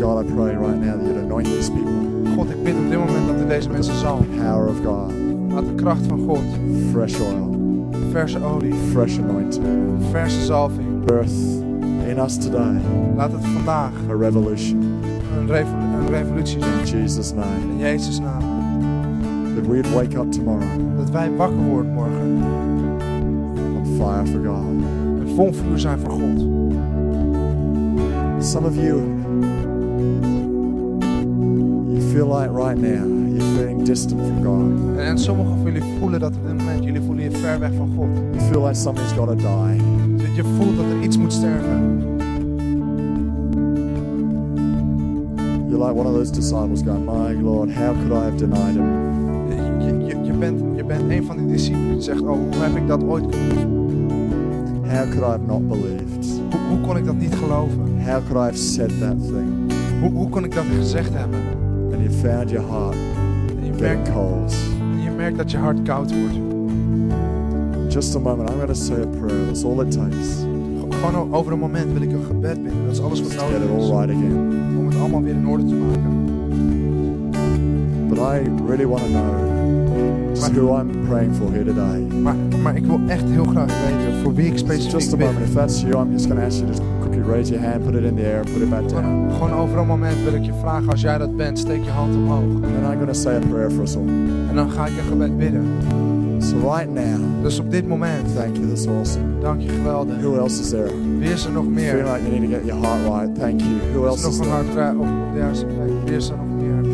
God, 0.00 0.24
I 0.24 0.32
pray 0.34 0.54
right 0.56 0.80
now 0.80 0.96
that 0.98 1.06
you'd 1.06 1.24
anoint 1.24 1.46
these 1.46 1.70
people. 1.72 1.92
God, 2.36 2.50
ik 2.50 2.62
bid 2.62 2.74
op 2.74 2.88
dit 2.90 2.98
moment 2.98 3.26
dat 3.26 3.40
u 3.40 3.46
deze 3.46 3.70
mensen 3.70 3.94
zal. 3.98 4.24
Power 4.36 4.68
of 4.68 4.76
God, 4.84 5.12
Laat 5.48 5.66
de 5.66 5.74
kracht 5.74 6.06
van 6.06 6.18
God, 6.26 6.42
fresh 6.90 7.20
oil, 7.20 7.56
verse 8.10 8.44
olie, 8.44 8.74
fresh 8.92 9.18
anointing, 9.18 9.64
verse 10.10 10.44
zalving. 10.44 11.04
birth 11.04 11.53
in 12.14 12.20
us 12.20 12.36
today 12.38 12.80
Laat 13.16 13.32
het 13.32 13.44
vandaag 13.44 13.90
a 14.10 14.14
revolution. 14.18 14.80
een, 15.38 15.46
revol- 15.46 15.78
een 15.78 16.08
revolutie 16.08 16.60
zijn. 16.60 16.72
In 16.78 16.86
Jesus' 17.00 17.32
name. 17.32 17.72
In 17.72 17.78
Jezus' 17.78 18.20
naam. 18.20 18.42
That 19.54 19.66
we'd 19.66 19.92
wake 19.94 20.18
up 20.18 20.32
tomorrow 20.32 20.96
Dat 20.96 21.10
wij 21.10 21.30
wakker 21.36 21.56
worden 21.64 21.92
morgen. 21.92 22.42
on 23.76 23.84
fire 23.96 24.26
for 24.26 24.40
God. 24.44 24.82
En 25.20 25.28
vol 25.34 25.52
vuur 25.52 25.78
zijn 25.78 25.98
voor 25.98 26.10
God. 26.10 26.40
Some 28.44 28.66
of 28.66 28.74
you, 28.74 29.00
you 31.88 32.00
feel 32.12 32.26
like 32.38 32.50
right 32.52 32.76
now 32.80 33.04
you're 33.32 33.54
feeling 33.56 33.84
distant 33.84 34.20
from 34.20 34.44
God. 34.44 34.98
En, 34.98 35.04
en 35.04 35.18
sommigen 35.18 35.52
van 35.62 35.72
jullie 35.72 35.82
voelen 36.00 36.20
dat 36.20 36.32
op 36.36 36.42
dit 36.46 36.56
moment. 36.58 36.84
Jullie 36.84 37.00
voelen 37.00 37.24
je 37.24 37.30
ver 37.30 37.58
weg 37.58 37.70
van 37.76 37.90
God. 37.96 38.08
You 38.32 38.40
feel 38.50 38.62
like 38.62 38.74
something's 38.74 39.12
got 39.12 39.26
to 39.28 39.34
die. 39.34 39.80
Je, 40.34 40.42
je 40.42 40.48
voelt 40.56 40.76
dat 40.76 40.84
er 40.84 41.02
iets 41.02 41.16
moet 41.16 41.32
sterven. 41.32 42.02
You're 45.68 45.86
like 45.86 45.94
one 45.94 46.06
of 46.06 46.14
those 46.14 46.32
disciples 46.32 46.82
going, 46.82 47.04
My 47.04 47.42
Lord, 47.42 47.70
how 47.70 47.92
could 47.92 48.12
I 48.12 48.24
have 48.24 48.36
denied 48.36 48.74
him? 48.74 49.02
Je, 49.80 50.04
je, 50.06 50.24
je, 50.24 50.32
bent, 50.32 50.60
je 50.76 50.84
bent 50.84 51.10
een 51.10 51.24
van 51.24 51.36
die 51.36 51.46
discipelen 51.46 51.92
die 51.92 52.00
zegt, 52.02 52.20
oh, 52.20 52.28
hoe 52.28 52.62
heb 52.62 52.76
ik 52.76 52.86
dat 52.88 53.02
ooit 53.02 53.26
kunnen 53.28 53.48
doen? 53.48 53.82
How 54.88 55.10
could 55.10 55.22
I 55.22 55.30
have 55.30 55.44
not 55.46 55.68
believed? 55.68 56.40
Hoe, 56.50 56.60
hoe 56.68 56.80
kon 56.80 56.96
ik 56.96 57.04
dat 57.04 57.16
niet 57.16 57.34
geloven? 57.34 57.80
How 58.04 58.22
could 58.26 58.36
I 58.36 58.44
have 58.44 58.56
said 58.56 58.88
that 59.00 59.22
thing? 59.22 59.72
Hoe, 60.00 60.10
hoe 60.10 60.28
kon 60.28 60.44
ik 60.44 60.54
dat 60.54 60.64
gezegd 60.76 61.14
hebben? 61.14 61.40
And 61.92 62.02
you 62.02 62.10
found 62.10 62.50
your 62.50 62.68
heart 62.70 62.94
En 62.94 63.64
je 63.64 63.72
getting 63.72 63.80
merkt, 63.80 64.12
cold. 64.12 64.54
en 64.96 65.02
je 65.02 65.10
merkt 65.10 65.36
dat 65.36 65.50
je 65.50 65.56
hart 65.58 65.82
koud 65.82 66.12
wordt. 66.20 66.53
Just 67.94 68.16
a 68.16 68.18
moment, 68.18 68.50
I'm 68.50 68.56
going 68.56 68.66
to 68.66 68.74
say 68.74 69.00
a 69.02 69.06
prayer. 69.06 69.46
That's 69.46 69.64
all 69.64 69.80
it 69.80 69.92
takes 69.92 70.44
Gewoon 70.90 71.34
over 71.34 71.52
een 71.52 71.58
moment 71.58 71.92
wil 71.92 72.02
ik 72.02 72.12
een 72.12 72.24
gebed 72.24 72.62
bidden. 72.62 72.84
Dat 72.84 72.92
is 72.92 73.00
alles 73.00 73.22
wat 73.22 73.34
nodig 73.34 73.70
all 73.70 73.78
is. 73.78 73.88
right 73.88 74.10
again. 74.10 74.76
Om 74.78 74.86
het 74.86 74.98
allemaal 74.98 75.22
weer 75.22 75.34
in 75.34 75.46
orde 75.48 75.64
te 75.64 75.74
maken. 75.74 76.12
But 78.08 78.18
I 78.18 78.42
really 78.66 78.86
want 78.86 79.02
to 79.02 79.08
know 79.08 79.54
just 80.30 80.52
who 80.52 80.76
I'm 80.78 81.06
praying 81.08 81.34
for 81.34 81.50
here 81.52 81.64
today. 81.64 82.00
Maar, 82.22 82.34
maar 82.62 82.76
ik 82.76 82.86
wil 82.86 83.00
echt 83.06 83.24
heel 83.28 83.44
graag 83.44 83.66
weten 83.66 84.22
voor 84.22 84.34
wie 84.34 84.46
ik 84.46 84.58
So 84.58 84.64
just 84.66 84.82
specifiek 84.84 85.12
a 85.12 85.16
bid. 85.16 85.26
moment. 85.26 85.48
If 85.48 85.54
that's 85.54 85.80
you, 85.80 86.02
I'm 86.04 86.12
just 86.12 86.26
going 86.26 86.40
to 86.40 86.46
ask 86.46 86.58
you 86.58 86.72
to 86.72 86.82
quickly 87.00 87.32
raise 87.32 87.52
your 87.52 87.66
hand, 87.66 87.84
put 87.84 87.94
it 87.94 88.04
in 88.04 88.16
the 88.16 88.22
air, 88.22 88.36
and 88.40 88.52
put 88.52 88.62
it 88.62 88.70
back 88.70 88.88
down. 88.88 89.30
Gewoon, 89.32 89.52
over 89.52 89.78
een 89.78 89.86
moment 89.86 90.22
wil 90.24 90.34
ik 90.34 90.44
je 90.44 90.52
vragen, 90.60 90.88
als 90.88 91.00
jij 91.00 91.18
dat 91.18 91.36
bent, 91.36 91.58
steek 91.58 91.84
je 91.84 91.90
hand 91.90 92.14
omhoog. 92.16 92.42
And 92.42 92.62
then 92.62 92.84
I'm 92.90 92.94
going 92.94 93.12
to 93.12 93.18
say 93.20 93.34
a 93.36 93.38
prayer 93.50 93.70
for 93.70 93.82
us 93.82 93.96
all. 93.96 94.06
En 94.48 94.54
dan 94.54 94.70
ga 94.70 94.86
ik 94.86 94.92
een 94.98 95.04
gebed 95.04 95.38
bidden. 95.38 95.62
So 96.44 96.56
right 96.58 96.88
now, 96.90 97.20
Dus 97.42 97.58
op 97.58 97.70
dit 97.70 97.86
moment, 97.88 98.34
thank 98.34 98.56
you. 98.56 98.68
That's 98.68 98.86
awesome. 98.86 99.24
dank 99.40 99.60
je 99.60 99.68
geweldig. 99.68 100.16
Who 100.20 100.36
else 100.36 100.60
is 100.60 100.68
there? 100.70 100.90
Wie 101.18 101.30
is 101.32 101.44
er 101.44 101.52
nog 101.52 101.62
Feel 101.64 101.72
meer? 101.72 101.94
like 101.96 102.20
you 102.28 102.38
need 102.38 102.50
to 102.50 102.56
get 102.56 102.66
your 102.66 102.80
heart 102.86 103.00
right. 103.08 103.38
Thank 103.40 103.60
you. 103.60 103.72
Who 103.94 104.06
else 104.06 104.24
er 104.24 104.30
is 104.30 104.38
nog 104.38 104.46
een 104.46 104.64
there? 104.66 104.80
hart 104.82 104.96
op, 104.98 105.06
de 105.32 105.38
juiste 105.38 105.64
plek? 105.66 105.88
Wie 106.04 106.16
is 106.16 106.28
er 106.28 106.36
nog 106.36 106.46
meer? 106.46 106.90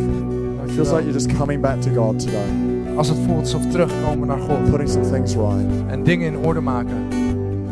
It 0.64 0.70
feels 0.76 0.90
like 0.90 1.02
you're 1.02 1.12
just 1.18 1.32
coming 1.38 1.60
back 1.62 1.80
to 1.80 1.90
God 1.94 2.18
today, 2.18 2.48
Als 2.96 3.08
het 3.08 3.18
voelt 3.26 3.38
alsof 3.40 3.66
terugkomen 3.70 4.26
naar 4.28 4.38
God 4.38 4.70
putting 4.70 4.88
some 4.88 5.10
things 5.10 5.34
right. 5.34 5.66
en 5.88 6.02
dingen 6.02 6.26
in 6.32 6.38
orde 6.38 6.60
maken. 6.60 6.96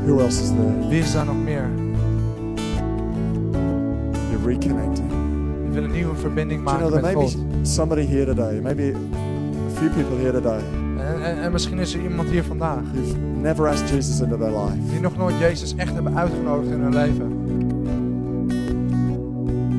Who 0.07 0.19
else 0.21 0.43
is 0.43 0.49
there? 0.49 0.89
Wie 0.89 0.99
is 0.99 1.13
daar 1.13 1.25
nog 1.25 1.43
meer? 1.45 1.69
You're 4.31 4.47
reconnecting. 4.47 5.09
Die 5.63 5.71
willen 5.73 5.85
een 5.85 5.91
nieuwe 5.97 6.15
verbinding 6.15 6.65
Do 6.65 6.71
you 6.71 6.79
know 6.79 6.91
there 6.91 7.03
met 7.03 7.15
may 7.15 7.25
God. 7.25 7.37
be 7.61 7.67
somebody 7.67 8.07
here 8.07 8.25
today, 8.25 8.61
maybe 8.61 8.93
a 9.75 9.79
few 9.79 9.89
people 9.91 10.17
here 10.19 10.33
today, 10.33 10.61
En, 11.15 11.23
en, 11.25 11.43
en 11.43 11.53
misschien 11.53 11.79
is 11.79 11.95
er 11.95 12.03
iemand 12.03 12.29
hier 12.29 12.45
vandaag 12.45 12.81
never 13.41 13.69
asked 13.69 13.89
Jesus 13.91 14.21
into 14.21 14.37
their 14.37 14.51
life. 14.51 14.91
die 14.91 15.01
nog 15.01 15.17
nooit 15.17 15.39
Jezus 15.39 15.75
echt 15.77 15.95
hebben 15.95 16.17
uitgenodigd 16.17 16.71
in 16.73 16.81
hun 16.81 16.95
leven. 16.95 17.27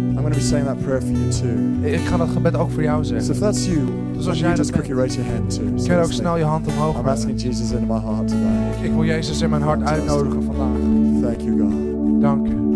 I'm 0.10 0.26
going 0.26 0.34
to 0.34 0.40
be 0.40 0.46
saying 0.46 0.66
that 0.68 0.80
prayer 0.84 1.02
for 1.02 1.12
you 1.12 1.30
too. 1.30 1.88
Ik 1.90 2.00
ga 2.00 2.18
dat 2.18 2.30
gebed 2.30 2.56
ook 2.56 2.72
voor 2.72 2.84
jou 2.84 3.04
So 3.06 3.10
zeggen. 3.14 3.34
if 3.34 3.40
that's 3.40 3.66
you, 3.66 3.80
Dus 4.16 4.28
als 4.28 4.40
jij 4.40 4.50
just 4.56 4.72
dat 4.72 4.72
quickly 4.72 4.96
raise 4.98 5.18
your 5.22 5.32
hand 5.36 5.50
too? 5.56 5.66
So 5.78 5.86
kun 5.88 5.96
je 5.96 6.02
ook 6.04 6.12
snel 6.12 6.38
je 6.38 6.44
hand 6.44 6.68
omhoog 6.68 7.00
I'm 7.00 7.08
asking 7.08 7.42
Jesus 7.42 7.72
into 7.72 7.94
my 7.94 8.00
heart 8.00 8.28
today. 8.28 8.84
Ik 8.84 8.92
wil 8.92 9.04
Jezus 9.04 9.42
in 9.42 9.50
mijn 9.50 9.62
hart 9.62 9.84
uitnodigen 9.84 10.44
vandaag. 10.44 10.78
Thank 11.22 11.42
you, 11.42 11.60
God. 11.60 12.22
Dank 12.22 12.48
u. 12.48 12.69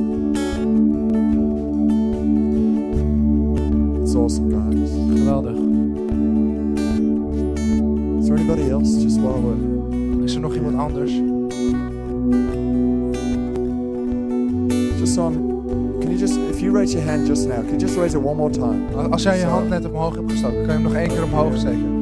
just 17.93 18.01
raise 18.01 18.15
it 18.15 18.21
one 18.23 18.37
more 18.37 18.49
time? 18.51 19.09
Als 19.11 19.23
jij 19.23 19.37
je 19.37 19.45
hand 19.45 19.69
net 19.69 19.85
omhoog 19.85 20.15
hebt 20.15 20.31
gestoken, 20.31 20.55
kan 20.57 20.65
je 20.65 20.71
hem 20.71 20.81
nog 20.81 20.93
één 20.93 21.07
keer 21.07 21.23
omhoog 21.23 21.57
steken. 21.57 22.01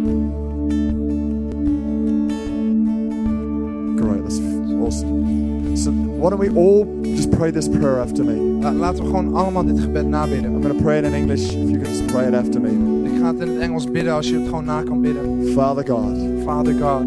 Great, 3.99 4.23
that's 4.23 4.39
awesome. 4.83 5.75
So 5.77 5.91
why 5.91 6.29
don't 6.29 6.39
we 6.39 6.49
all 6.59 6.85
just 7.03 7.31
pray 7.31 7.51
this 7.51 7.67
prayer 7.69 7.99
after 7.99 8.23
me? 8.25 8.33
La- 8.61 8.71
Laten 8.71 9.03
we 9.03 9.09
gewoon 9.09 9.33
allemaal 9.35 9.65
dit 9.65 9.79
gebed 9.79 10.07
nabidden. 10.07 10.51
I'm 10.53 10.61
going 10.61 10.77
to 10.77 10.83
pray 10.83 10.97
it 10.99 11.05
in 11.05 11.13
English. 11.13 11.43
If 11.53 11.69
you 11.69 11.71
could 11.79 11.87
just 11.87 12.05
pray 12.05 12.27
it 12.27 12.33
after 12.33 12.61
me. 12.61 12.69
Ik 13.03 13.19
ga 13.19 13.27
het 13.27 13.39
in 13.39 13.47
het 13.47 13.57
Engels 13.59 13.91
bidden 13.91 14.13
als 14.13 14.29
je 14.29 14.35
het 14.35 14.45
gewoon 14.47 14.65
na 14.65 14.81
kan 14.83 15.01
bidden. 15.01 15.45
Father 15.53 15.87
God, 15.87 16.17
Father 16.45 16.73
God, 16.73 17.05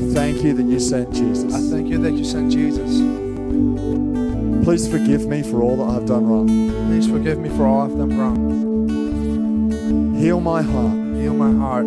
I 0.00 0.12
thank 0.14 0.36
you 0.36 0.54
that 0.54 0.66
you 0.66 0.78
sent 0.80 1.16
I 1.16 1.20
Jesus. 1.20 1.68
thank 1.70 1.86
you 1.88 2.00
that 2.02 2.10
you 2.12 2.24
sent 2.24 2.52
Jesus. 2.52 3.02
Please 4.70 4.86
forgive 4.86 5.26
me 5.26 5.42
for 5.42 5.62
all 5.62 5.76
that 5.78 5.96
I've 5.96 6.06
done 6.06 6.28
wrong. 6.28 6.46
Please 6.86 7.08
forgive 7.08 7.40
me 7.40 7.48
for 7.48 7.66
all 7.66 7.80
I've 7.80 7.98
done 7.98 8.16
wrong. 8.16 10.14
Heal 10.14 10.38
my 10.40 10.62
heart. 10.62 10.94
Heal 11.16 11.34
my 11.34 11.50
heart. 11.50 11.86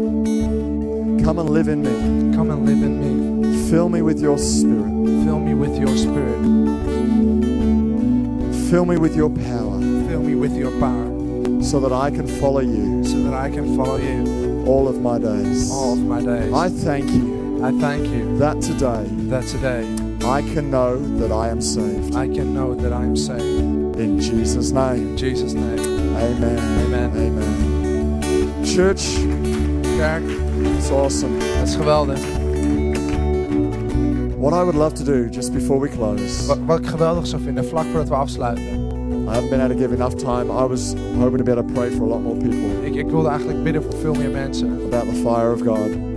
Come 1.24 1.40
and 1.40 1.50
live 1.50 1.70
in 1.70 1.82
me. 1.82 2.36
Come 2.36 2.52
and 2.52 2.66
live 2.66 2.84
in 2.84 3.00
me. 3.00 3.70
Fill 3.70 3.88
me 3.88 4.02
with 4.02 4.20
your 4.20 4.38
spirit. 4.38 4.84
Fill 5.24 5.40
me 5.40 5.54
with 5.54 5.78
your 5.80 5.96
spirit. 5.96 6.42
Fill 8.70 8.84
me 8.84 8.98
with 8.98 9.16
your 9.16 9.30
power 9.30 9.80
Fill 10.10 10.22
me 10.22 10.36
with 10.36 10.54
your 10.58 10.78
power 10.82 11.64
so 11.64 11.80
that 11.80 11.94
I 11.94 12.12
can 12.12 12.28
follow 12.28 12.60
you 12.60 13.06
so 13.06 13.24
that 13.24 13.34
I 13.34 13.50
can 13.50 13.78
follow 13.78 13.96
you 13.96 14.66
all 14.68 14.90
of 14.90 15.00
my 15.00 15.20
days. 15.20 15.72
all 15.72 15.94
of 15.94 16.00
my 16.00 16.22
days. 16.22 16.52
I 16.52 16.68
thank 16.68 17.10
you 17.12 17.64
I 17.64 17.72
thank 17.80 18.06
you 18.08 18.38
that 18.40 18.62
today 18.62 19.06
that 19.30 19.48
today 19.48 20.03
I 20.26 20.42
can 20.54 20.70
know 20.70 20.98
that 21.20 21.32
I 21.32 21.50
am 21.50 21.62
saved. 21.62 22.16
I 22.16 22.28
can 22.28 22.54
know 22.54 22.76
that 22.76 22.92
I 22.94 23.04
am 23.04 23.16
saved. 23.16 24.00
In 24.00 24.20
Jesus' 24.20 24.72
name. 24.72 25.10
In 25.10 25.18
Jesus' 25.18 25.54
name. 25.54 25.80
Amen. 26.16 26.60
Amen. 26.86 27.12
Amen. 27.16 28.66
Church, 28.66 29.04
Kerk, 29.98 30.24
it's 30.78 30.90
awesome. 30.90 31.38
dat 31.40 31.68
is 31.68 31.76
geweldig. 31.76 32.20
What 34.38 34.54
I 34.54 34.64
would 34.64 34.76
love 34.76 34.94
to 34.96 35.04
do 35.04 35.30
just 35.30 35.54
before 35.54 35.80
we 35.80 35.90
close, 35.90 36.48
Wat, 36.48 36.58
wat 36.66 36.80
ik 36.80 36.86
geweldig 36.88 37.28
zou 37.28 37.42
vinden, 37.42 37.66
vlak 37.66 37.86
voordat 37.86 38.08
we 38.10 38.16
afsluiten. 38.16 38.64
I 39.28 39.34
haven't 39.34 39.50
been 39.50 39.62
able 39.62 39.76
to 39.76 39.82
give 39.82 39.94
enough 39.94 40.16
time. 40.16 40.52
I 40.52 40.66
was 40.68 40.94
hoping 41.18 41.38
to 41.38 41.44
be 41.44 41.52
able 41.52 41.64
to 41.64 41.74
pray 41.74 41.90
for 41.92 42.04
a 42.04 42.08
lot 42.08 42.22
more 42.22 42.36
people 42.36 42.86
Ik, 42.86 42.96
ik 42.96 43.10
wilde 43.10 43.28
eigenlijk 43.30 43.64
bidden 43.64 43.84
voor 43.84 43.94
veel 43.94 44.14
meer 44.14 44.30
mensen. 44.32 44.72
about 44.86 45.10
the 45.10 45.16
fire 45.16 45.52
of 45.54 45.62
God. 45.62 46.13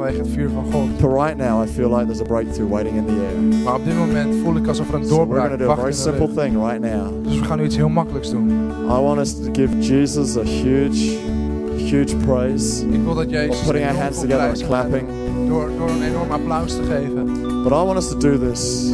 Vanwege 0.00 0.22
het 0.22 0.32
vuur 0.32 0.50
van 0.50 0.72
God. 0.72 1.00
But 1.00 1.10
right 1.10 1.36
now, 1.36 1.62
I 1.64 1.66
feel 1.66 1.88
like 1.88 2.06
there's 2.06 2.20
a 2.20 2.24
breakthrough 2.24 2.70
waiting 2.70 2.96
in 2.96 3.06
the 3.06 3.12
air. 3.12 3.62
Maar 3.64 3.74
op 3.74 3.84
dit 3.84 3.96
moment 3.96 4.34
voel 4.42 4.56
ik 4.56 4.66
alsof 4.66 4.88
er 4.88 4.94
een 4.94 5.04
So 5.04 5.08
we're 5.08 5.16
doorbraak 5.16 5.46
going 5.46 5.58
to 5.60 5.64
do 5.66 5.70
a 5.70 5.74
very 5.74 5.88
in 5.88 5.94
de 5.94 6.02
simple 6.02 6.26
lucht. 6.26 6.38
thing 6.38 6.66
right 6.66 6.80
now. 6.80 7.24
Dus 7.24 7.38
we 7.38 7.44
gaan 7.44 7.58
nu 7.58 7.64
iets 7.64 7.76
heel 7.76 7.88
makkelijks 7.88 8.30
doen. 8.30 8.48
I 8.88 9.00
want 9.00 9.18
us 9.18 9.34
to 9.34 9.48
give 9.52 9.78
Jesus 9.80 10.36
a 10.36 10.42
huge, 10.42 11.18
huge 11.76 12.16
praise 12.16 12.86
Ik 12.88 13.02
wil 13.04 13.14
dat 13.14 13.30
Jezus 13.30 13.62
putting 13.62 13.84
our 13.84 13.94
enorm 13.94 14.02
hands 14.02 14.18
veel 14.18 14.28
together 14.28 14.48
and 14.48 14.58
prijs 14.58 14.62
aan 14.62 14.68
clapping. 14.68 15.08
geven 15.08 15.48
Door, 15.48 15.70
door 15.78 15.88
een 15.88 16.02
enorm 16.02 16.30
applaus 16.30 16.74
te 16.74 16.82
geven. 16.82 17.24
But 17.62 17.72
I 17.72 17.84
want 17.84 17.96
us 17.96 18.08
to 18.08 18.16
do 18.18 18.38
this 18.38 18.90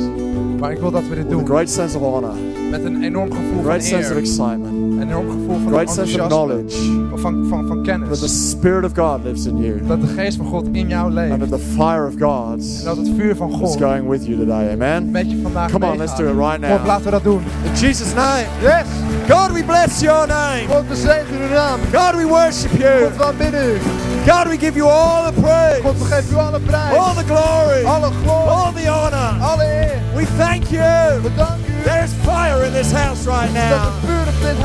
Maar 0.58 0.72
ik 0.72 0.78
wil 0.78 0.90
dat 0.90 1.02
we 1.02 1.14
dit 1.14 1.16
with 1.16 1.26
a 1.26 1.30
doen 1.30 1.46
great 1.46 1.70
sense 1.70 1.98
of 1.98 2.02
honor, 2.02 2.34
met 2.70 2.84
een 2.84 3.02
enorm 3.02 3.30
gevoel 3.30 3.50
a 3.50 3.54
van 3.54 3.64
great 3.64 3.84
sense 3.84 4.04
of 4.10 4.10
eer. 4.16 4.18
excitement, 4.22 4.72
Een 5.00 5.02
enorm 5.02 5.30
gevoel 5.30 5.58
van 5.62 5.72
great 5.72 5.90
sense 5.90 6.20
of 6.20 6.26
knowledge 6.26 6.76
Of 7.12 7.20
van, 7.20 7.46
van, 7.48 7.66
van 7.66 7.76
that 7.76 7.84
the 7.84 7.90
kennis. 7.90 8.50
Spirit 8.50 8.84
of 8.84 8.92
God 8.94 9.24
lives 9.24 9.46
in 9.46 9.56
you 9.58 9.80
Dat 9.86 10.00
de 10.00 10.06
geest 10.06 10.36
van 10.36 10.46
God 10.46 10.66
in 10.72 10.88
jou 10.88 11.04
and 11.04 11.14
leeft. 11.14 11.38
that 11.38 11.48
the 11.50 11.58
fire 11.76 12.06
of 12.06 12.12
God 12.18 12.60
En 12.78 12.84
dat 12.84 12.96
het 12.96 13.08
vuur 13.16 13.36
van 13.36 13.50
is 13.50 13.56
God 13.56 13.76
going 13.80 14.08
with 14.08 14.26
you 14.26 14.38
today. 14.38 14.72
Amen. 14.72 15.10
met 15.10 15.30
je 15.30 15.38
vandaag 15.42 15.70
Come 15.70 15.86
on, 15.86 15.96
let's 15.96 16.16
do 16.16 16.24
it 16.28 16.34
right 16.36 16.60
Kom 16.60 16.68
now. 16.70 16.86
laten 16.86 17.04
we 17.04 17.10
dat 17.10 17.22
doen. 17.24 17.40
In 17.64 17.74
Jesus' 17.80 18.14
name. 18.14 18.46
Yes! 18.60 18.86
God, 19.28 19.52
we 19.52 19.64
bless 19.64 20.00
your 20.00 20.26
name. 20.26 20.66
God, 20.68 20.84
we 20.88 20.94
zegenen 20.96 21.40
uw 21.42 21.48
naam. 21.54 21.78
God, 21.92 22.14
we 22.16 22.26
worship 22.26 22.70
you. 22.72 23.00
God, 23.00 23.16
we 23.16 23.24
aanbidden 23.24 23.64
u. 23.74 23.78
God, 24.26 24.46
we 24.48 24.56
give 24.58 24.74
you 24.76 24.88
all 24.90 25.32
the 25.32 25.40
praise, 25.40 25.80
God, 25.82 25.98
we 25.98 26.04
geven 26.04 26.32
u 26.32 26.38
alle 26.38 26.60
prijs. 26.60 26.96
all 26.98 27.14
the 27.14 27.24
glory, 27.24 27.84
Alle 27.84 28.10
glorie. 28.22 28.48
all 28.50 28.72
the 28.72 28.90
honor. 28.90 29.42
Alle 29.42 29.64
eer. 29.64 30.00
We 30.16 30.24
thank 30.38 30.64
you. 30.64 30.80
U. 31.24 31.65
There's 31.86 32.12
fire 32.26 32.64
in 32.64 32.72
this 32.72 32.90
house 32.90 33.26
right 33.28 33.52
now. 33.52 33.94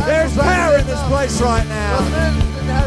There's 0.08 0.34
power 0.36 0.78
in 0.78 0.88
this 0.88 1.02
place 1.04 1.40
right 1.40 1.68
now. 1.68 2.02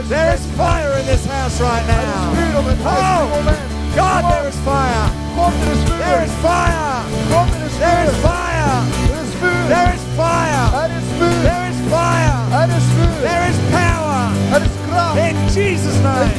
There's 0.09 0.45
fire 0.59 0.99
in 0.99 1.07
this 1.07 1.25
house 1.25 1.61
right 1.61 1.87
now. 1.87 2.35
Oh, 2.83 3.31
God, 3.95 4.25
there 4.35 4.49
is 4.49 4.57
fire. 4.67 5.09
There 6.03 6.25
is 6.25 6.35
fire. 6.43 7.07
There 7.79 8.05
is 8.05 8.15
fire. 8.27 8.83
There 9.71 9.95
is 9.95 10.03
fire. 10.19 10.91
There 11.47 11.71
is 11.71 11.79
fire. 11.89 12.67
There 13.23 13.47
is 13.51 13.59
power. 13.71 14.35
In 15.17 15.37
Jesus' 15.55 15.95
name. 16.03 16.35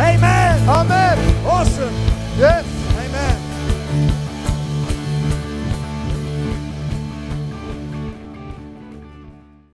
Amen. 0.00 0.68
Amen. 0.68 1.18
Awesome. 1.44 2.05